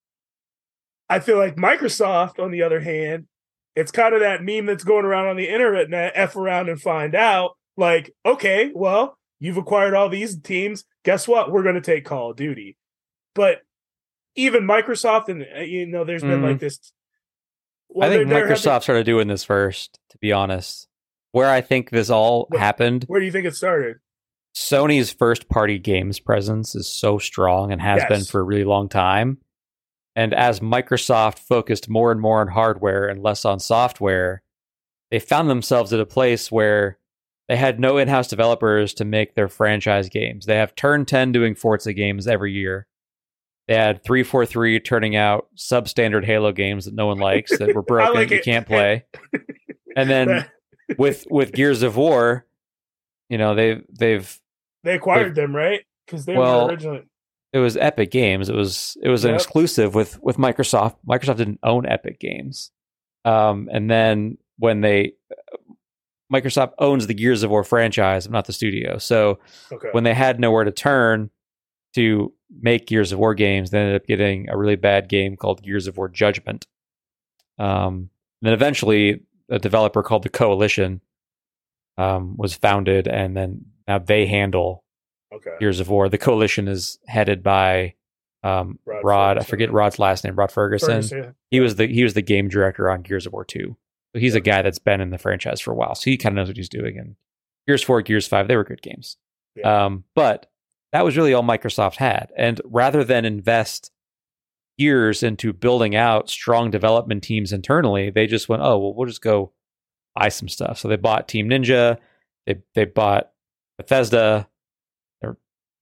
I 1.09 1.19
feel 1.19 1.37
like 1.37 1.55
Microsoft, 1.55 2.43
on 2.43 2.51
the 2.51 2.63
other 2.63 2.79
hand, 2.79 3.27
it's 3.75 3.91
kind 3.91 4.13
of 4.13 4.21
that 4.21 4.43
meme 4.43 4.65
that's 4.65 4.83
going 4.83 5.05
around 5.05 5.27
on 5.27 5.37
the 5.37 5.47
internet, 5.49 5.85
and 5.85 5.93
f 6.15 6.35
around 6.35 6.69
and 6.69 6.81
find 6.81 7.15
out. 7.15 7.51
Like, 7.77 8.11
okay, 8.25 8.71
well, 8.73 9.17
you've 9.39 9.57
acquired 9.57 9.93
all 9.93 10.09
these 10.09 10.39
teams. 10.41 10.83
Guess 11.05 11.27
what? 11.27 11.51
We're 11.51 11.63
going 11.63 11.75
to 11.75 11.81
take 11.81 12.05
Call 12.05 12.31
of 12.31 12.37
Duty. 12.37 12.75
But 13.35 13.61
even 14.35 14.63
Microsoft, 14.63 15.29
and 15.29 15.45
uh, 15.55 15.61
you 15.61 15.85
know, 15.85 16.03
there's 16.03 16.23
been 16.23 16.41
Mhm. 16.41 16.49
like 16.49 16.59
this. 16.59 16.91
I 18.01 18.09
think 18.09 18.27
there- 18.27 18.39
there 18.39 18.47
have 18.47 18.57
Microsoft 18.57 18.83
started 18.83 19.05
doing 19.05 19.27
this 19.27 19.43
first, 19.43 19.99
to 20.09 20.17
be 20.17 20.31
honest. 20.31 20.87
Where 21.31 21.49
I 21.49 21.61
think 21.61 21.89
this 21.91 22.09
all 22.09 22.47
Where- 22.49 22.59
happened, 22.59 23.03
where 23.07 23.19
do 23.19 23.25
you 23.25 23.31
think 23.31 23.45
it 23.45 23.55
started? 23.55 23.97
Sony's 24.57 25.11
first 25.11 25.49
party 25.49 25.77
games 25.77 26.19
presence 26.19 26.73
is 26.73 26.87
so 26.87 27.19
strong 27.19 27.71
and 27.71 27.79
has 27.79 27.99
Yes. 28.01 28.09
been 28.09 28.23
for 28.25 28.39
a 28.41 28.43
really 28.43 28.63
long 28.63 28.89
time. 28.89 29.37
And 30.15 30.33
as 30.33 30.61
Microsoft 30.61 31.37
focused 31.37 31.87
more 31.87 32.11
and 32.11 32.19
more 32.19 32.41
on 32.41 32.47
hardware 32.47 33.07
and 33.07 33.21
less 33.21 33.45
on 33.45 33.59
software, 33.59 34.41
they 35.11 35.19
found 35.19 35.47
themselves 35.47 35.93
at 35.93 35.99
a 35.99 36.07
place 36.07 36.51
where 36.51 36.97
they 37.47 37.55
had 37.55 37.79
no 37.79 37.97
in 37.99 38.07
house 38.07 38.27
developers 38.27 38.95
to 38.95 39.05
make 39.05 39.35
their 39.35 39.47
franchise 39.47 40.09
games. 40.09 40.47
They 40.47 40.55
have 40.57 40.73
Turn 40.75 41.05
10 41.05 41.31
doing 41.31 41.53
Forza 41.53 41.93
games 41.93 42.27
every 42.27 42.51
year. 42.51 42.87
They 43.67 43.75
had 43.75 44.03
343 44.03 44.79
turning 44.79 45.15
out 45.15 45.49
substandard 45.55 46.25
Halo 46.25 46.51
games 46.51 46.85
that 46.85 46.95
no 46.95 47.05
one 47.05 47.19
likes, 47.19 47.55
that 47.59 47.75
were 47.75 47.81
broken, 47.83 48.15
like 48.15 48.31
you 48.31 48.41
can't 48.41 48.65
play. 48.67 49.05
And 49.95 50.07
then 50.11 50.45
with 50.99 51.25
with 51.29 51.53
Gears 51.53 51.81
of 51.81 51.97
War, 51.97 52.45
you 53.29 53.37
know, 53.39 53.55
they 53.55 53.81
they've 53.97 54.39
They 54.87 54.95
acquired 54.95 55.35
them, 55.35 55.55
right? 55.55 55.81
Because 56.05 56.25
they 56.25 56.35
Well, 56.37 56.63
were 56.65 56.69
originally. 56.71 57.03
it 57.53 57.59
was 57.59 57.75
Epic 57.75 58.09
Games. 58.11 58.47
It 58.49 58.55
was 58.55 58.95
it 59.03 59.09
was 59.09 59.25
an 59.25 59.35
exclusive 59.35 59.93
with 59.93 60.17
with 60.23 60.37
Microsoft. 60.37 60.95
Microsoft 61.07 61.37
didn't 61.37 61.59
own 61.63 61.85
Epic 61.85 62.19
Games, 62.19 62.71
um, 63.25 63.69
and 63.71 63.91
then 63.91 64.37
when 64.57 64.79
they 64.81 65.13
Microsoft 66.33 66.73
owns 66.79 67.07
the 67.07 67.13
Gears 67.13 67.43
of 67.43 67.49
War 67.51 67.63
franchise, 67.63 68.29
not 68.29 68.45
the 68.45 68.53
studio. 68.53 68.97
So 68.97 69.39
Okay. 69.71 69.89
when 69.91 70.03
they 70.03 70.13
had 70.13 70.39
nowhere 70.39 70.63
to 70.65 70.71
turn 70.71 71.29
to 71.95 72.33
make 72.61 72.87
Gears 72.87 73.11
of 73.11 73.19
War 73.19 73.33
games, 73.33 73.69
they 73.71 73.79
ended 73.79 73.95
up 74.01 74.07
getting 74.07 74.49
a 74.49 74.57
really 74.57 74.75
bad 74.75 75.07
game 75.09 75.35
called 75.37 75.63
Gears 75.63 75.87
of 75.87 75.97
War 75.97 76.09
Judgment. 76.09 76.65
Um, 77.59 78.09
then 78.41 78.53
eventually, 78.53 79.21
a 79.49 79.57
developer 79.59 80.03
called 80.03 80.23
the 80.23 80.29
Coalition 80.29 81.01
um, 81.97 82.35
was 82.37 82.53
founded, 82.53 83.07
and 83.07 83.35
then 83.35 83.65
now 83.87 83.99
they 83.99 84.25
handle 84.25 84.83
okay. 85.33 85.51
Gears 85.59 85.79
of 85.79 85.89
War. 85.89 86.09
The 86.09 86.17
Coalition 86.17 86.67
is 86.67 86.99
headed 87.07 87.43
by 87.43 87.95
um, 88.43 88.79
Rod 88.85 89.03
Rod. 89.03 89.37
I 89.37 89.43
forget 89.43 89.71
Rod's 89.71 89.99
last 89.99 90.23
name. 90.23 90.35
Rod 90.35 90.51
Ferguson. 90.51 91.01
Ferguson. 91.01 91.35
He 91.51 91.59
was 91.59 91.75
the 91.75 91.87
he 91.87 92.03
was 92.03 92.13
the 92.13 92.21
game 92.21 92.49
director 92.49 92.89
on 92.89 93.01
Gears 93.01 93.25
of 93.25 93.33
War 93.33 93.45
two. 93.45 93.77
So 94.13 94.19
he's 94.19 94.35
a 94.35 94.41
guy 94.41 94.61
that's 94.61 94.79
been 94.79 95.01
in 95.01 95.09
the 95.09 95.17
franchise 95.17 95.59
for 95.59 95.71
a 95.71 95.75
while, 95.75 95.95
so 95.95 96.09
he 96.09 96.17
kind 96.17 96.33
of 96.33 96.37
knows 96.37 96.47
what 96.47 96.57
he's 96.57 96.69
doing. 96.69 96.97
And 96.97 97.15
Gears 97.67 97.83
Four, 97.83 98.01
Gears 98.01 98.27
Five, 98.27 98.47
they 98.47 98.55
were 98.55 98.63
good 98.63 98.81
games. 98.81 99.17
Yeah. 99.55 99.85
Um, 99.85 100.03
but 100.15 100.49
that 100.93 101.03
was 101.03 101.17
really 101.17 101.33
all 101.33 101.43
Microsoft 101.43 101.95
had. 101.97 102.31
And 102.37 102.61
rather 102.63 103.03
than 103.03 103.25
invest 103.25 103.91
years 104.77 105.23
into 105.23 105.51
building 105.51 105.95
out 105.95 106.29
strong 106.29 106.71
development 106.71 107.23
teams 107.23 107.51
internally, 107.51 108.09
they 108.09 108.27
just 108.27 108.47
went, 108.47 108.61
oh 108.61 108.77
well, 108.77 108.93
we'll 108.93 109.07
just 109.07 109.21
go 109.21 109.51
buy 110.15 110.29
some 110.29 110.47
stuff. 110.47 110.77
So 110.77 110.87
they 110.87 110.95
bought 110.95 111.27
Team 111.27 111.49
Ninja, 111.49 111.97
they 112.45 112.61
they 112.75 112.85
bought 112.85 113.31
Bethesda, 113.77 114.47
they 115.21 115.29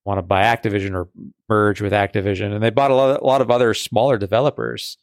want 0.06 0.18
to 0.18 0.22
buy 0.22 0.44
Activision 0.44 0.94
or 0.94 1.10
merge 1.50 1.82
with 1.82 1.94
Activision, 1.94 2.54
and 2.54 2.64
they 2.64 2.70
bought 2.70 2.92
a 2.92 2.96
lot, 2.96 3.22
a 3.22 3.26
lot 3.26 3.42
of 3.42 3.50
other 3.52 3.74
smaller 3.74 4.18
developers. 4.18 4.98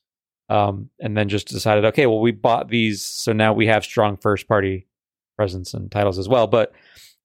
Um, 0.49 0.91
and 1.01 1.17
then 1.17 1.31
just 1.31 1.49
decided, 1.49 1.87
okay, 1.87 2.05
well, 2.05 2.21
we 2.21 2.31
bought 2.31 2.69
these, 2.69 3.03
so 3.03 3.33
now 3.33 3.55
we 3.55 3.69
have 3.69 3.85
strong 3.85 4.19
first 4.19 4.47
party 4.49 4.87
presence 5.37 5.73
and 5.73 5.91
titles 5.91 6.19
as 6.19 6.29
well. 6.29 6.47
But 6.47 6.73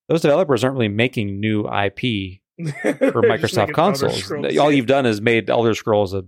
those 0.08 0.22
developers 0.22 0.64
aren't 0.64 0.76
really 0.76 0.88
making 0.88 1.40
new 1.40 1.62
IP 1.62 2.40
for 2.82 3.22
Microsoft 3.22 3.74
consoles. 3.74 4.32
All 4.58 4.72
you've 4.72 4.86
done 4.86 5.06
is 5.06 5.22
made 5.22 5.50
Elder 5.50 5.74
Scrolls 5.74 6.14
a, 6.14 6.24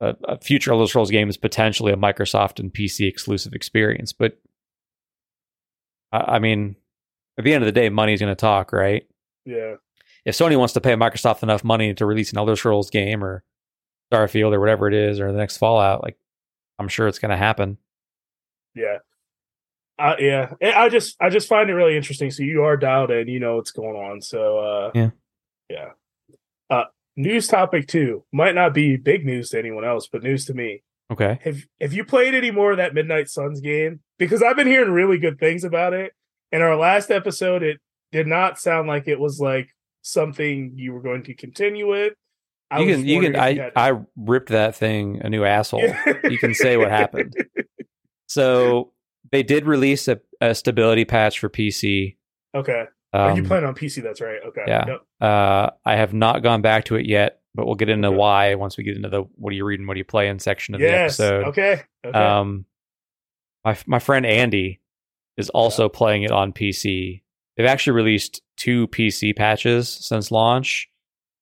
a, 0.00 0.16
a 0.24 0.40
future 0.40 0.72
Elder 0.72 0.86
Scrolls 0.86 1.10
game 1.10 1.28
is 1.28 1.36
potentially 1.36 1.92
a 1.92 1.96
Microsoft 1.96 2.58
and 2.58 2.72
PC 2.72 3.06
exclusive 3.06 3.52
experience. 3.52 4.12
But 4.12 4.38
I, 6.12 6.36
I 6.36 6.38
mean, 6.38 6.76
at 7.38 7.44
the 7.44 7.52
end 7.52 7.64
of 7.64 7.66
the 7.66 7.72
day, 7.72 7.88
money's 7.88 8.20
going 8.20 8.30
to 8.30 8.36
talk, 8.36 8.72
right? 8.72 9.06
yeah. 9.44 9.74
If 10.24 10.34
Sony 10.34 10.56
wants 10.56 10.72
to 10.72 10.80
pay 10.80 10.94
Microsoft 10.94 11.42
enough 11.42 11.62
money 11.62 11.92
to 11.92 12.06
release 12.06 12.32
an 12.32 12.38
Elder 12.38 12.56
Scrolls 12.56 12.88
game 12.88 13.22
or 13.22 13.44
Starfield 14.10 14.54
or 14.54 14.60
whatever 14.60 14.88
it 14.88 14.94
is, 14.94 15.20
or 15.20 15.30
the 15.30 15.36
next 15.36 15.58
Fallout, 15.58 16.02
like 16.02 16.16
I'm 16.78 16.88
sure 16.88 17.08
it's 17.08 17.18
going 17.18 17.30
to 17.30 17.36
happen. 17.36 17.76
Yeah. 18.74 18.98
Uh, 19.98 20.14
yeah. 20.18 20.54
I 20.62 20.88
just 20.88 21.16
I 21.20 21.28
just 21.28 21.46
find 21.46 21.68
it 21.68 21.74
really 21.74 21.96
interesting. 21.96 22.30
So 22.30 22.42
you 22.42 22.64
are 22.64 22.76
dialed 22.76 23.10
in, 23.10 23.28
you 23.28 23.38
know 23.38 23.56
what's 23.56 23.70
going 23.70 23.96
on. 23.96 24.22
So 24.22 24.58
uh 24.58 24.90
Yeah. 24.94 25.10
Yeah. 25.68 25.90
Uh 26.70 26.84
news 27.16 27.46
topic 27.46 27.86
two. 27.86 28.24
Might 28.32 28.54
not 28.54 28.72
be 28.74 28.96
big 28.96 29.24
news 29.24 29.50
to 29.50 29.58
anyone 29.58 29.84
else, 29.84 30.08
but 30.08 30.22
news 30.22 30.46
to 30.46 30.54
me. 30.54 30.82
Okay. 31.12 31.38
Have 31.44 31.58
have 31.80 31.92
you 31.92 32.04
played 32.04 32.34
any 32.34 32.50
more 32.50 32.72
of 32.72 32.78
that 32.78 32.94
Midnight 32.94 33.28
Suns 33.28 33.60
game? 33.60 34.00
Because 34.18 34.42
I've 34.42 34.56
been 34.56 34.66
hearing 34.66 34.90
really 34.90 35.18
good 35.18 35.38
things 35.38 35.64
about 35.64 35.92
it. 35.92 36.12
In 36.54 36.62
our 36.62 36.76
last 36.76 37.10
episode, 37.10 37.62
it 37.62 37.78
did 38.12 38.26
not 38.26 38.58
sound 38.60 38.86
like 38.86 39.08
it 39.08 39.18
was 39.18 39.40
like 39.40 39.68
something 40.02 40.72
you 40.76 40.92
were 40.92 41.00
going 41.02 41.24
to 41.24 41.34
continue 41.34 41.88
with. 41.88 42.12
I 42.70 42.80
you 42.80 42.94
can 42.96 43.06
you 43.06 43.20
can 43.20 43.36
I 43.36 43.54
had- 43.54 43.72
I 43.76 44.00
ripped 44.16 44.50
that 44.50 44.74
thing 44.76 45.20
a 45.22 45.28
new 45.28 45.44
asshole. 45.44 45.82
you 46.30 46.38
can 46.38 46.54
say 46.54 46.76
what 46.76 46.90
happened. 46.90 47.34
So 48.26 48.92
they 49.30 49.42
did 49.42 49.66
release 49.66 50.08
a, 50.08 50.18
a 50.40 50.54
stability 50.54 51.04
patch 51.04 51.38
for 51.38 51.48
PC. 51.48 52.16
Okay. 52.54 52.84
Um, 53.12 53.20
Are 53.20 53.36
you 53.36 53.44
playing 53.44 53.64
on 53.64 53.74
PC? 53.74 54.02
That's 54.02 54.20
right. 54.20 54.38
Okay. 54.48 54.62
yeah. 54.66 54.84
Yep. 54.88 55.02
Uh, 55.20 55.70
I 55.84 55.96
have 55.96 56.12
not 56.14 56.42
gone 56.42 56.62
back 56.62 56.86
to 56.86 56.96
it 56.96 57.06
yet, 57.06 57.40
but 57.54 57.66
we'll 57.66 57.74
get 57.76 57.90
into 57.90 58.08
Okay. 58.08 58.16
why 58.16 58.54
once 58.56 58.76
we 58.76 58.82
get 58.82 58.96
into 58.96 59.08
the 59.10 59.22
what 59.36 59.52
are 59.52 59.54
you 59.56 59.64
reading, 59.64 59.86
what 59.86 59.94
are 59.94 59.98
you 59.98 60.04
playing 60.04 60.38
section 60.40 60.74
of 60.74 60.80
Yes. 60.80 61.18
the 61.18 61.24
episode. 61.24 61.48
Okay. 61.50 61.82
Okay. 62.04 62.18
Um, 62.18 62.64
my 63.64 63.76
my 63.86 63.98
friend 63.98 64.26
Andy 64.26 64.80
is 65.36 65.50
also 65.50 65.88
playing 65.88 66.22
it 66.22 66.30
on 66.30 66.52
PC. 66.52 67.22
They've 67.56 67.66
actually 67.66 67.94
released 67.94 68.42
two 68.56 68.88
PC 68.88 69.36
patches 69.36 69.88
since 69.88 70.30
launch. 70.30 70.88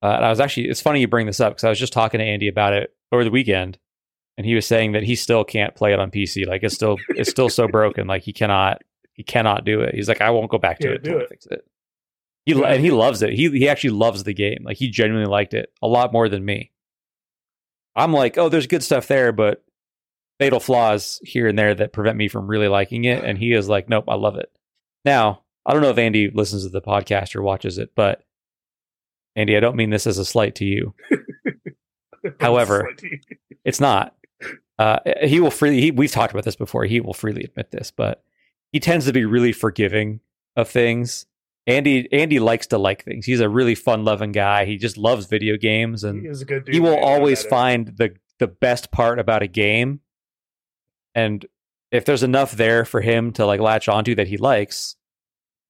Uh, 0.03 0.14
and 0.16 0.24
I 0.24 0.30
was 0.30 0.40
actually 0.40 0.68
it's 0.68 0.80
funny 0.80 1.01
you 1.01 1.09
bring 1.09 1.26
this 1.26 1.40
up 1.40 1.53
because 1.53 1.64
I 1.64 1.68
was 1.68 1.78
just 1.78 1.93
talking 1.93 2.18
to 2.18 2.24
Andy 2.24 2.49
about 2.49 2.72
it 2.72 2.95
over 3.12 3.22
the 3.24 3.30
weekend, 3.30 3.78
and 4.36 4.45
he 4.47 4.55
was 4.55 4.66
saying 4.66 4.93
that 4.93 5.05
he 5.05 5.14
still 5.14 5.45
can't 5.45 5.74
play 5.74 5.93
it 5.93 6.01
on 6.01 6.11
PC. 6.11 6.47
Like 6.47 6.62
it's 6.64 6.74
still 6.74 6.97
it's 7.11 7.30
still 7.30 7.49
so 7.49 7.68
broken. 7.72 8.07
Like 8.07 8.22
he 8.22 8.32
cannot 8.32 8.82
he 9.12 9.22
cannot 9.22 9.64
do 9.64 9.80
it. 9.80 9.95
He's 9.95 10.09
like 10.09 10.20
I 10.20 10.30
won't 10.30 10.51
go 10.51 10.59
back 10.59 10.80
to 10.80 10.88
Yeah, 10.88 10.95
it 10.95 11.03
do 11.05 11.11
until 11.11 11.24
I 11.24 11.28
fix 11.28 11.47
it. 11.47 11.64
He 12.45 12.55
lo- 12.55 12.64
and 12.64 12.82
he 12.84 12.90
loves 12.90 13.22
it. 13.22 13.32
He 13.34 13.49
he 13.51 13.68
actually 13.68 13.90
loves 13.90 14.24
the 14.24 14.34
game. 14.34 14.62
Like 14.64 14.76
he 14.76 14.88
genuinely 14.88 15.30
liked 15.30 15.55
it 15.55 15.70
a 15.80 15.86
lot 15.86 16.12
more 16.12 16.28
than 16.28 16.45
me. 16.45 16.72
I'm 17.95 18.12
like, 18.12 18.36
oh, 18.38 18.49
there's 18.49 18.66
good 18.66 18.82
stuff 18.82 19.07
there, 19.07 19.30
but 19.32 19.62
fatal 20.43 20.61
flaws 20.61 21.20
here 21.24 21.47
and 21.49 21.59
there 21.59 21.74
that 21.74 21.93
prevent 21.93 22.16
me 22.16 22.28
from 22.28 22.47
really 22.47 22.68
liking 22.68 23.05
it. 23.05 23.24
And 23.24 23.38
he 23.38 23.53
is 23.53 23.68
like, 23.68 23.88
nope, 23.88 24.05
I 24.09 24.14
love 24.14 24.36
it. 24.36 24.51
Now, 25.05 25.43
I 25.64 25.72
don't 25.72 25.82
know 25.82 25.90
if 25.90 25.99
Andy 25.99 26.30
listens 26.30 26.64
to 26.64 26.68
the 26.68 26.82
podcast 26.82 27.34
or 27.36 27.43
watches 27.43 27.78
it, 27.78 27.93
but 27.95 28.22
Andy, 29.36 29.57
I 29.57 29.61
don't 29.61 29.76
mean 29.76 29.90
this 29.90 30.07
as 30.07 30.18
a 30.18 30.24
slight 30.24 30.57
to 30.57 30.64
you. 30.64 30.95
however- 32.40 32.88
It's 33.64 33.80
not. 33.80 34.14
Uh, 34.78 34.99
he 35.22 35.38
will 35.38 35.51
freely. 35.53 35.80
He, 35.80 35.90
we've 35.93 36.11
talked 36.11 36.32
about 36.32 36.45
this 36.45 36.57
before. 36.57 36.84
He 36.84 37.01
will 37.01 37.14
freely 37.14 37.45
admit 37.45 37.70
this, 37.70 37.93
but 37.93 38.24
he 38.72 38.80
tends 38.80 39.07
to 39.07 39.12
be 39.12 39.24
really 39.24 39.53
forgiving 39.53 40.20
of 40.57 40.68
things. 40.68 41.26
Andy 41.68 42.09
Andy 42.12 42.40
likes 42.40 42.66
to 42.68 42.78
like 42.78 43.05
things. 43.05 43.24
He's 43.24 43.38
a 43.38 43.49
really 43.49 43.76
fun-loving 43.76 44.32
guy. 44.32 44.64
He 44.64 44.78
just 44.78 44.99
loves 44.99 45.26
video 45.26 45.57
games, 45.57 46.03
and 46.03 46.22
he 46.22 46.26
is 46.28 46.43
a 46.43 46.45
good 46.45 46.64
dude. 46.64 46.74
he 46.74 46.80
will 46.80 46.99
always 46.99 47.45
find 47.45 47.86
the 47.97 48.16
the 48.40 48.49
best 48.49 48.90
part 48.90 49.20
about 49.20 49.45
a 49.45 49.47
game 49.47 50.01
and 51.14 51.46
if 51.90 52.04
there's 52.04 52.22
enough 52.22 52.52
there 52.52 52.84
for 52.84 53.00
him 53.00 53.32
to 53.32 53.46
like 53.46 53.60
latch 53.60 53.88
onto 53.88 54.14
that 54.14 54.26
he 54.26 54.36
likes 54.36 54.96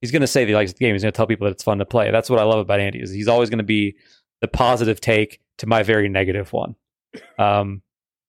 he's 0.03 0.11
going 0.11 0.21
to 0.21 0.27
say 0.27 0.45
that 0.45 0.49
he 0.49 0.55
likes 0.55 0.73
the 0.73 0.79
game. 0.79 0.95
He's 0.95 1.03
going 1.03 1.13
to 1.13 1.17
tell 1.17 1.27
people 1.27 1.47
that 1.47 1.53
it's 1.53 1.63
fun 1.63 1.79
to 1.79 1.87
play. 1.87 2.11
That's 2.11 2.29
what 2.29 2.39
i 2.39 2.43
love 2.43 2.59
about 2.59 2.81
andy 2.81 3.01
is 3.01 3.11
he's 3.11 3.29
always 3.29 3.49
going 3.49 3.59
to 3.59 3.65
be 3.65 3.97
the 4.43 4.49
positive 4.49 5.01
take 5.01 5.41
to 5.59 5.67
my 5.67 5.83
very 5.83 6.09
negative 6.09 6.53
one. 6.53 6.75
Um 7.39 7.83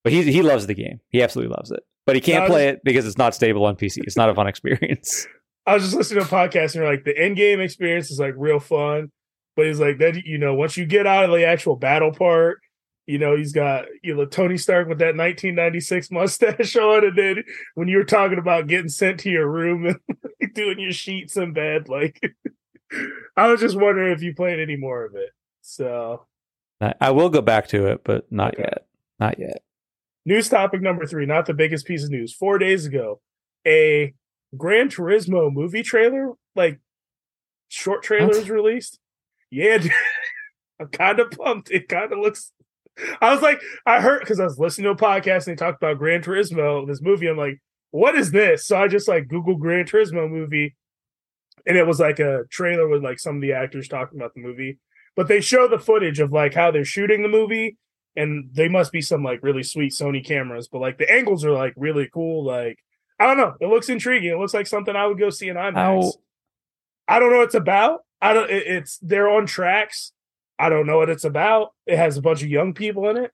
but 0.04 0.14
he 0.14 0.32
he 0.32 0.42
loves 0.42 0.68
the 0.68 0.74
game. 0.74 1.02
He 1.10 1.22
absolutely 1.22 1.54
loves 1.56 1.72
it. 1.72 1.84
But 2.06 2.16
he 2.16 2.22
can't 2.22 2.48
play 2.48 2.68
it 2.68 2.84
because 2.84 3.06
it's 3.06 3.18
not 3.18 3.36
stable 3.36 3.66
on 3.66 3.76
pc 3.76 3.98
it's 3.98 4.18
not 4.18 4.30
a 4.30 4.36
fun 4.36 4.48
experience. 4.48 5.28
I 5.66 5.76
was 5.76 5.84
just 5.84 5.96
listening 5.96 6.26
to 6.26 6.28
a 6.28 6.30
podcast 6.30 6.64
and 6.64 6.76
you're 6.76 6.92
like 6.92 7.06
the 7.06 7.18
end 7.18 7.38
game 7.38 7.62
experience 7.62 8.12
is 8.12 8.20
like 8.20 8.34
real 8.38 8.60
fun, 8.60 9.12
but 9.56 9.66
he's 9.66 9.80
like 9.80 9.98
that 10.00 10.26
you 10.26 10.38
know 10.38 10.54
once 10.54 10.78
you 10.78 10.86
get 10.86 11.08
out 11.08 11.26
of 11.26 11.32
the 11.32 11.46
actual 11.46 11.76
battle 11.76 12.12
part, 12.12 12.60
you 13.08 13.18
know 13.18 13.36
he's 13.36 13.52
got 13.54 13.86
you 14.02 14.16
know 14.16 14.26
Tony 14.26 14.58
Stark 14.58 14.88
with 14.88 15.00
that 15.00 15.16
1996 15.16 16.12
mustache 16.12 16.76
on, 16.78 17.06
and 17.06 17.18
then 17.18 17.44
when 17.76 17.88
you 17.88 17.98
were 17.98 18.04
talking 18.04 18.38
about 18.40 18.68
getting 18.68 18.90
sent 18.90 19.20
to 19.22 19.30
your 19.30 19.48
room 19.50 19.86
and 20.42 20.54
doing 20.54 20.80
your 20.80 20.92
sheets 20.94 21.36
in 21.38 21.54
bed, 21.54 21.90
like 21.90 22.22
I 23.38 23.48
was 23.48 23.60
just 23.60 23.76
wondering 23.76 24.12
if 24.14 24.22
you 24.22 24.34
played 24.36 24.60
any 24.60 24.76
more 24.76 25.04
of 25.06 25.16
it. 25.16 25.30
So 25.62 26.26
I- 27.00 27.12
will 27.12 27.30
go 27.30 27.42
back 27.42 27.68
to 27.70 27.88
it 27.88 28.02
but 28.04 28.30
not 28.32 28.54
Okay. 28.56 28.64
yet 28.64 28.86
not 29.20 29.40
yet 29.40 29.62
News 30.26 30.48
topic 30.50 30.82
number 30.82 31.06
three, 31.06 31.26
not 31.26 31.46
the 31.46 31.54
biggest 31.54 31.86
piece 31.86 32.04
of 32.06 32.10
news. 32.10 32.34
Four 32.34 32.58
days 32.58 32.86
ago, 32.86 33.20
a 33.68 34.14
Gran 34.56 34.88
Turismo 34.88 35.52
movie 35.52 35.84
trailer, 35.84 36.32
like 36.56 36.80
short 37.68 38.04
trailer, 38.04 38.28
What? 38.28 38.38
was 38.38 38.50
released. 38.50 39.00
Yeah, 39.52 39.80
dude. 39.80 39.92
I'm 40.80 40.88
kind 40.88 41.20
of 41.20 41.30
pumped. 41.32 41.72
It 41.72 41.90
kind 41.90 42.14
of 42.14 42.20
looks. 42.20 42.54
I 43.22 43.34
was 43.34 43.42
like, 43.42 43.62
I 43.86 44.02
heard 44.02 44.20
because 44.20 44.40
I 44.40 44.44
was 44.46 44.60
listening 44.60 44.86
to 44.86 44.92
a 44.92 44.96
podcast 45.10 45.48
and 45.48 45.56
they 45.58 45.66
talked 45.66 45.82
about 45.82 45.98
Gran 45.98 46.22
Turismo, 46.22 46.86
this 46.88 47.02
movie. 47.02 47.28
I'm 47.28 47.38
like, 47.38 47.60
what 47.92 48.16
is 48.16 48.32
this? 48.32 48.66
So 48.68 48.78
I 48.78 48.88
just 48.88 49.08
like 49.08 49.28
Google 49.28 49.56
Gran 49.56 49.86
Turismo 49.86 50.30
movie, 50.30 50.76
and 51.66 51.78
it 51.78 51.88
was 51.88 52.00
like 52.00 52.20
a 52.20 52.44
trailer 52.52 52.88
with 52.88 53.04
like 53.04 53.20
some 53.20 53.36
of 53.38 53.42
the 53.42 53.54
actors 53.54 53.88
talking 53.88 54.20
about 54.20 54.34
the 54.36 54.42
movie. 54.42 54.80
But 55.16 55.28
they 55.28 55.42
show 55.42 55.68
the 55.68 55.80
footage 55.80 56.20
of 56.20 56.32
like 56.32 56.54
how 56.54 56.72
they're 56.72 56.86
shooting 56.86 57.22
the 57.22 57.30
movie 57.30 57.78
and 58.16 58.50
they 58.54 58.68
must 58.68 58.92
be 58.92 59.02
some 59.02 59.24
like 59.24 59.40
really 59.44 59.64
sweet 59.64 59.92
Sony 59.92 60.24
cameras, 60.26 60.68
but 60.68 60.80
like 60.82 60.98
the 60.98 61.12
angles 61.12 61.44
are 61.46 61.52
like 61.52 61.74
really 61.78 62.10
cool. 62.14 62.44
Like 62.46 62.78
I 63.20 63.28
don't 63.28 63.38
know, 63.38 63.54
it 63.62 63.68
looks 63.68 63.90
intriguing. 63.90 64.32
It 64.32 64.40
looks 64.40 64.54
like 64.54 64.68
something 64.68 64.96
I 64.96 65.06
would 65.08 65.20
go 65.20 65.30
see 65.30 65.50
in 65.50 65.56
IMAX. 65.56 65.74
How- 65.76 66.12
I 67.08 67.20
don't 67.20 67.32
know 67.32 67.38
what 67.40 67.46
it's 67.48 67.56
about. 67.56 68.00
I 68.22 68.34
don't. 68.34 68.50
It, 68.50 68.64
it's 68.66 68.98
they're 69.02 69.30
on 69.30 69.46
tracks. 69.46 70.13
I 70.60 70.70
don't 70.70 70.88
know 70.88 70.98
what 70.98 71.10
it's 71.10 71.24
about. 71.26 71.74
It 71.86 71.98
has 71.98 72.18
a 72.18 72.22
bunch 72.22 72.42
of 72.44 72.50
young 72.50 72.74
people 72.74 73.10
in 73.10 73.18
it, 73.18 73.32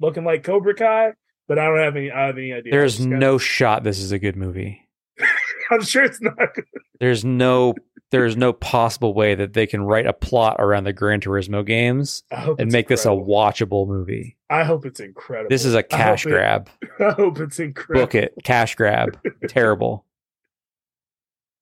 looking 0.00 0.24
like 0.24 0.44
Cobra 0.44 0.74
Kai, 0.74 1.12
but 1.48 1.58
I 1.58 1.66
don't 1.66 1.78
have 1.78 1.96
any. 1.96 2.10
I 2.10 2.26
have 2.26 2.38
any 2.38 2.52
idea. 2.52 2.72
there's 2.72 3.04
no 3.04 3.38
shot 3.38 3.82
this 3.84 3.98
is 3.98 4.12
a 4.12 4.18
good 4.18 4.36
movie 4.36 4.88
I'm 5.70 5.82
sure 5.82 6.04
it's 6.04 6.20
not. 6.20 6.36
good. 6.54 6.64
there's 7.00 7.24
no 7.24 7.74
there's 8.10 8.36
no 8.36 8.52
possible 8.52 9.14
way 9.14 9.34
that 9.34 9.54
they 9.54 9.66
can 9.66 9.82
write 9.82 10.06
a 10.06 10.12
plot 10.12 10.56
around 10.58 10.84
the 10.84 10.92
Gran 10.92 11.20
Turismo 11.20 11.64
games 11.64 12.22
and 12.30 12.70
make 12.70 12.86
this 12.88 13.06
a 13.06 13.08
watchable 13.10 13.86
movie. 13.88 14.36
I 14.50 14.64
hope 14.64 14.84
it's 14.84 15.00
incredible. 15.00 15.48
This 15.48 15.64
is 15.64 15.74
a 15.74 15.82
cash 15.82 16.26
it- 16.26 16.30
grab. 16.30 16.68
I 17.00 17.12
hope 17.12 17.40
it's 17.40 17.58
incredible. 17.58 18.02
Book 18.06 18.14
it. 18.14 18.34
Cash 18.44 18.74
grab. 18.74 19.18
Terrible. 19.48 20.04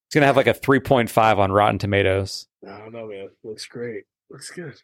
It's 0.09 0.15
gonna 0.15 0.27
have 0.27 0.37
like 0.37 0.49
a 0.49 0.55
3.5 0.55 1.39
on 1.39 1.53
Rotten 1.53 1.79
Tomatoes. 1.79 2.49
I 2.69 2.79
don't 2.79 2.93
know, 2.93 3.07
man. 3.07 3.29
Looks 3.45 3.67
great. 3.67 4.05
Looks 4.29 4.51
good. 4.51 4.75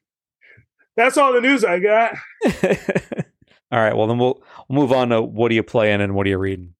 That's 0.96 1.16
all 1.18 1.32
the 1.32 1.40
news 1.40 1.64
I 1.64 1.78
got. 1.78 2.14
All 3.72 3.80
right, 3.80 3.96
well 3.96 4.06
then 4.06 4.18
we'll, 4.18 4.42
we'll 4.68 4.80
move 4.80 4.92
on 4.92 5.10
to 5.10 5.20
what 5.20 5.50
are 5.50 5.54
you 5.54 5.62
playing 5.62 6.00
and 6.00 6.14
what 6.14 6.26
are 6.26 6.30
you 6.30 6.38
reading. 6.38 6.74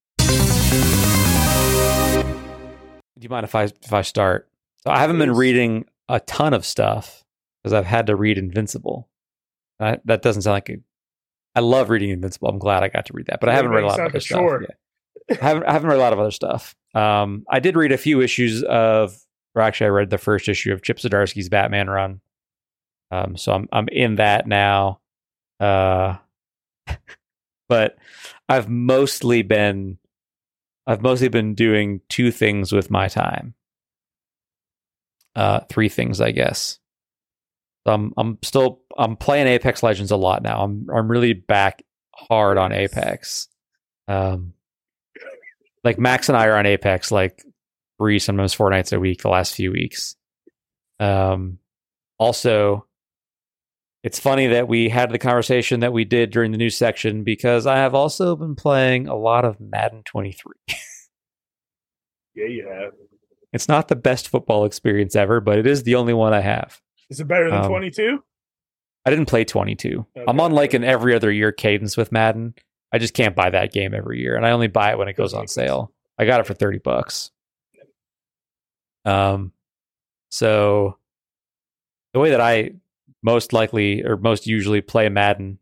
Do 3.18 3.24
you 3.24 3.28
mind 3.28 3.44
if 3.44 3.54
I 3.54 3.64
if 3.64 3.92
I 3.92 4.02
start? 4.02 4.48
So 4.84 4.90
I 4.90 4.98
haven't 5.00 5.18
been 5.18 5.32
reading 5.32 5.86
a 6.08 6.20
ton 6.20 6.54
of 6.54 6.64
stuff 6.64 7.24
because 7.62 7.72
I've 7.72 7.86
had 7.86 8.06
to 8.06 8.16
read 8.16 8.38
Invincible. 8.38 9.08
I, 9.80 9.98
that 10.04 10.22
doesn't 10.22 10.42
sound 10.42 10.54
like 10.54 10.68
a. 10.70 10.76
I 11.54 11.60
love 11.60 11.90
reading 11.90 12.10
Invincible. 12.10 12.48
I'm 12.48 12.58
glad 12.58 12.82
I 12.82 12.88
got 12.88 13.06
to 13.06 13.12
read 13.12 13.26
that, 13.26 13.40
but 13.40 13.48
I 13.48 13.54
haven't 13.54 13.72
read 13.72 13.84
a 13.84 13.86
lot 13.86 13.98
of 13.98 14.06
other 14.06 14.14
like 14.14 14.22
stuff. 14.22 14.60
yet. 14.60 15.40
I 15.42 15.44
haven't 15.44 15.64
I 15.64 15.72
haven't 15.72 15.88
read 15.90 15.98
a 15.98 16.02
lot 16.02 16.12
of 16.12 16.20
other 16.20 16.30
stuff. 16.30 16.76
Um, 16.94 17.44
I 17.50 17.60
did 17.60 17.76
read 17.76 17.92
a 17.92 17.98
few 17.98 18.20
issues 18.20 18.62
of, 18.62 19.16
or 19.54 19.62
actually, 19.62 19.88
I 19.88 19.90
read 19.90 20.10
the 20.10 20.18
first 20.18 20.48
issue 20.48 20.72
of 20.72 20.82
Chip 20.82 20.98
Zdarsky's 20.98 21.48
Batman 21.48 21.90
run. 21.90 22.20
Um, 23.10 23.36
so 23.36 23.52
I'm 23.52 23.68
I'm 23.72 23.88
in 23.88 24.16
that 24.16 24.46
now. 24.46 25.00
Uh, 25.60 26.16
but 27.68 27.96
I've 28.48 28.68
mostly 28.68 29.42
been 29.42 29.98
I've 30.86 31.02
mostly 31.02 31.28
been 31.28 31.54
doing 31.54 32.00
two 32.08 32.30
things 32.30 32.72
with 32.72 32.90
my 32.90 33.08
time. 33.08 33.54
Uh, 35.34 35.60
three 35.68 35.88
things, 35.88 36.20
I 36.20 36.30
guess. 36.30 36.78
I'm 37.84 38.12
I'm 38.16 38.38
still 38.42 38.80
I'm 38.96 39.16
playing 39.16 39.46
Apex 39.46 39.82
Legends 39.82 40.10
a 40.10 40.16
lot 40.16 40.42
now. 40.42 40.62
I'm 40.62 40.88
I'm 40.92 41.08
really 41.10 41.32
back 41.32 41.84
hard 42.14 42.58
on 42.58 42.72
Apex. 42.72 43.48
Um, 44.08 44.54
like 45.84 45.98
Max 45.98 46.28
and 46.28 46.36
I 46.36 46.46
are 46.46 46.56
on 46.56 46.66
Apex 46.66 47.12
like 47.12 47.42
three, 47.98 48.18
sometimes 48.18 48.54
four 48.54 48.70
nights 48.70 48.92
a 48.92 49.00
week 49.00 49.22
the 49.22 49.28
last 49.28 49.54
few 49.54 49.70
weeks. 49.70 50.16
Um, 50.98 51.58
also, 52.18 52.86
it's 54.06 54.20
funny 54.20 54.46
that 54.46 54.68
we 54.68 54.88
had 54.88 55.10
the 55.10 55.18
conversation 55.18 55.80
that 55.80 55.92
we 55.92 56.04
did 56.04 56.30
during 56.30 56.52
the 56.52 56.58
news 56.58 56.76
section 56.76 57.24
because 57.24 57.66
I 57.66 57.76
have 57.76 57.94
also 57.94 58.36
been 58.36 58.54
playing 58.54 59.08
a 59.08 59.16
lot 59.16 59.44
of 59.44 59.58
Madden 59.60 60.02
23. 60.04 60.52
Yeah, 62.38 62.48
you 62.48 62.68
have. 62.68 62.92
it's 63.54 63.66
not 63.66 63.88
the 63.88 63.96
best 63.96 64.28
football 64.28 64.66
experience 64.66 65.16
ever, 65.16 65.40
but 65.40 65.58
it 65.58 65.66
is 65.66 65.84
the 65.84 65.94
only 65.94 66.12
one 66.12 66.34
I 66.34 66.40
have. 66.40 66.82
Is 67.08 67.18
it 67.18 67.26
better 67.26 67.48
than 67.50 67.60
Um, 67.60 67.68
22? 67.70 68.22
I 69.06 69.10
didn't 69.10 69.24
play 69.26 69.44
22. 69.46 70.04
I'm 70.16 70.28
Okay. 70.28 70.44
on 70.44 70.52
like 70.52 70.74
an 70.74 70.84
every 70.84 71.14
other 71.14 71.30
year 71.32 71.50
cadence 71.50 71.96
with 71.96 72.12
Madden. 72.12 72.54
I 72.92 72.98
just 72.98 73.14
can't 73.14 73.34
buy 73.34 73.48
that 73.48 73.72
game 73.72 73.94
every 73.94 74.20
year, 74.20 74.36
and 74.36 74.44
I 74.44 74.50
only 74.50 74.66
buy 74.68 74.90
it 74.92 74.98
when 74.98 75.08
it 75.08 75.16
goes 75.16 75.32
on 75.32 75.48
sale. 75.48 75.92
I 76.18 76.26
got 76.26 76.40
it 76.40 76.46
for 76.46 76.52
30 76.52 76.76
bucks. 76.80 77.30
Um, 79.06 79.52
so 80.28 80.98
the 82.12 82.20
way 82.20 82.30
that 82.32 82.40
I 82.42 82.72
most 83.22 83.52
likely 83.52 84.04
or 84.04 84.16
most 84.16 84.46
usually 84.46 84.80
play 84.80 85.08
Madden 85.08 85.58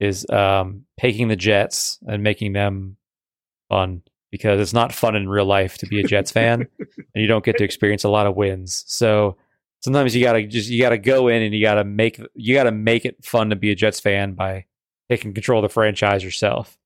is 0.00 0.28
um, 0.30 0.84
taking 0.98 1.28
the 1.28 1.36
Jets 1.36 1.98
and 2.06 2.22
making 2.22 2.52
them 2.52 2.96
fun 3.68 4.02
because 4.30 4.60
it's 4.60 4.72
not 4.72 4.92
fun 4.92 5.14
in 5.14 5.28
real 5.28 5.44
life 5.44 5.78
to 5.78 5.86
be 5.86 6.00
a 6.00 6.04
Jets 6.04 6.32
fan, 6.32 6.66
and 6.78 6.98
you 7.14 7.26
don't 7.26 7.44
get 7.44 7.58
to 7.58 7.64
experience 7.64 8.02
a 8.02 8.08
lot 8.08 8.26
of 8.26 8.34
wins. 8.34 8.82
So 8.88 9.36
sometimes 9.80 10.16
you 10.16 10.22
gotta 10.24 10.46
just 10.46 10.70
you 10.70 10.80
gotta 10.80 10.98
go 10.98 11.28
in 11.28 11.42
and 11.42 11.54
you 11.54 11.62
gotta 11.62 11.84
make 11.84 12.20
you 12.34 12.54
gotta 12.54 12.72
make 12.72 13.04
it 13.04 13.24
fun 13.24 13.50
to 13.50 13.56
be 13.56 13.70
a 13.70 13.74
Jets 13.74 14.00
fan 14.00 14.32
by 14.32 14.64
taking 15.10 15.34
control 15.34 15.60
of 15.60 15.70
the 15.70 15.72
franchise 15.72 16.24
yourself. 16.24 16.78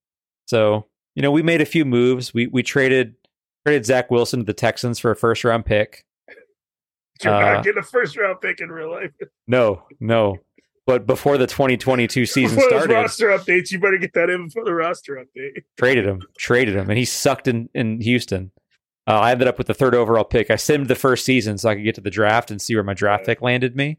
So 0.47 0.87
you 1.15 1.23
know 1.23 1.31
we 1.31 1.43
made 1.43 1.61
a 1.61 1.67
few 1.67 1.85
moves. 1.85 2.35
We 2.35 2.49
we 2.49 2.63
traded 2.63 3.15
traded 3.65 3.87
Zach 3.87 4.11
Wilson 4.11 4.41
to 4.41 4.45
the 4.45 4.53
Texans 4.53 4.99
for 4.99 5.11
a 5.11 5.17
first 5.17 5.45
round 5.45 5.65
pick. 5.65 6.05
You're 7.23 7.35
uh, 7.35 7.55
not 7.55 7.65
getting 7.65 7.79
a 7.79 7.85
first 7.85 8.17
round 8.17 8.41
pick 8.41 8.61
in 8.61 8.71
real 8.71 8.91
life. 8.91 9.13
No, 9.49 9.85
no. 10.01 10.39
But 10.87 11.07
before 11.07 11.39
the 11.39 11.47
2022 11.47 12.27
season 12.27 12.57
Before 12.57 12.69
started, 12.69 12.95
roster 12.95 13.29
updates, 13.29 13.71
you 13.71 13.81
better 13.81 13.99
get 13.99 14.13
that 14.15 14.31
in 14.31 14.47
before 14.47 14.65
the 14.65 14.75
roster 14.75 15.15
update. 15.15 15.63
traded 15.79 16.07
him, 16.07 16.23
traded 16.39 16.77
him, 16.77 16.89
and 16.91 16.99
he 16.99 17.05
sucked 17.05 17.49
in 17.49 17.69
in 17.75 18.01
Houston. 18.01 18.53
Uh, 19.09 19.13
I 19.13 19.33
ended 19.33 19.49
up 19.49 19.59
with 19.59 19.67
the 19.69 19.75
third 19.75 19.95
overall 19.95 20.25
pick. 20.25 20.51
I 20.51 20.55
simmed 20.55 20.89
the 20.89 20.95
first 20.97 21.25
season 21.25 21.59
so 21.59 21.69
I 21.69 21.75
could 21.75 21.85
get 21.85 21.95
to 21.97 22.01
the 22.01 22.11
draft 22.11 22.51
and 22.51 22.61
see 22.61 22.75
where 22.75 22.85
my 22.85 22.95
draft 22.95 23.27
pick 23.27 23.41
landed 23.41 23.77
me. 23.77 23.99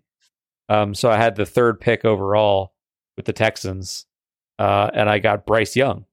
Um, 0.69 0.93
so 0.93 1.09
I 1.09 1.15
had 1.15 1.35
the 1.35 1.45
third 1.45 1.79
pick 1.79 2.03
overall 2.03 2.73
with 3.15 3.25
the 3.25 3.33
Texans, 3.33 4.05
uh, 4.59 4.89
and 4.93 5.09
I 5.09 5.19
got 5.19 5.45
Bryce 5.45 5.75
Young. 5.75 6.05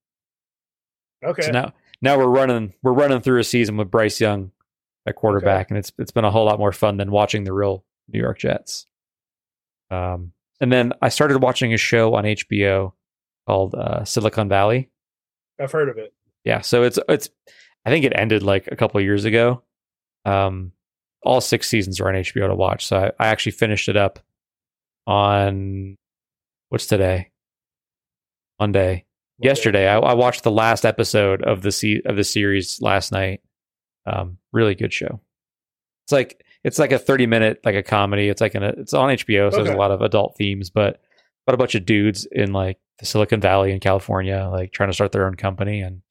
Okay. 1.25 1.43
So 1.43 1.51
now, 1.51 1.73
now 2.03 2.19
we're 2.19 2.27
running 2.27 2.75
we're 2.83 2.93
running 2.93 3.21
through 3.21 3.41
a 3.41 3.45
season 3.45 3.77
with 3.77 3.91
Bryce 3.91 4.21
Young 4.21 4.53
at 5.07 5.17
quarterback, 5.17 5.71
and 5.71 5.79
it's 5.79 5.93
it's 5.99 6.11
been 6.11 6.25
a 6.25 6.31
whole 6.31 6.45
lot 6.45 6.59
more 6.59 6.73
fun 6.73 6.97
than 6.97 7.11
watching 7.11 7.45
the 7.45 7.53
real 7.53 7.85
New 8.13 8.21
York 8.21 8.39
Jets. 8.39 8.87
Um, 9.91 10.33
and 10.61 10.73
then 10.73 10.93
I 11.03 11.09
started 11.09 11.43
watching 11.43 11.73
a 11.75 11.79
show 11.79 12.15
on 12.15 12.25
HBO 12.25 12.93
called 13.47 13.75
uh, 13.75 14.05
Silicon 14.05 14.49
Valley. 14.49 14.91
I've 15.61 15.73
heard 15.73 15.89
of 15.89 15.99
it. 15.99 16.13
Yeah, 16.45 16.61
so 16.61 16.83
it's 16.83 16.99
it's 17.09 17.29
I 17.85 17.91
think 17.91 18.05
it 18.05 18.13
ended 18.15 18.43
like 18.43 18.69
a 18.71 18.77
couple 18.77 19.01
years 19.01 19.25
ago. 19.25 19.63
Um, 20.25 20.73
all 21.23 21.41
six 21.41 21.69
seasons 21.69 22.01
are 22.01 22.09
on 22.09 22.15
HBO 22.15 22.49
to 22.49 22.55
watch, 22.55 22.87
so 22.87 22.97
I, 22.97 23.25
I 23.25 23.29
actually 23.29 23.53
finished 23.53 23.89
it 23.89 23.97
up 23.97 24.19
on 25.07 25.97
what's 26.69 26.87
today? 26.87 27.31
Monday 28.59 29.05
yesterday. 29.39 29.89
I, 29.89 29.99
I 29.99 30.15
watched 30.15 30.43
the 30.43 30.51
last 30.51 30.85
episode 30.85 31.43
of 31.43 31.63
the 31.63 31.73
se- 31.73 32.03
of 32.05 32.17
the 32.17 32.25
series 32.25 32.81
last 32.81 33.13
night. 33.13 33.41
Um, 34.07 34.39
really 34.53 34.75
good 34.75 34.93
show. 34.93 35.21
It's 36.05 36.13
like 36.13 36.45
it's 36.63 36.79
like 36.79 36.93
a 36.93 36.99
thirty 36.99 37.27
minute 37.27 37.61
like 37.65 37.75
a 37.75 37.83
comedy. 37.83 38.29
It's 38.29 38.41
like 38.41 38.55
an 38.55 38.63
it's 38.63 38.93
on 38.95 39.11
HBO, 39.11 39.51
so 39.51 39.63
there's 39.63 39.75
a 39.75 39.79
lot 39.79 39.91
of 39.91 40.03
adult 40.03 40.37
themes, 40.37 40.71
but 40.71 41.01
but 41.47 41.55
a 41.55 41.59
bunch 41.59 41.75
of 41.75 41.87
dudes 41.87 42.27
in 42.31 42.53
like 42.53 42.79
the 42.99 43.07
Silicon 43.07 43.41
Valley 43.41 43.73
in 43.73 43.81
California, 43.81 44.49
like 44.51 44.73
trying 44.73 44.91
to 44.91 44.95
start 44.95 45.13
their 45.13 45.27
own 45.27 45.35
company, 45.35 45.81
and 45.81 46.03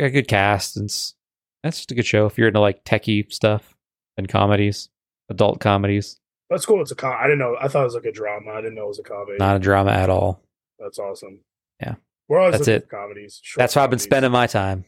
got 0.00 0.06
a 0.06 0.10
good 0.10 0.28
cast. 0.28 0.76
And 0.76 0.86
it's 0.86 1.14
that's 1.62 1.78
just 1.78 1.90
a 1.90 1.94
good 1.94 2.06
show 2.06 2.26
if 2.26 2.38
you're 2.38 2.48
into 2.48 2.60
like 2.60 2.84
techie 2.84 3.30
stuff 3.32 3.74
and 4.16 4.28
comedies, 4.28 4.88
adult 5.28 5.60
comedies. 5.60 6.18
That's 6.48 6.64
cool. 6.64 6.80
It's 6.80 6.92
a 6.92 6.94
com. 6.94 7.14
I 7.18 7.24
didn't 7.24 7.40
know. 7.40 7.56
I 7.60 7.68
thought 7.68 7.82
it 7.82 7.86
was 7.86 7.94
like 7.94 8.04
a 8.04 8.12
drama. 8.12 8.52
I 8.52 8.60
didn't 8.60 8.76
know 8.76 8.84
it 8.84 8.88
was 8.88 8.98
a 8.98 9.02
comedy. 9.02 9.36
Not 9.38 9.56
a 9.56 9.58
drama 9.58 9.90
at 9.90 10.08
all. 10.10 10.42
That's 10.78 10.98
awesome. 10.98 11.40
Yeah. 11.80 11.96
We're 12.28 12.38
always 12.38 12.54
That's 12.54 12.68
it. 12.68 12.88
comedies. 12.88 13.40
That's 13.56 13.74
how 13.74 13.84
I've 13.84 13.90
been 13.90 13.98
spending 13.98 14.32
my 14.32 14.46
time. 14.46 14.84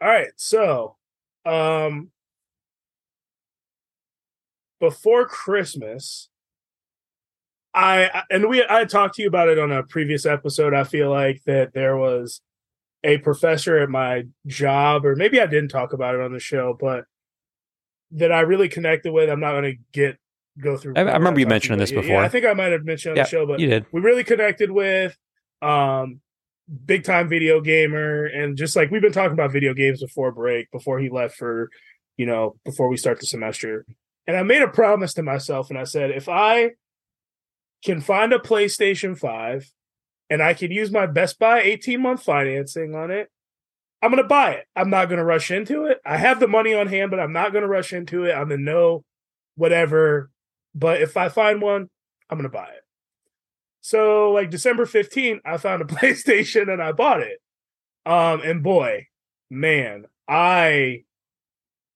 All 0.00 0.08
right. 0.08 0.28
So, 0.36 0.96
um, 1.44 2.10
before 4.80 5.26
Christmas, 5.26 6.28
I 7.74 8.22
and 8.30 8.48
we 8.48 8.64
I 8.68 8.84
talked 8.84 9.16
to 9.16 9.22
you 9.22 9.28
about 9.28 9.48
it 9.48 9.58
on 9.58 9.72
a 9.72 9.82
previous 9.82 10.24
episode. 10.26 10.72
I 10.74 10.84
feel 10.84 11.10
like 11.10 11.42
that 11.46 11.72
there 11.74 11.96
was 11.96 12.40
a 13.04 13.18
professor 13.18 13.78
at 13.78 13.88
my 13.88 14.24
job, 14.46 15.04
or 15.04 15.16
maybe 15.16 15.40
I 15.40 15.46
didn't 15.46 15.68
talk 15.70 15.92
about 15.92 16.14
it 16.14 16.20
on 16.20 16.32
the 16.32 16.40
show, 16.40 16.76
but 16.78 17.04
that 18.12 18.32
I 18.32 18.40
really 18.40 18.68
connected 18.68 19.12
with. 19.12 19.28
I'm 19.30 19.40
not 19.40 19.52
going 19.52 19.76
to 19.76 19.82
get 19.92 20.16
go 20.60 20.76
through. 20.76 20.94
I- 20.96 21.00
I 21.02 21.16
remember 21.16 21.40
you 21.40 21.46
mentioning 21.46 21.78
this 21.78 21.90
before. 21.92 22.16
Yeah, 22.16 22.22
I 22.22 22.28
think 22.28 22.46
I 22.46 22.52
might 22.54 22.72
have 22.72 22.84
mentioned 22.84 23.12
on 23.12 23.16
Yeah, 23.18 23.22
the 23.24 23.28
show, 23.28 23.46
but 23.46 23.60
You 23.60 23.68
did. 23.68 23.86
we 23.92 24.00
really 24.00 24.24
connected 24.24 24.70
with 24.70 25.16
um 25.60 26.20
big 26.84 27.04
time 27.04 27.28
video 27.28 27.60
gamer 27.60 28.26
and 28.26 28.56
just 28.56 28.76
like 28.76 28.90
we've 28.90 29.02
been 29.02 29.12
talking 29.12 29.32
about 29.32 29.52
video 29.52 29.72
games 29.72 30.02
before 30.02 30.32
break 30.32 30.70
before 30.70 30.98
he 30.98 31.08
left 31.08 31.36
for 31.36 31.70
you 32.16 32.26
know 32.26 32.56
before 32.64 32.88
we 32.88 32.96
start 32.96 33.20
the 33.20 33.26
semester. 33.26 33.86
And 34.26 34.36
i 34.36 34.42
made 34.42 34.60
a 34.60 34.68
promise 34.68 35.14
to 35.14 35.22
myself 35.22 35.70
and 35.70 35.78
i 35.78 35.84
said 35.84 36.10
if 36.10 36.28
i 36.28 36.72
can 37.82 38.00
find 38.00 38.32
a 38.32 38.38
playstation 38.38 39.18
5 39.18 39.72
and 40.28 40.42
i 40.42 40.52
can 40.52 40.70
use 40.70 40.90
my 40.90 41.06
best 41.06 41.38
buy 41.38 41.62
18 41.62 42.02
month 42.02 42.22
financing 42.22 42.94
on 42.94 43.10
it 43.10 43.30
i'm 44.02 44.10
going 44.10 44.22
to 44.22 44.28
buy 44.28 44.52
it. 44.52 44.66
I'm 44.76 44.90
not 44.90 45.06
going 45.06 45.18
to 45.18 45.24
rush 45.24 45.50
into 45.50 45.86
it. 45.86 45.98
I 46.04 46.18
have 46.18 46.40
the 46.40 46.48
money 46.48 46.74
on 46.74 46.88
hand 46.88 47.10
but 47.10 47.20
i'm 47.20 47.32
not 47.32 47.52
going 47.52 47.62
to 47.62 47.68
rush 47.68 47.94
into 47.94 48.24
it. 48.24 48.32
I'm 48.32 48.52
in 48.52 48.64
no 48.64 49.04
whatever. 49.54 50.30
But 50.74 51.00
if 51.00 51.16
i 51.16 51.30
find 51.30 51.62
one 51.62 51.88
i'm 52.28 52.36
going 52.36 52.50
to 52.50 52.54
buy 52.54 52.68
it 52.68 52.82
so 53.88 54.32
like 54.32 54.50
December 54.50 54.84
15th, 54.84 55.40
I 55.46 55.56
found 55.56 55.80
a 55.80 55.84
PlayStation 55.86 56.70
and 56.70 56.82
I 56.82 56.92
bought 56.92 57.22
it. 57.22 57.40
Um 58.04 58.42
and 58.42 58.62
boy, 58.62 59.06
man, 59.48 60.04
I 60.28 61.04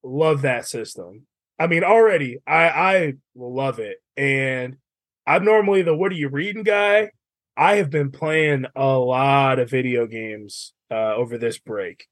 love 0.02 0.40
that 0.42 0.66
system. 0.66 1.26
I 1.58 1.66
mean, 1.66 1.84
already 1.84 2.38
I 2.46 2.68
I 2.68 3.12
love 3.34 3.78
it. 3.78 3.98
And 4.16 4.78
I'm 5.26 5.44
normally 5.44 5.82
the 5.82 5.94
what 5.94 6.12
are 6.12 6.14
you 6.14 6.30
reading 6.30 6.62
guy. 6.62 7.10
I 7.58 7.74
have 7.74 7.90
been 7.90 8.10
playing 8.10 8.64
a 8.74 8.96
lot 8.96 9.58
of 9.58 9.68
video 9.68 10.06
games 10.06 10.72
uh 10.90 11.14
over 11.14 11.36
this 11.36 11.58
break. 11.58 12.06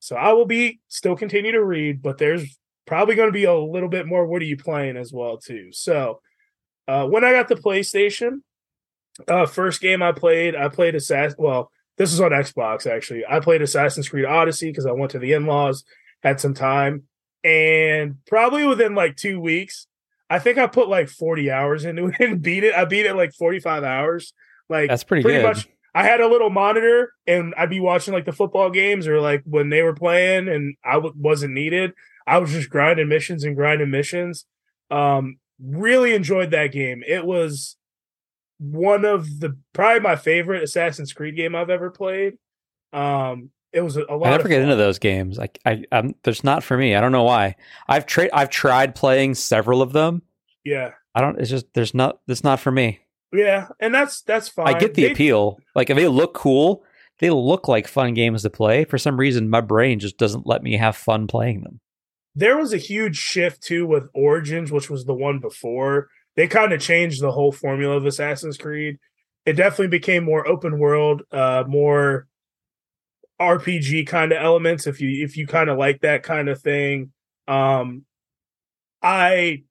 So 0.00 0.16
I 0.16 0.32
will 0.32 0.46
be 0.46 0.80
still 0.88 1.14
continue 1.14 1.52
to 1.52 1.64
read, 1.64 2.02
but 2.02 2.18
there's 2.18 2.58
probably 2.84 3.14
going 3.14 3.28
to 3.28 3.32
be 3.32 3.44
a 3.44 3.54
little 3.54 3.88
bit 3.88 4.08
more 4.08 4.26
what 4.26 4.42
are 4.42 4.46
you 4.46 4.56
playing 4.56 4.96
as 4.96 5.12
well 5.12 5.38
too. 5.38 5.68
So 5.70 6.20
uh 6.88 7.06
when 7.06 7.24
I 7.24 7.30
got 7.30 7.46
the 7.46 7.54
PlayStation, 7.54 8.40
uh 9.28 9.46
first 9.46 9.80
game 9.80 10.02
I 10.02 10.12
played, 10.12 10.54
I 10.56 10.68
played 10.68 10.94
Assassin 10.94 11.36
well, 11.38 11.70
this 11.96 12.10
was 12.10 12.20
on 12.20 12.30
Xbox 12.30 12.86
actually. 12.86 13.24
I 13.28 13.40
played 13.40 13.62
Assassin's 13.62 14.08
Creed 14.08 14.24
Odyssey 14.24 14.70
because 14.70 14.86
I 14.86 14.92
went 14.92 15.10
to 15.12 15.18
the 15.18 15.32
in-laws, 15.32 15.84
had 16.22 16.40
some 16.40 16.54
time, 16.54 17.04
and 17.44 18.16
probably 18.26 18.66
within 18.66 18.94
like 18.94 19.16
two 19.16 19.40
weeks, 19.40 19.86
I 20.28 20.38
think 20.38 20.58
I 20.58 20.66
put 20.66 20.88
like 20.88 21.08
40 21.08 21.50
hours 21.50 21.84
into 21.84 22.06
it 22.18 22.20
and 22.20 22.40
beat 22.42 22.64
it. 22.64 22.74
I 22.74 22.84
beat 22.84 23.06
it 23.06 23.14
like 23.14 23.32
45 23.34 23.84
hours. 23.84 24.32
Like 24.68 24.88
That's 24.88 25.04
pretty, 25.04 25.22
pretty 25.22 25.38
good. 25.40 25.48
much 25.48 25.68
I 25.94 26.04
had 26.04 26.20
a 26.20 26.28
little 26.28 26.50
monitor 26.50 27.12
and 27.26 27.52
I'd 27.56 27.70
be 27.70 27.80
watching 27.80 28.14
like 28.14 28.24
the 28.24 28.32
football 28.32 28.70
games 28.70 29.08
or 29.08 29.20
like 29.20 29.42
when 29.44 29.70
they 29.70 29.82
were 29.82 29.94
playing 29.94 30.48
and 30.48 30.76
I 30.84 30.94
w- 30.94 31.14
wasn't 31.16 31.54
needed. 31.54 31.92
I 32.26 32.38
was 32.38 32.52
just 32.52 32.70
grinding 32.70 33.08
missions 33.08 33.42
and 33.42 33.56
grinding 33.56 33.90
missions. 33.90 34.46
Um, 34.90 35.38
really 35.60 36.14
enjoyed 36.14 36.52
that 36.52 36.68
game. 36.68 37.02
It 37.06 37.24
was 37.24 37.76
one 38.60 39.04
of 39.04 39.40
the 39.40 39.56
probably 39.72 40.00
my 40.00 40.16
favorite 40.16 40.62
Assassin's 40.62 41.12
Creed 41.12 41.34
game 41.36 41.54
I've 41.56 41.70
ever 41.70 41.90
played. 41.90 42.34
Um, 42.92 43.50
it 43.72 43.80
was 43.82 43.96
a, 43.96 44.04
a 44.08 44.16
lot. 44.16 44.26
I 44.26 44.30
never 44.30 44.42
of 44.44 44.48
get 44.50 44.62
into 44.62 44.76
those 44.76 44.98
games. 44.98 45.38
Like 45.38 45.58
I, 45.64 45.84
I'm, 45.92 46.14
there's 46.24 46.44
not 46.44 46.62
for 46.62 46.76
me. 46.76 46.94
I 46.94 47.00
don't 47.00 47.12
know 47.12 47.22
why. 47.24 47.56
I've 47.88 48.06
tried. 48.06 48.30
I've 48.32 48.50
tried 48.50 48.94
playing 48.94 49.34
several 49.36 49.80
of 49.82 49.92
them. 49.92 50.22
Yeah, 50.64 50.92
I 51.14 51.20
don't. 51.20 51.38
It's 51.40 51.50
just 51.50 51.66
there's 51.74 51.94
not. 51.94 52.20
It's 52.28 52.44
not 52.44 52.60
for 52.60 52.70
me. 52.70 53.00
yeah, 53.32 53.68
and 53.78 53.94
that's 53.94 54.22
that's 54.22 54.48
fine. 54.48 54.74
I 54.74 54.78
get 54.78 54.94
the 54.94 55.04
They- 55.04 55.12
appeal. 55.12 55.58
Like 55.74 55.88
if 55.88 55.96
they 55.96 56.08
look 56.08 56.34
cool, 56.34 56.82
they 57.20 57.30
look 57.30 57.68
like 57.68 57.86
fun 57.86 58.14
games 58.14 58.42
to 58.42 58.50
play. 58.50 58.84
For 58.84 58.98
some 58.98 59.18
reason, 59.18 59.48
my 59.48 59.60
brain 59.60 60.00
just 60.00 60.18
doesn't 60.18 60.46
let 60.46 60.62
me 60.62 60.76
have 60.76 60.96
fun 60.96 61.26
playing 61.28 61.62
them. 61.62 61.80
There 62.34 62.56
was 62.56 62.72
a 62.72 62.76
huge 62.78 63.16
shift 63.16 63.62
too 63.62 63.86
with 63.86 64.08
Origins, 64.14 64.70
which 64.72 64.90
was 64.90 65.04
the 65.04 65.14
one 65.14 65.38
before. 65.38 66.08
They 66.36 66.46
kind 66.46 66.72
of 66.72 66.80
changed 66.80 67.22
the 67.22 67.32
whole 67.32 67.52
formula 67.52 67.96
of 67.96 68.06
Assassin's 68.06 68.56
Creed. 68.56 68.98
It 69.44 69.54
definitely 69.54 69.88
became 69.88 70.24
more 70.24 70.46
open 70.46 70.78
world, 70.78 71.22
uh, 71.32 71.64
more 71.66 72.26
RPG 73.40 74.06
kind 74.06 74.32
of 74.32 74.42
elements. 74.42 74.86
If 74.86 75.00
you 75.00 75.24
if 75.24 75.36
you 75.36 75.46
kind 75.46 75.70
of 75.70 75.78
like 75.78 76.02
that 76.02 76.22
kind 76.22 76.48
of 76.48 76.60
thing, 76.60 77.12
um, 77.48 78.04
I 79.02 79.64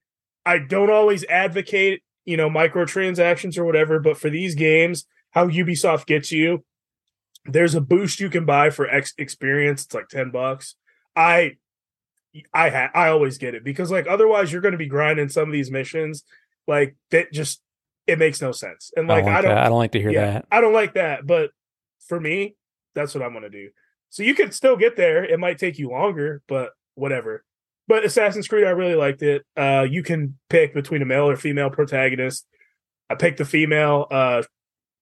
I 0.46 0.60
don't 0.60 0.92
always 0.92 1.24
advocate 1.26 2.02
you 2.26 2.36
know 2.36 2.50
microtransactions 2.50 3.58
or 3.58 3.66
whatever, 3.66 4.00
but 4.00 4.18
for 4.18 4.30
these 4.30 4.56
games, 4.56 5.06
how 5.32 5.48
Ubisoft 5.48 6.08
gets 6.08 6.32
you, 6.32 6.64
there's 7.46 7.76
a 7.76 7.82
boost 7.82 8.20
you 8.20 8.30
can 8.30 8.46
buy 8.46 8.72
for 8.72 8.90
X 8.90 9.14
experience. 9.18 9.86
It's 9.86 9.94
like 9.94 10.10
ten 10.10 10.32
bucks. 10.32 10.76
I 11.16 11.58
I 12.54 12.70
ha- 12.70 12.92
I 12.94 13.10
always 13.10 13.38
get 13.38 13.56
it 13.56 13.64
because 13.64 13.92
like 13.92 14.08
otherwise 14.08 14.52
you're 14.52 14.62
going 14.62 14.74
to 14.74 14.78
be 14.78 14.88
grinding 14.88 15.30
some 15.30 15.48
of 15.48 15.54
these 15.54 15.72
missions 15.72 16.24
like 16.70 16.96
that 17.12 17.34
just 17.34 17.62
it 18.08 18.18
makes 18.18 18.42
no 18.42 18.52
sense. 18.54 18.92
And 18.96 19.08
like 19.08 19.26
I 19.26 19.28
don't 19.28 19.32
I 19.32 19.36
like 19.36 19.44
don't. 19.44 19.58
I 19.58 19.70
don't 19.70 19.78
like 19.78 19.92
to 19.92 20.00
hear 20.00 20.12
yeah, 20.12 20.32
that. 20.32 20.46
I 20.52 20.62
don't 20.62 20.74
like 20.74 20.94
that, 20.94 21.28
but 21.28 21.52
for 22.08 22.20
me, 22.20 22.56
that's 22.96 23.14
what 23.14 23.24
I'm 23.24 23.34
to 23.34 23.50
do. 23.50 23.70
So 24.10 24.24
you 24.24 24.34
can 24.34 24.52
still 24.52 24.78
get 24.78 24.96
there. 24.96 25.24
It 25.24 25.40
might 25.40 25.58
take 25.58 25.78
you 25.78 25.90
longer, 25.90 26.42
but 26.48 26.72
whatever. 26.96 27.44
But 27.88 28.06
Assassin's 28.06 28.48
Creed, 28.48 28.66
I 28.66 28.72
really 28.72 28.96
liked 28.96 29.22
it. 29.22 29.46
Uh, 29.58 29.86
you 29.90 30.04
can 30.04 30.38
pick 30.50 30.74
between 30.74 31.02
a 31.02 31.06
male 31.06 31.30
or 31.30 31.36
female 31.36 31.70
protagonist. 31.70 32.48
I 33.10 33.16
picked 33.16 33.40
the 33.40 33.46
female. 33.46 34.08
Uh, 34.10 34.44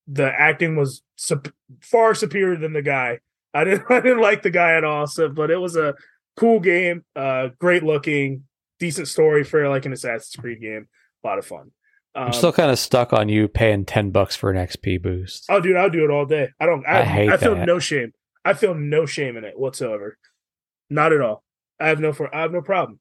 the 0.07 0.28
acting 0.28 0.76
was 0.76 1.01
sup- 1.15 1.53
far 1.82 2.15
superior 2.15 2.57
than 2.57 2.74
the 2.74 2.82
guy. 2.82 3.20
I 3.53 3.63
didn't. 3.63 3.86
I 3.89 3.99
didn't 3.99 4.22
like 4.22 4.41
the 4.41 4.49
guy 4.49 4.76
at 4.76 4.84
all. 4.84 5.07
So, 5.07 5.30
but 5.30 5.51
it 5.51 5.57
was 5.57 5.76
a 5.76 5.95
cool 6.38 6.59
game. 6.59 7.03
Uh, 7.15 7.49
great 7.59 7.84
looking, 7.84 8.43
decent 8.80 9.07
story 9.07 9.43
for 9.43 9.68
like 9.70 9.86
an 9.86 9.93
Assassin's 9.93 10.36
Creed 10.36 10.61
game. 10.61 10.88
A 11.24 11.28
lot 11.28 11.38
of 11.38 11.45
fun. 11.45 11.72
Um, 12.15 12.28
I'm 12.28 12.34
still 12.34 12.53
kind 12.53 12.72
of 12.72 12.80
stuck 12.80 13.13
on 13.13 13.30
you 13.30 13.47
paying 13.47 13.86
ten 13.86 14.11
bucks 14.11 14.36
for 14.36 14.49
an 14.49 14.57
XP 14.57 15.01
boost. 15.01 15.45
Oh, 15.49 15.59
dude, 15.59 15.76
I'll 15.76 15.89
do 15.89 16.03
it 16.03 16.09
all 16.09 16.26
day. 16.26 16.49
I 16.59 16.65
don't. 16.65 16.86
I, 16.88 17.01
I 17.01 17.03
hate 17.03 17.30
I 17.30 17.38
feel 17.38 17.55
that. 17.55 17.68
no 17.68 17.80
shame. 17.80 18.13
I 18.43 18.53
feel 18.53 18.74
no 18.74 19.05
shame 19.05 19.38
in 19.38 19.43
it 19.43 19.59
whatsoever. 19.59 20.18
Not 20.89 21.13
at 21.13 21.22
all. 21.22 21.43
I 21.80 21.89
have 21.89 21.99
no. 21.99 22.13
For, 22.13 22.34
I 22.34 22.41
have 22.41 22.51
no 22.51 22.61
problem. 22.61 22.99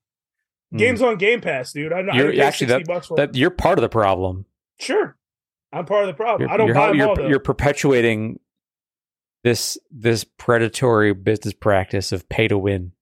Hmm. 0.70 0.78
Games 0.78 1.00
on 1.00 1.16
Game 1.16 1.40
Pass, 1.40 1.72
dude. 1.72 1.92
I 1.92 2.02
know. 2.02 2.12
I 2.12 2.16
You're- 2.16 2.40
actually, 2.40 2.68
60 2.68 2.84
bucks 2.92 3.06
for 3.06 3.16
That 3.16 3.34
you're 3.34 3.50
part 3.50 3.78
of 3.78 3.82
the 3.82 3.88
problem. 3.88 4.44
Sure, 4.78 5.16
I'm 5.72 5.86
part 5.86 6.02
of 6.02 6.08
the 6.08 6.14
problem. 6.14 6.42
You're, 6.42 6.50
I 6.50 6.56
don't 6.56 6.74
buy 6.74 6.88
them 6.88 6.96
you're, 6.96 7.08
all. 7.08 7.16
Though. 7.16 7.28
you're 7.28 7.38
perpetuating 7.38 8.40
this 9.44 9.78
this 9.90 10.24
predatory 10.24 11.14
business 11.14 11.54
practice 11.54 12.12
of 12.12 12.28
pay 12.28 12.48
to 12.48 12.58
win. 12.58 12.92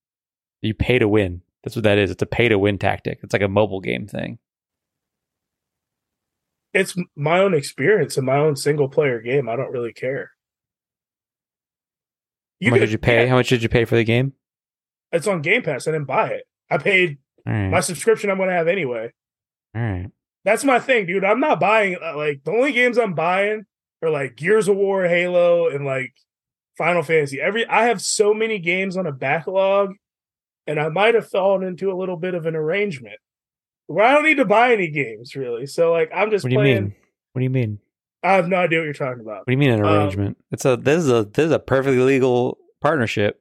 You 0.60 0.74
pay 0.74 0.98
to 0.98 1.08
win. 1.08 1.42
That's 1.64 1.74
what 1.74 1.82
that 1.84 1.98
is. 1.98 2.10
It's 2.10 2.22
a 2.22 2.26
pay 2.26 2.48
to 2.48 2.58
win 2.58 2.78
tactic. 2.78 3.20
It's 3.22 3.32
like 3.32 3.42
a 3.42 3.48
mobile 3.48 3.80
game 3.80 4.06
thing. 4.06 4.38
It's 6.74 6.96
my 7.16 7.38
own 7.38 7.54
experience 7.54 8.16
and 8.16 8.26
my 8.26 8.36
own 8.36 8.56
single 8.56 8.88
player 8.88 9.20
game. 9.20 9.48
I 9.48 9.56
don't 9.56 9.70
really 9.70 9.92
care. 9.92 10.32
How 12.62 12.70
much 12.70 12.80
did 12.80 12.92
you 12.92 12.98
pay? 12.98 13.22
yeah, 13.22 13.28
How 13.28 13.36
much 13.36 13.48
did 13.48 13.62
you 13.62 13.68
pay 13.68 13.84
for 13.84 13.96
the 13.96 14.04
game? 14.04 14.32
it's 15.12 15.26
on 15.28 15.42
Game 15.42 15.62
Pass. 15.62 15.86
I 15.86 15.92
didn't 15.92 16.06
buy 16.06 16.28
it. 16.28 16.44
I 16.70 16.78
paid 16.78 17.18
right. 17.46 17.68
my 17.68 17.80
subscription. 17.80 18.30
I'm 18.30 18.36
going 18.36 18.48
to 18.48 18.54
have 18.54 18.68
anyway. 18.68 19.12
All 19.74 19.82
right. 19.82 20.10
That's 20.44 20.64
my 20.64 20.78
thing, 20.78 21.06
dude. 21.06 21.24
I'm 21.24 21.40
not 21.40 21.60
buying 21.60 21.96
uh, 22.02 22.16
like 22.16 22.42
the 22.44 22.50
only 22.50 22.72
games 22.72 22.98
I'm 22.98 23.14
buying 23.14 23.64
are 24.02 24.10
like 24.10 24.36
Gears 24.36 24.68
of 24.68 24.76
War, 24.76 25.04
Halo, 25.04 25.68
and 25.68 25.86
like 25.86 26.12
Final 26.76 27.02
Fantasy. 27.02 27.40
Every 27.40 27.66
I 27.66 27.86
have 27.86 28.02
so 28.02 28.34
many 28.34 28.58
games 28.58 28.96
on 28.96 29.06
a 29.06 29.12
backlog, 29.12 29.94
and 30.66 30.78
I 30.78 30.88
might 30.88 31.14
have 31.14 31.30
fallen 31.30 31.62
into 31.62 31.90
a 31.90 31.96
little 31.96 32.16
bit 32.16 32.34
of 32.34 32.44
an 32.44 32.56
arrangement 32.56 33.16
where 33.86 34.04
I 34.04 34.12
don't 34.14 34.24
need 34.24 34.36
to 34.38 34.44
buy 34.44 34.72
any 34.72 34.88
games 34.88 35.34
really. 35.36 35.66
So 35.66 35.92
like 35.92 36.10
I'm 36.14 36.30
just 36.30 36.44
What 36.44 36.50
do 36.50 36.54
you 36.54 36.60
playing. 36.60 36.82
mean? 36.84 36.94
What 37.32 37.40
do 37.40 37.44
you 37.44 37.50
mean? 37.50 37.78
I 38.22 38.32
have 38.34 38.48
no 38.48 38.56
idea 38.56 38.78
what 38.78 38.84
you're 38.84 38.94
talking 38.94 39.20
about. 39.20 39.38
What 39.40 39.46
do 39.46 39.52
you 39.52 39.58
mean 39.58 39.70
an 39.70 39.80
Um, 39.84 39.86
arrangement? 39.86 40.38
it's 40.50 40.64
a 40.64 40.76
this 40.76 40.98
is 41.04 41.10
a 41.10 41.24
this 41.24 41.46
is 41.46 41.52
a 41.52 41.58
perfectly 41.58 41.98
legal 42.00 42.58
partnership. 42.80 43.38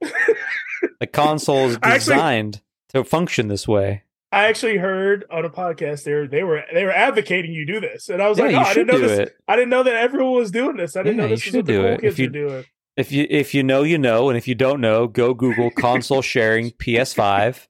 the 1.00 1.08
console 1.08 1.70
is 1.70 1.78
I 1.82 1.96
actually- 1.96 2.16
designed 2.16 2.62
to 2.90 3.04
function 3.04 3.48
this 3.48 3.68
way. 3.68 4.04
I 4.32 4.46
actually 4.48 4.78
heard 4.78 5.26
on 5.30 5.46
a 5.46 5.50
podcast 5.50 6.06
there 6.06 6.28
they 6.28 6.42
were 6.44 6.64
they 6.74 6.84
were 6.86 6.92
advocating 6.92 7.54
you 7.54 7.68
do 7.68 7.80
this, 7.80 8.10
and 8.10 8.20
I 8.20 8.28
was 8.30 8.40
yeah, 8.40 8.46
like, 8.46 8.52
you 8.54 8.58
oh, 8.58 8.62
I 8.62 8.74
should 8.74 8.88
didn't 8.88 9.02
know 9.02 9.08
do 9.08 9.16
this. 9.16 9.20
it. 9.30 9.36
I 9.48 9.56
didn't 9.56 9.70
know 9.70 9.84
that 9.84 9.94
everyone 9.96 10.34
was 10.34 10.50
doing 10.50 10.76
this. 10.76 10.96
I 10.96 11.04
didn't 11.04 11.18
Yeah, 11.18 11.22
know 11.22 11.28
you 11.30 11.36
this 11.36 11.46
was 11.46 11.52
should 11.52 11.56
what 11.58 11.66
the 11.68 11.72
do 11.72 11.82
cool 11.82 11.88
it. 11.92 11.94
If 11.94 12.02
kids 12.02 12.20
you- 12.20 12.26
were 12.26 12.50
doing. 12.50 12.66
If 12.98 13.12
you 13.12 13.28
if 13.30 13.54
you 13.54 13.62
know 13.64 13.84
you 13.84 13.98
know, 14.00 14.30
and 14.30 14.38
if 14.38 14.48
you 14.48 14.56
don't 14.56 14.82
know, 14.82 15.08
go 15.08 15.34
Google 15.36 15.70
console 15.72 16.22
sharing 16.24 16.72
PS5. 16.72 17.68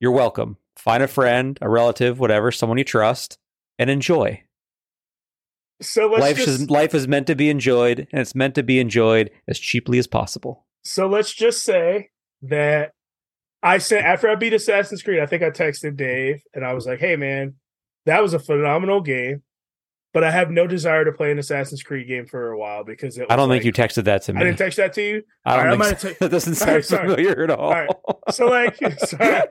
You're 0.00 0.12
welcome. 0.12 0.56
Find 0.76 1.02
a 1.02 1.08
friend, 1.08 1.58
a 1.62 1.68
relative, 1.68 2.18
whatever, 2.18 2.50
someone 2.50 2.78
you 2.78 2.84
trust, 2.84 3.38
and 3.78 3.88
enjoy. 3.88 4.42
So 5.80 6.06
let's 6.06 6.20
life 6.20 6.36
just 6.36 6.48
is 6.48 6.70
life 6.70 6.94
is 6.94 7.08
meant 7.08 7.26
to 7.26 7.34
be 7.34 7.50
enjoyed, 7.50 8.06
and 8.12 8.20
it's 8.20 8.34
meant 8.34 8.54
to 8.56 8.62
be 8.62 8.78
enjoyed 8.78 9.30
as 9.48 9.58
cheaply 9.58 9.98
as 9.98 10.06
possible. 10.06 10.66
So 10.84 11.08
let's 11.08 11.32
just 11.32 11.64
say 11.64 12.10
that 12.42 12.92
I 13.62 13.78
said 13.78 14.04
after 14.04 14.28
I 14.28 14.34
beat 14.34 14.52
Assassin's 14.52 15.02
Creed, 15.02 15.20
I 15.20 15.26
think 15.26 15.42
I 15.42 15.50
texted 15.50 15.96
Dave 15.96 16.42
and 16.54 16.64
I 16.64 16.74
was 16.74 16.86
like, 16.86 17.00
"Hey 17.00 17.16
man, 17.16 17.54
that 18.06 18.22
was 18.22 18.34
a 18.34 18.38
phenomenal 18.38 19.00
game, 19.00 19.42
but 20.14 20.24
I 20.24 20.30
have 20.30 20.50
no 20.50 20.66
desire 20.66 21.04
to 21.04 21.12
play 21.12 21.30
an 21.32 21.38
Assassin's 21.38 21.82
Creed 21.82 22.06
game 22.08 22.24
for 22.24 22.52
a 22.52 22.58
while 22.58 22.84
because 22.84 23.18
it 23.18 23.26
I 23.28 23.36
don't 23.36 23.48
was 23.50 23.56
think 23.56 23.64
you 23.66 23.72
texted 23.72 24.04
that 24.04 24.22
to 24.22 24.32
me. 24.32 24.40
I 24.40 24.44
didn't 24.44 24.56
text 24.58 24.78
that 24.78 24.94
to 24.94 25.02
you. 25.02 25.22
I 25.44 25.56
don't 25.56 25.66
I 25.66 25.76
might 25.76 26.00
so. 26.00 26.08
have 26.08 26.18
that 26.20 26.30
doesn't 26.30 26.54
sound 26.54 26.84
sorry. 26.84 27.08
familiar 27.08 27.42
at 27.42 27.50
all. 27.50 27.60
Alright. 27.72 27.90
So 28.30 28.46
like, 28.46 28.76
sorry, 29.00 29.42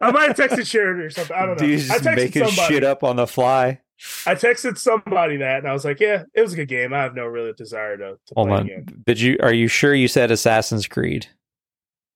I 0.00 0.10
might 0.10 0.28
have 0.28 0.36
texted 0.36 0.66
Sharon 0.66 1.00
or 1.00 1.10
something. 1.10 1.36
I 1.36 1.46
don't 1.46 1.50
know. 1.60 1.66
Dude, 1.66 1.90
I 1.90 1.98
texted 1.98 2.16
making 2.16 2.44
somebody. 2.46 2.74
shit 2.74 2.82
up 2.82 3.04
on 3.04 3.16
the 3.16 3.26
fly. 3.28 3.80
I 4.26 4.34
texted 4.34 4.76
somebody 4.76 5.36
that, 5.36 5.58
and 5.58 5.68
I 5.68 5.72
was 5.72 5.84
like, 5.84 6.00
"Yeah, 6.00 6.24
it 6.34 6.40
was 6.42 6.52
a 6.52 6.56
good 6.56 6.68
game. 6.68 6.92
I 6.92 7.02
have 7.02 7.14
no 7.14 7.26
real 7.26 7.52
desire 7.52 7.96
to, 7.96 8.18
to 8.26 8.34
Hold 8.34 8.48
play 8.48 8.56
on. 8.56 8.66
again." 8.66 8.86
Did 9.06 9.20
you? 9.20 9.36
Are 9.40 9.52
you 9.52 9.68
sure 9.68 9.94
you 9.94 10.08
said 10.08 10.30
Assassin's 10.32 10.88
Creed? 10.88 11.28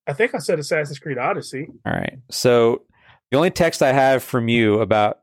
I 0.07 0.13
think 0.15 0.35
I 0.35 0.39
said 0.39 0.59
Assassin's 0.59 0.99
Creed 0.99 1.19
Odyssey. 1.19 1.69
All 1.87 1.93
right. 1.93 2.19
So 2.31 2.83
the 3.31 3.37
only 3.37 3.51
text 3.51 3.81
I 3.83 3.93
have 3.93 4.25
from 4.25 4.49
you 4.49 4.81
about 4.81 5.21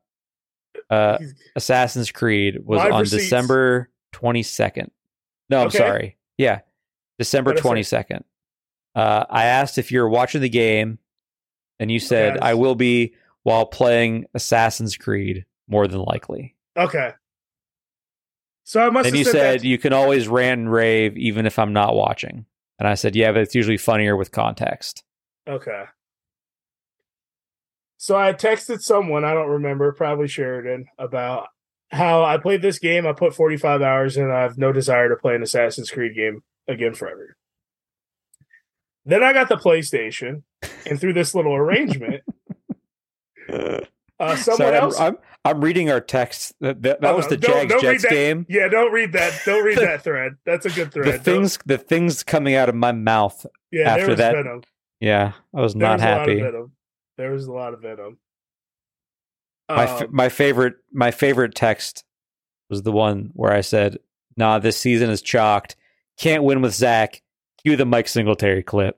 uh, 0.89 1.17
Assassin's 1.55 2.11
Creed 2.11 2.59
was 2.63 2.77
Live 2.79 2.91
on 2.93 2.99
receipts. 3.01 3.23
December 3.23 3.89
22nd. 4.13 4.89
No, 5.49 5.61
I'm 5.61 5.67
Okay. 5.67 5.77
sorry. 5.77 6.17
Yeah. 6.37 6.59
December 7.19 7.53
22nd. 7.53 8.23
Uh, 8.93 9.25
I 9.29 9.45
asked 9.45 9.77
if 9.77 9.91
you're 9.91 10.07
watching 10.09 10.41
the 10.41 10.49
game, 10.49 10.99
and 11.79 11.91
you 11.91 11.99
said, 11.99 12.35
Yes. 12.35 12.39
I 12.43 12.53
will 12.53 12.75
be 12.75 13.13
while 13.43 13.65
playing 13.65 14.25
Assassin's 14.33 14.95
Creed, 14.97 15.45
more 15.67 15.87
than 15.87 16.01
likely. 16.01 16.55
Okay. 16.77 17.11
So 18.63 18.81
I 18.81 18.89
must 18.89 19.07
And 19.07 19.17
you 19.17 19.23
sent 19.23 19.33
that 19.35 19.39
said 19.61 19.63
you 19.63 19.77
can 19.77 19.93
always 19.93 20.27
rant 20.27 20.59
and 20.61 20.71
rave 20.71 21.15
even 21.17 21.45
if 21.45 21.59
I'm 21.59 21.73
not 21.73 21.95
watching. 21.95 22.45
And 22.79 22.87
I 22.87 22.95
said, 22.95 23.15
yeah, 23.15 23.31
but 23.31 23.41
it's 23.41 23.53
usually 23.55 23.77
funnier 23.77 24.15
with 24.17 24.31
context. 24.31 25.03
Okay. 25.47 25.83
So 28.05 28.15
I 28.15 28.33
texted 28.33 28.81
someone, 28.81 29.25
I 29.25 29.33
don't 29.33 29.49
remember, 29.49 29.91
probably 29.91 30.27
Sheridan, 30.27 30.85
about 30.99 31.47
how 31.89 32.23
I 32.23 32.37
played 32.37 32.61
this 32.61 32.77
game. 32.77 33.07
I 33.07 33.13
put 33.13 33.33
45 33.33 33.81
hours 33.81 34.15
in. 34.15 34.29
I 34.29 34.41
have 34.43 34.59
no 34.59 34.71
desire 34.71 35.09
to 35.09 35.15
play 35.15 35.33
an 35.33 35.41
Assassin's 35.41 35.89
Creed 35.89 36.15
game 36.15 36.43
again 36.67 36.93
forever. 36.93 37.35
Then 39.05 39.23
I 39.23 39.33
got 39.33 39.49
the 39.49 39.55
PlayStation, 39.55 40.43
and 40.87 41.01
through 41.01 41.13
this 41.13 41.33
little 41.33 41.55
arrangement, 41.55 42.21
uh, 43.51 43.79
someone 44.35 44.37
Sorry, 44.37 44.75
I'm- 44.75 44.83
else. 44.83 44.99
I'm, 44.99 45.17
I'm 45.43 45.61
reading 45.61 45.89
our 45.89 45.99
text. 45.99 46.53
That, 46.59 46.83
that, 46.83 47.01
that 47.01 47.11
Oh, 47.11 47.17
was 47.17 47.27
the 47.27 47.37
Jags 47.37 47.73
Jets 47.81 48.03
that. 48.03 48.11
game. 48.11 48.45
yeah, 48.47 48.67
don't 48.67 48.91
read 48.91 49.13
that. 49.13 49.41
Don't 49.47 49.63
read 49.65 49.77
that 49.79 50.03
thread. 50.03 50.33
That's 50.45 50.67
a 50.67 50.69
good 50.69 50.93
thread. 50.93 51.07
The 51.07 51.11
Don't- 51.13 51.23
things, 51.23 51.57
the 51.65 51.79
things 51.79 52.21
coming 52.21 52.53
out 52.53 52.69
of 52.69 52.75
my 52.75 52.91
mouth. 52.91 53.47
yeah, 53.71 53.89
after 53.89 54.01
there 54.01 54.09
was 54.11 54.17
that, 54.19 54.35
venom. 54.35 54.61
Yeah, 54.99 55.31
I 55.55 55.61
was 55.61 55.73
There 55.73 55.81
not 55.87 55.93
was 55.97 56.03
a 56.03 56.05
lot 56.05 56.29
of 56.29 56.37
happy. 56.51 56.69
There 57.17 57.31
was 57.31 57.45
a 57.47 57.51
lot 57.53 57.73
of 57.73 57.81
venom. 57.81 58.17
My 59.69 59.83
f- 59.85 60.01
Um, 60.03 60.09
my 60.11 60.29
favorite 60.29 60.75
my 60.91 61.11
favorite 61.11 61.55
text 61.55 62.03
was 62.69 62.83
the 62.83 62.91
one 62.91 63.31
where 63.33 63.51
I 63.53 63.61
said, 63.61 63.99
"Nah, 64.37 64.59
this 64.59 64.77
season 64.77 65.09
is 65.09 65.21
chalked. 65.21 65.75
Can't 66.17 66.43
win 66.43 66.61
with 66.61 66.73
Zach. 66.73 67.21
Cue 67.63 67.75
the 67.75 67.85
Mike 67.85 68.07
Singletary 68.07 68.63
clip. 68.63 68.97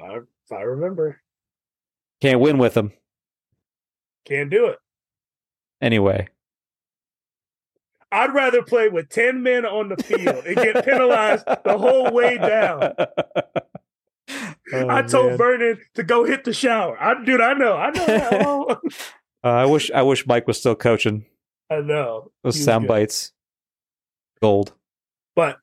I, 0.00 0.18
I 0.50 0.60
remember. 0.62 1.20
Can't 2.20 2.40
win 2.40 2.58
with 2.58 2.76
him 2.76 2.92
Can't 4.24 4.50
do 4.50 4.66
it. 4.66 4.78
anyway." 5.80 6.28
I'd 8.14 8.34
rather 8.34 8.62
play 8.62 8.90
with 8.90 9.08
10 9.08 9.42
men 9.42 9.64
on 9.64 9.88
the 9.88 9.96
field 9.96 10.44
and 10.44 10.54
get 10.54 10.84
penalized 10.84 11.46
the 11.64 11.78
whole 11.78 12.10
way 12.12 12.36
down. 12.36 12.92
Oh, 14.72 14.88
I 14.88 15.02
told 15.02 15.28
man. 15.30 15.38
Vernon 15.38 15.78
to 15.94 16.02
go 16.02 16.24
hit 16.24 16.44
the 16.44 16.52
shower. 16.52 16.96
I 17.00 17.22
dude, 17.24 17.40
I 17.40 17.54
know. 17.54 17.76
I 17.76 17.90
know 17.90 18.06
that. 18.06 18.78
Uh, 19.44 19.48
I 19.48 19.64
wish 19.66 19.90
I 19.90 20.02
wish 20.02 20.24
Mike 20.24 20.46
was 20.46 20.56
still 20.60 20.76
coaching. 20.76 21.26
I 21.68 21.80
know. 21.80 22.30
Those 22.44 22.62
sound 22.62 22.84
good. 22.84 22.88
bites, 22.88 23.32
gold. 24.40 24.72
But 25.34 25.56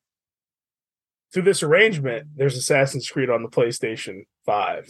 through 1.31 1.43
this 1.43 1.63
arrangement, 1.63 2.27
there's 2.35 2.57
Assassin's 2.57 3.09
Creed 3.09 3.29
on 3.29 3.41
the 3.41 3.47
PlayStation 3.47 4.25
5. 4.45 4.89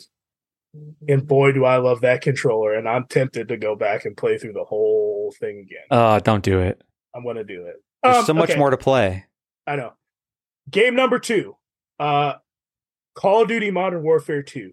And 1.07 1.28
boy, 1.28 1.51
do 1.51 1.65
I 1.65 1.78
love 1.78 2.01
that 2.01 2.22
controller. 2.22 2.74
And 2.74 2.89
I'm 2.89 3.05
tempted 3.05 3.47
to 3.49 3.57
go 3.57 3.76
back 3.76 4.05
and 4.05 4.17
play 4.17 4.39
through 4.39 4.53
the 4.53 4.63
whole 4.63 5.34
thing 5.39 5.59
again. 5.59 5.86
Oh, 5.91 6.20
don't 6.20 6.43
do 6.43 6.59
it. 6.59 6.82
I'm 7.15 7.22
going 7.24 7.36
to 7.36 7.43
do 7.43 7.65
it. 7.65 7.76
There's 8.01 8.17
Um, 8.17 8.26
so 8.26 8.34
much 8.34 8.49
okay, 8.51 8.57
more 8.59 8.72
to 8.72 8.78
play. 8.78 9.26
I 9.67 9.76
know. 9.76 9.93
Game 10.72 10.95
number 10.95 11.20
two 11.20 11.57
uh, 11.99 12.34
Call 13.16 13.43
of 13.43 13.47
Duty 13.47 13.72
Modern 13.72 14.03
Warfare 14.03 14.43
2. 14.43 14.72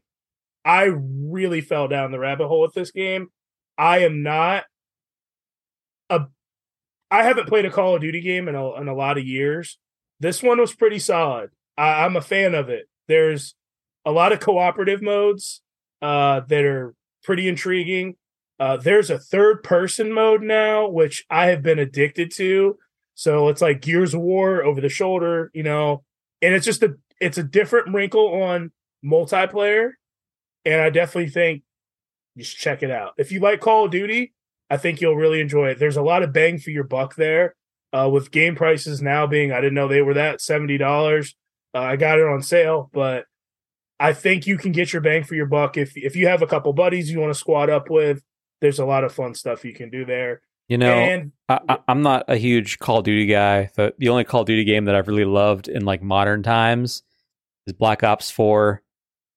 I 0.64 0.90
really 0.92 1.60
fell 1.60 1.88
down 1.88 2.10
the 2.10 2.18
rabbit 2.18 2.48
hole 2.48 2.62
with 2.62 2.74
this 2.74 2.90
game. 2.90 3.28
I 3.78 3.98
am 3.98 4.22
not 4.22 4.64
a. 6.10 6.26
I 7.10 7.22
haven't 7.22 7.48
played 7.48 7.66
a 7.66 7.70
Call 7.70 7.94
of 7.94 8.00
Duty 8.00 8.20
game 8.20 8.48
in 8.48 8.54
a, 8.54 8.74
in 8.80 8.88
a 8.88 8.94
lot 8.94 9.18
of 9.18 9.24
years. 9.24 9.78
This 10.18 10.42
one 10.42 10.60
was 10.60 10.74
pretty 10.74 10.98
solid. 10.98 11.50
I, 11.78 12.04
I'm 12.04 12.16
a 12.16 12.20
fan 12.20 12.54
of 12.54 12.68
it. 12.68 12.88
There's 13.06 13.54
a 14.04 14.10
lot 14.10 14.32
of 14.32 14.40
cooperative 14.40 15.02
modes 15.02 15.62
uh, 16.02 16.40
that 16.48 16.64
are 16.64 16.94
pretty 17.22 17.48
intriguing. 17.48 18.16
Uh, 18.58 18.76
there's 18.76 19.10
a 19.10 19.18
third 19.18 19.62
person 19.62 20.12
mode 20.12 20.42
now, 20.42 20.88
which 20.88 21.24
I 21.28 21.46
have 21.46 21.62
been 21.62 21.78
addicted 21.78 22.32
to. 22.36 22.78
So 23.14 23.48
it's 23.48 23.60
like 23.60 23.82
Gears 23.82 24.14
of 24.14 24.20
War 24.20 24.64
over 24.64 24.80
the 24.80 24.88
shoulder, 24.88 25.50
you 25.54 25.62
know, 25.62 26.04
and 26.42 26.54
it's 26.54 26.66
just 26.66 26.82
a 26.82 26.96
it's 27.20 27.38
a 27.38 27.42
different 27.42 27.94
wrinkle 27.94 28.42
on 28.42 28.72
multiplayer. 29.04 29.90
And 30.64 30.80
I 30.80 30.90
definitely 30.90 31.30
think 31.30 31.62
you 32.34 32.44
should 32.44 32.58
check 32.58 32.82
it 32.82 32.90
out. 32.90 33.14
If 33.18 33.30
you 33.32 33.40
like 33.40 33.60
Call 33.60 33.86
of 33.86 33.90
Duty, 33.90 34.34
I 34.68 34.76
think 34.76 35.00
you'll 35.00 35.16
really 35.16 35.40
enjoy 35.40 35.68
it. 35.68 35.78
There's 35.78 35.96
a 35.96 36.02
lot 36.02 36.22
of 36.22 36.32
bang 36.32 36.58
for 36.58 36.70
your 36.70 36.84
buck 36.84 37.14
there. 37.14 37.54
Uh, 37.92 38.10
with 38.12 38.32
game 38.32 38.56
prices 38.56 39.00
now 39.00 39.26
being, 39.26 39.52
I 39.52 39.60
didn't 39.60 39.74
know 39.74 39.88
they 39.88 40.02
were 40.02 40.14
that 40.14 40.40
seventy 40.40 40.76
dollars. 40.76 41.34
Uh, 41.72 41.80
I 41.80 41.96
got 41.96 42.18
it 42.18 42.26
on 42.26 42.42
sale, 42.42 42.90
but 42.92 43.26
I 43.98 44.12
think 44.12 44.46
you 44.46 44.58
can 44.58 44.72
get 44.72 44.92
your 44.92 45.00
bang 45.00 45.24
for 45.24 45.34
your 45.34 45.46
buck 45.46 45.76
if 45.76 45.96
if 45.96 46.16
you 46.16 46.26
have 46.26 46.42
a 46.42 46.46
couple 46.46 46.72
buddies 46.72 47.10
you 47.10 47.20
want 47.20 47.32
to 47.32 47.38
squad 47.38 47.70
up 47.70 47.88
with. 47.88 48.22
There's 48.60 48.80
a 48.80 48.84
lot 48.84 49.04
of 49.04 49.12
fun 49.12 49.34
stuff 49.34 49.64
you 49.64 49.72
can 49.72 49.88
do 49.88 50.04
there. 50.04 50.42
You 50.68 50.78
know, 50.78 50.92
and 50.94 51.32
I, 51.48 51.60
I, 51.68 51.78
I'm 51.86 52.02
not 52.02 52.24
a 52.28 52.36
huge 52.36 52.78
Call 52.80 52.98
of 52.98 53.04
Duty 53.04 53.26
guy. 53.26 53.70
The, 53.76 53.94
the 53.98 54.08
only 54.08 54.24
Call 54.24 54.40
of 54.40 54.46
Duty 54.48 54.64
game 54.64 54.86
that 54.86 54.96
I've 54.96 55.06
really 55.08 55.24
loved 55.24 55.68
in 55.68 55.84
like 55.84 56.02
modern 56.02 56.42
times 56.42 57.02
is 57.68 57.72
Black 57.72 58.02
Ops 58.02 58.30
4 58.32 58.82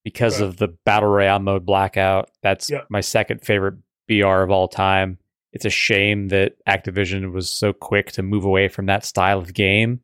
because 0.03 0.41
Right. 0.41 0.47
of 0.47 0.57
the 0.57 0.69
battle 0.85 1.09
royale 1.09 1.37
mode 1.39 1.65
Blackout. 1.67 2.31
That's 2.41 2.69
Yep. 2.71 2.87
my 2.89 3.01
second 3.01 3.41
favorite 3.41 3.75
BR 4.07 4.41
of 4.41 4.49
all 4.49 4.67
time. 4.67 5.19
It's 5.53 5.65
a 5.65 5.69
shame 5.69 6.29
that 6.29 6.53
Activision 6.67 7.31
was 7.31 7.47
so 7.49 7.73
quick 7.73 8.11
to 8.13 8.23
move 8.23 8.43
away 8.45 8.67
from 8.67 8.87
that 8.87 9.05
style 9.05 9.37
of 9.39 9.53
game 9.53 9.99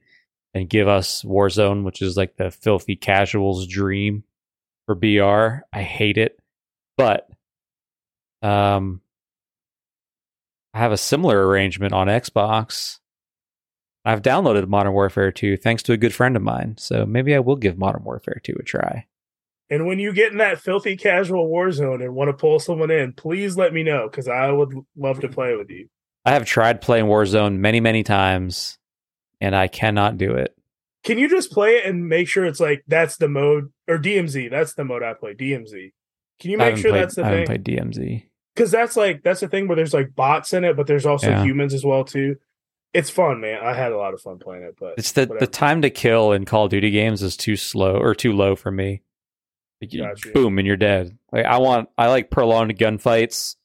and 0.53 0.69
give 0.69 0.88
us 0.88 1.23
Warzone, 1.23 1.84
which 1.84 2.01
is 2.03 2.15
like 2.17 2.36
the 2.38 2.51
filthy 2.51 2.95
casuals 2.95 3.65
dream 3.67 4.23
for 4.86 4.93
BR. 4.95 5.63
I 5.73 5.82
hate 5.82 6.17
it. 6.19 6.39
But 6.97 7.28
um 8.43 9.01
I 10.76 10.80
have 10.80 10.91
a 10.91 10.97
similar 10.97 11.47
arrangement 11.47 11.93
on 11.93 12.07
Xbox. 12.07 12.99
I've 14.03 14.21
downloaded 14.21 14.67
Modern 14.67 14.91
Warfare 14.91 15.32
2 15.32 15.55
thanks 15.55 15.82
to 15.84 15.93
a 15.93 15.97
good 15.97 16.13
friend 16.13 16.36
of 16.36 16.41
mine. 16.41 16.76
So 16.78 17.05
maybe 17.05 17.34
I 17.34 17.39
will 17.39 17.55
give 17.55 17.78
Modern 17.78 18.03
Warfare 18.03 18.41
2 18.43 18.57
a 18.59 18.63
try. 18.63 19.07
And 19.69 19.88
when 19.88 19.99
you 19.99 20.11
get 20.11 20.34
in 20.34 20.38
that 20.39 20.59
filthy 20.59 20.97
casual 20.97 21.49
Warzone 21.49 22.03
and 22.03 22.13
want 22.13 22.28
to 22.28 22.34
pull 22.34 22.59
someone 22.59 22.91
in, 22.91 23.13
please 23.13 23.55
let 23.55 23.73
me 23.73 23.84
know 23.84 24.09
because 24.11 24.28
I 24.28 24.51
would 24.51 24.76
love 24.97 25.21
to 25.21 25.30
play 25.30 25.55
with 25.55 25.69
you. 25.69 25.88
I 26.26 26.34
have 26.34 26.45
tried 26.45 26.82
playing 26.82 27.05
Warzone 27.05 27.57
many, 27.59 27.80
many 27.80 28.03
times 28.03 28.78
and 29.39 29.55
I 29.55 29.67
cannot 29.67 30.17
do 30.17 30.34
it. 30.34 30.57
Can 31.05 31.17
you 31.17 31.30
just 31.30 31.51
play 31.51 31.78
it 31.78 31.86
and 31.86 32.09
make 32.09 32.28
sure 32.28 32.43
it's 32.43 32.59
like 32.59 32.84
that's 32.86 33.15
the 33.15 33.30
mode 33.30 33.71
or 33.88 33.97
DMZ? 33.97 34.51
That's 34.51 34.73
the 34.73 34.84
mode 34.84 35.03
I 35.03 35.13
play. 35.13 35.36
DMZ. 35.36 35.93
Can 36.41 36.51
you 36.51 36.57
make 36.57 36.76
sure 36.76 36.91
played, 36.91 37.01
that's 37.01 37.15
the 37.15 37.21
thing? 37.21 37.32
I 37.32 37.36
haven't 37.39 37.63
played 37.63 37.63
DMZ. 37.63 38.26
Because 38.56 38.72
that's 38.72 38.95
like 38.95 39.22
that's 39.24 39.41
the 39.41 39.47
thing 39.49 39.68
where 39.68 39.76
there's 39.76 39.93
like 39.93 40.16
bots 40.16 40.53
in 40.53 40.64
it, 40.64 40.78
but 40.78 40.88
there's 40.88 41.06
also 41.06 41.30
Yeah. 41.30 41.43
humans 41.43 41.74
as 41.74 41.84
well 41.84 42.03
too. 42.06 42.38
It's 42.93 43.10
fun, 43.10 43.41
man. 43.41 43.60
I 43.62 43.74
had 43.74 43.91
a 43.91 43.97
lot 43.97 44.14
of 44.14 44.22
fun 44.22 44.39
playing 44.39 44.64
it, 44.64 44.76
but 44.80 44.93
It's 44.97 45.12
the, 45.12 45.22
whatever. 45.24 45.39
the 45.41 45.47
time 45.47 45.82
to 45.82 45.89
kill 45.89 46.32
in 46.32 46.45
Call 46.45 46.66
of 46.66 46.72
Duty 46.72 46.91
games 46.91 47.22
is 47.22 47.36
too 47.36 47.58
slow 47.58 47.97
or 47.97 48.16
too 48.16 48.32
low 48.32 48.56
for 48.56 48.72
me. 48.72 49.01
Like, 49.82 49.91
you- 49.93 50.03
Gotcha. 50.03 50.30
Boom, 50.32 50.58
and 50.58 50.66
you're 50.66 50.78
dead. 50.78 51.18
Like 51.34 51.45
I 51.45 51.58
want, 51.58 51.89
I 51.97 52.08
like 52.08 52.32
prolonged 52.32 52.78
gunfights, 52.78 53.58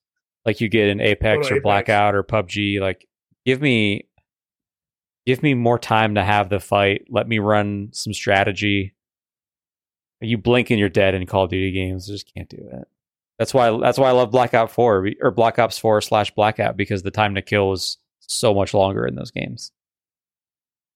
like 0.45 0.61
you 0.61 0.69
get 0.69 0.89
in 0.89 1.01
Apex 1.01 1.49
or 1.49 1.55
Apex. 1.55 1.63
Blackout 1.63 2.17
or 2.17 2.25
PUBG. 2.25 2.81
Like, 2.81 3.07
give 3.47 3.61
me, 3.63 4.09
give 5.27 5.41
me 5.45 5.55
more 5.55 5.79
time 5.79 6.17
to 6.17 6.25
have 6.25 6.49
the 6.49 6.59
fight. 6.59 7.05
Let 7.09 7.29
me 7.29 7.39
run 7.39 7.91
some 7.93 8.13
strategy. 8.13 8.95
You 10.21 10.37
blink 10.39 10.71
and 10.71 10.81
you're 10.81 10.89
dead 10.89 11.15
in 11.15 11.25
Call 11.27 11.45
of 11.45 11.51
Duty 11.51 11.71
games. 11.71 12.11
I 12.11 12.15
just 12.15 12.35
can't 12.35 12.49
do 12.49 12.57
it. 12.73 12.89
That's 13.41 13.55
why. 13.55 13.75
That's 13.81 13.97
why 13.99 14.11
I 14.11 14.13
love 14.13 14.31
Blackout 14.31 14.71
Four 14.71 15.09
or 15.23 15.31
Black 15.31 15.59
Ops 15.59 15.79
Four 15.79 16.03
slash 16.03 16.31
Blackout 16.33 16.77
because 16.77 17.03
the 17.03 17.11
time 17.11 17.35
to 17.37 17.43
kill 17.43 17.73
is 17.73 17.97
so 18.21 18.53
much 18.53 18.75
longer 18.75 19.07
in 19.07 19.15
those 19.15 19.31
games. 19.31 19.73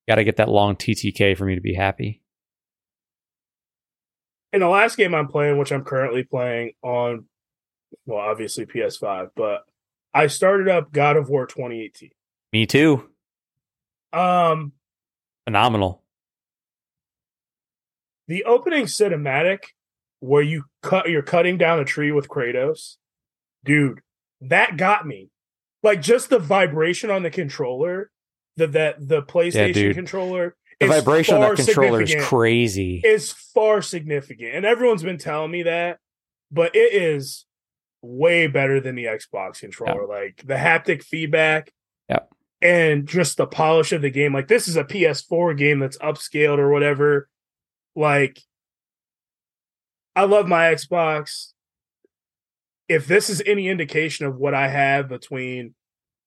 Got 0.07 0.17
to 0.17 0.25
get 0.25 0.37
that 0.37 0.51
long 0.51 0.77
TTK 0.77 1.39
for 1.39 1.47
me 1.47 1.55
to 1.55 1.63
be 1.63 1.73
happy. 1.73 2.21
in 4.53 4.61
the 4.61 4.69
last 4.69 4.97
game 4.99 5.15
I'm 5.15 5.27
playing, 5.27 5.57
which 5.57 5.73
I'm 5.73 5.85
currently 5.85 6.23
playing 6.23 6.75
on, 6.83 7.25
well, 8.05 8.19
obviously 8.19 8.67
PS5, 8.67 9.31
but 9.35 9.65
I 10.13 10.27
started 10.27 10.69
up 10.69 10.93
God 10.93 11.17
of 11.17 11.31
War 11.31 11.47
2018. 11.47 12.11
Me 12.53 12.67
too. 12.67 13.09
Um, 14.13 14.73
Phenomenal. 15.47 16.03
the 18.29 18.45
opening 18.45 18.85
cinematic 18.85 19.61
where 20.25 20.43
you 20.43 20.65
cut 20.83 21.09
you're 21.11 21.23
cutting 21.23 21.59
down 21.59 21.79
a 21.81 21.85
tree 21.85 22.11
with 22.13 22.29
Kratos, 22.29 22.97
dude, 23.65 24.01
that 24.41 24.77
got 24.77 25.07
me. 25.07 25.29
Like 25.83 26.01
just 26.01 26.31
the 26.31 26.39
vibration 26.39 27.11
on 27.11 27.23
the 27.23 27.31
controller, 27.31 28.11
the 28.57 28.67
that 28.69 29.07
the 29.07 29.23
PlayStation 29.23 29.75
dude. 29.75 29.97
controller, 29.97 30.57
The 30.81 30.87
vibration 30.87 31.35
on 31.35 31.41
that 31.43 31.57
controller 31.57 32.01
is 32.01 32.15
crazy. 32.21 33.03
Is 33.05 33.33
far 33.33 33.83
significant, 33.83 34.55
and 34.55 34.65
everyone's 34.65 35.03
been 35.03 35.19
telling 35.19 35.51
me 35.51 35.65
that, 35.65 35.99
but 36.51 36.75
it 36.75 36.95
is 36.95 37.45
way 38.01 38.47
better 38.47 38.81
than 38.81 38.95
the 38.95 39.05
Xbox 39.05 39.61
controller. 39.61 40.07
Like 40.07 40.43
the 40.47 40.55
haptic 40.55 41.03
feedback, 41.03 41.71
Yeah. 42.09 42.21
and 42.63 43.07
just 43.07 43.37
the 43.37 43.47
polish 43.47 43.93
of 43.93 44.01
the 44.01 44.11
game. 44.11 44.33
Like 44.33 44.49
this 44.49 44.69
is 44.69 44.77
a 44.77 44.85
PS4 44.85 45.57
game 45.59 45.81
that's 45.81 45.99
upscaled 45.99 46.59
or 46.59 46.71
whatever. 46.71 47.29
Like, 47.95 48.41
I 50.17 50.25
love 50.25 50.47
my 50.47 50.67
Xbox. 50.67 51.53
If 52.89 53.07
this 53.07 53.31
is 53.31 53.43
any 53.47 53.69
indication 53.69 54.27
of 54.27 54.37
what 54.37 54.55
I 54.55 54.69
have 54.69 55.09
between 55.09 55.75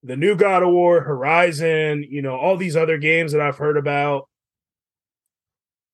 the 0.02 0.16
new 0.16 0.36
God 0.36 0.62
of 0.62 0.70
War, 0.70 1.00
Horizon, 1.00 2.04
you 2.08 2.22
know, 2.22 2.36
all 2.36 2.56
these 2.56 2.76
other 2.76 2.98
games 2.98 3.32
that 3.32 3.40
I've 3.40 3.58
heard 3.58 3.76
about, 3.76 4.28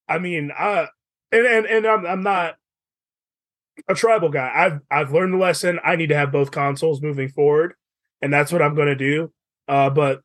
I 0.08 0.18
mean, 0.18 0.50
I 0.56 0.88
and 1.32 1.46
and, 1.46 1.66
and 1.66 1.86
I'm 1.86 2.06
I'm 2.06 2.22
not 2.22 2.56
a 3.88 3.94
tribal 3.94 4.28
guy. 4.30 4.50
I've 4.54 4.80
I've 4.90 5.12
learned 5.12 5.34
the 5.34 5.38
lesson. 5.38 5.78
I 5.84 5.96
need 5.96 6.08
to 6.08 6.16
have 6.16 6.32
both 6.32 6.50
consoles 6.50 7.02
moving 7.02 7.28
forward, 7.28 7.74
and 8.22 8.32
that's 8.32 8.52
what 8.52 8.62
I'm 8.62 8.74
going 8.74 8.88
to 8.88 8.96
do. 8.96 9.32
Uh, 9.68 9.90
but 9.90 10.20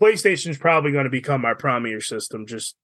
PlayStation 0.00 0.48
is 0.48 0.58
probably 0.58 0.92
going 0.92 1.04
to 1.04 1.10
become 1.10 1.40
my 1.40 1.54
primary 1.54 2.00
system. 2.00 2.46
Just 2.46 2.76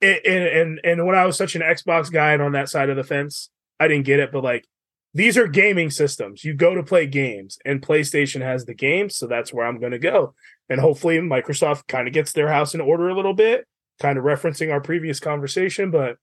and, 0.00 0.26
and 0.26 0.80
and 0.84 1.06
when 1.06 1.16
I 1.16 1.26
was 1.26 1.36
such 1.36 1.54
an 1.54 1.62
Xbox 1.62 2.10
guy 2.10 2.32
and 2.32 2.42
on 2.42 2.52
that 2.52 2.68
side 2.68 2.90
of 2.90 2.96
the 2.96 3.04
fence, 3.04 3.50
I 3.80 3.88
didn't 3.88 4.06
get 4.06 4.20
it. 4.20 4.32
But 4.32 4.44
like 4.44 4.66
these 5.14 5.38
are 5.38 5.48
gaming 5.48 5.90
systems. 5.90 6.44
You 6.44 6.54
go 6.54 6.74
to 6.74 6.82
play 6.82 7.06
games, 7.06 7.58
and 7.64 7.82
PlayStation 7.82 8.40
has 8.42 8.64
the 8.64 8.74
games, 8.74 9.16
so 9.16 9.26
that's 9.26 9.52
where 9.52 9.66
I'm 9.66 9.80
going 9.80 9.92
to 9.92 9.98
go. 9.98 10.34
And 10.68 10.80
hopefully, 10.80 11.18
Microsoft 11.18 11.86
kind 11.88 12.06
of 12.06 12.14
gets 12.14 12.32
their 12.32 12.48
house 12.48 12.74
in 12.74 12.80
order 12.80 13.08
a 13.08 13.14
little 13.14 13.34
bit, 13.34 13.66
kind 14.00 14.18
of 14.18 14.24
referencing 14.24 14.70
our 14.70 14.80
previous 14.80 15.18
conversation. 15.18 15.90
But 15.90 16.16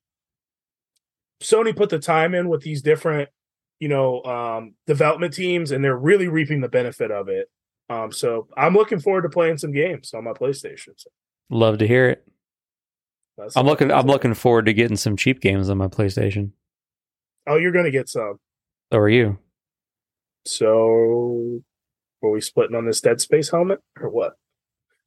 Sony 1.41 1.76
put 1.76 1.89
the 1.89 1.99
time 1.99 2.36
in 2.36 2.47
with 2.47 2.61
these 2.61 2.82
different, 2.82 3.30
you 3.80 3.89
know, 3.89 4.23
um, 4.23 4.76
development 4.86 5.34
teams, 5.34 5.71
and 5.71 5.84
they're 5.84 5.97
really 5.97 6.28
reaping 6.28 6.61
the 6.61 6.69
benefit 6.69 7.11
of 7.11 7.28
it. 7.28 7.49
Um, 7.89 8.11
so 8.11 8.47
I'm 8.55 8.73
looking 8.73 8.99
forward 8.99 9.23
to 9.23 9.30
playing 9.30 9.57
some 9.57 9.71
games 9.71 10.13
on 10.13 10.23
my 10.23 10.32
PlayStation. 10.32 10.93
So 10.95 11.09
Love 11.49 11.80
to 11.80 11.88
hear 11.88 12.07
it. 12.09 12.28
That's 13.38 13.55
I'm 13.57 13.65
looking. 13.65 13.91
I'm 13.91 14.07
looking 14.07 14.33
forward 14.33 14.65
to 14.65 14.73
getting 14.73 14.97
some 14.97 15.17
cheap 15.17 15.41
games 15.41 15.69
on 15.69 15.77
my 15.77 15.88
PlayStation. 15.88 16.51
Oh, 17.47 17.57
you're 17.57 17.71
going 17.71 17.86
to 17.86 17.91
get 17.91 18.09
some. 18.09 18.39
So 18.91 18.99
are 18.99 19.09
you? 19.09 19.38
So, 20.45 21.61
were 22.21 22.31
we 22.31 22.41
splitting 22.41 22.75
on 22.75 22.86
this 22.86 23.01
Dead 23.01 23.19
Space 23.19 23.49
helmet 23.49 23.81
or 23.99 24.09
what? 24.09 24.38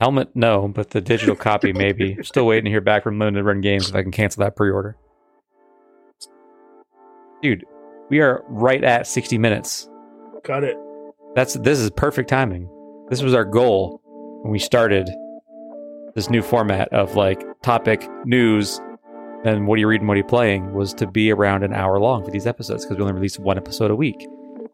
Helmet, 0.01 0.35
no, 0.35 0.69
but 0.69 0.91
the 0.91 1.01
digital 1.01 1.35
copy, 1.35 1.73
maybe. 1.73 2.19
Still 2.23 2.47
waiting 2.47 2.67
to 2.67 2.71
hear 2.71 2.81
back 2.81 3.03
from 3.03 3.19
Limited 3.19 3.45
Run 3.45 3.61
Games 3.61 3.89
if 3.89 3.95
I 3.95 4.03
can 4.03 4.13
cancel 4.13 4.43
that 4.43 4.57
pre 4.57 4.71
order. 4.71 4.97
Dude, 7.43 7.65
we 8.09 8.21
are 8.21 8.45
right 8.49 8.83
at 8.83 9.07
60 9.07 9.39
minutes. 9.39 9.89
Got 10.45 10.65
it. 10.65 10.77
That's 11.35 11.55
this 11.55 11.79
is 11.79 11.91
perfect 11.91 12.29
timing. 12.29 12.69
This 13.11 13.23
was 13.23 13.35
our 13.35 13.45
goal 13.45 14.01
when 14.43 14.53
we 14.53 14.59
started 14.59 15.09
this 16.19 16.29
new 16.29 16.43
format 16.43 16.93
of 16.93 17.15
like 17.15 17.41
topic 17.63 18.05
news 18.25 18.81
and 19.45 19.69
what 19.69 19.77
are 19.77 19.79
you 19.79 19.87
reading, 19.87 20.09
what 20.09 20.15
are 20.15 20.19
you 20.19 20.25
playing 20.25 20.75
was 20.75 20.93
to 20.93 21.07
be 21.07 21.31
around 21.31 21.63
an 21.63 21.73
hour 21.73 22.01
long 22.01 22.25
for 22.25 22.33
these 22.33 22.45
episodes 22.45 22.85
because 22.85 22.97
we 22.97 23.03
only 23.03 23.15
release 23.15 23.39
one 23.39 23.57
episode 23.57 23.89
a 23.89 23.95
week. 23.95 24.27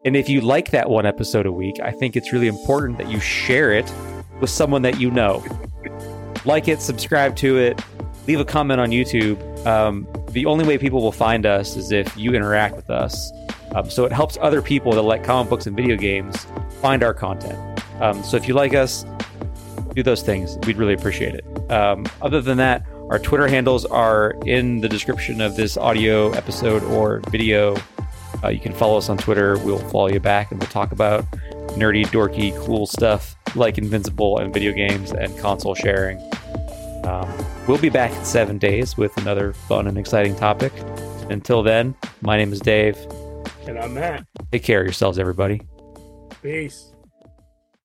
And 0.05 0.15
if 0.15 0.27
you 0.27 0.41
like 0.41 0.71
that 0.71 0.89
one 0.89 1.05
episode 1.05 1.45
a 1.45 1.51
week, 1.51 1.79
I 1.83 1.91
think 1.91 2.15
it's 2.15 2.33
really 2.33 2.47
important 2.47 2.97
that 2.97 3.11
you 3.11 3.19
share 3.19 3.71
it 3.71 3.93
with 4.41 4.49
someone 4.49 4.81
that 4.81 4.99
you 4.99 5.11
know. 5.11 5.45
Like 6.45 6.67
it, 6.67 6.81
subscribe 6.81 7.35
to 7.35 7.59
it, 7.59 7.79
leave 8.25 8.39
a 8.39 8.45
comment 8.45 8.81
on 8.81 8.89
YouTube. 8.89 9.37
Um, 9.67 10.07
the 10.31 10.47
only 10.47 10.65
way 10.65 10.79
people 10.79 11.03
will 11.03 11.11
find 11.11 11.45
us 11.45 11.75
is 11.75 11.91
if 11.91 12.17
you 12.17 12.33
interact 12.33 12.75
with 12.75 12.89
us. 12.89 13.31
Um, 13.75 13.87
so 13.91 14.03
it 14.03 14.11
helps 14.11 14.35
other 14.41 14.63
people 14.63 14.93
that 14.93 15.03
like 15.03 15.23
comic 15.23 15.51
books 15.51 15.67
and 15.67 15.77
video 15.77 15.95
games 15.95 16.47
find 16.81 17.03
our 17.03 17.13
content. 17.13 17.83
Um, 18.01 18.23
so 18.23 18.35
if 18.35 18.47
you 18.47 18.55
like 18.55 18.73
us, 18.73 19.05
do 19.95 20.03
those 20.03 20.21
things. 20.21 20.57
We'd 20.65 20.77
really 20.77 20.93
appreciate 20.93 21.35
it. 21.35 21.71
Um, 21.71 22.05
other 22.21 22.41
than 22.41 22.57
that, 22.57 22.85
our 23.09 23.19
Twitter 23.19 23.47
handles 23.47 23.85
are 23.85 24.35
in 24.45 24.81
the 24.81 24.89
description 24.89 25.41
of 25.41 25.55
this 25.55 25.77
audio 25.77 26.31
episode 26.31 26.83
or 26.83 27.21
video. 27.29 27.77
Uh, 28.43 28.49
you 28.49 28.59
can 28.59 28.73
follow 28.73 28.97
us 28.97 29.09
on 29.09 29.17
Twitter. 29.17 29.57
We'll 29.59 29.79
follow 29.89 30.09
you 30.09 30.19
back 30.19 30.51
and 30.51 30.59
we'll 30.59 30.69
talk 30.69 30.91
about 30.91 31.25
nerdy, 31.71 32.05
dorky, 32.07 32.55
cool 32.65 32.85
stuff 32.85 33.35
like 33.55 33.77
Invincible 33.77 34.39
and 34.39 34.53
video 34.53 34.73
games 34.73 35.11
and 35.11 35.37
console 35.39 35.75
sharing. 35.75 36.19
Um, 37.05 37.31
we'll 37.67 37.77
be 37.77 37.89
back 37.89 38.11
in 38.11 38.25
seven 38.25 38.57
days 38.57 38.97
with 38.97 39.15
another 39.17 39.53
fun 39.53 39.87
and 39.87 39.97
exciting 39.97 40.35
topic. 40.35 40.73
Until 41.29 41.63
then, 41.63 41.95
my 42.21 42.37
name 42.37 42.51
is 42.51 42.59
Dave. 42.59 42.97
And 43.67 43.79
I'm 43.79 43.93
Matt. 43.93 44.25
Take 44.51 44.63
care 44.63 44.81
of 44.81 44.85
yourselves, 44.85 45.17
everybody. 45.17 45.61
Peace. 46.41 46.94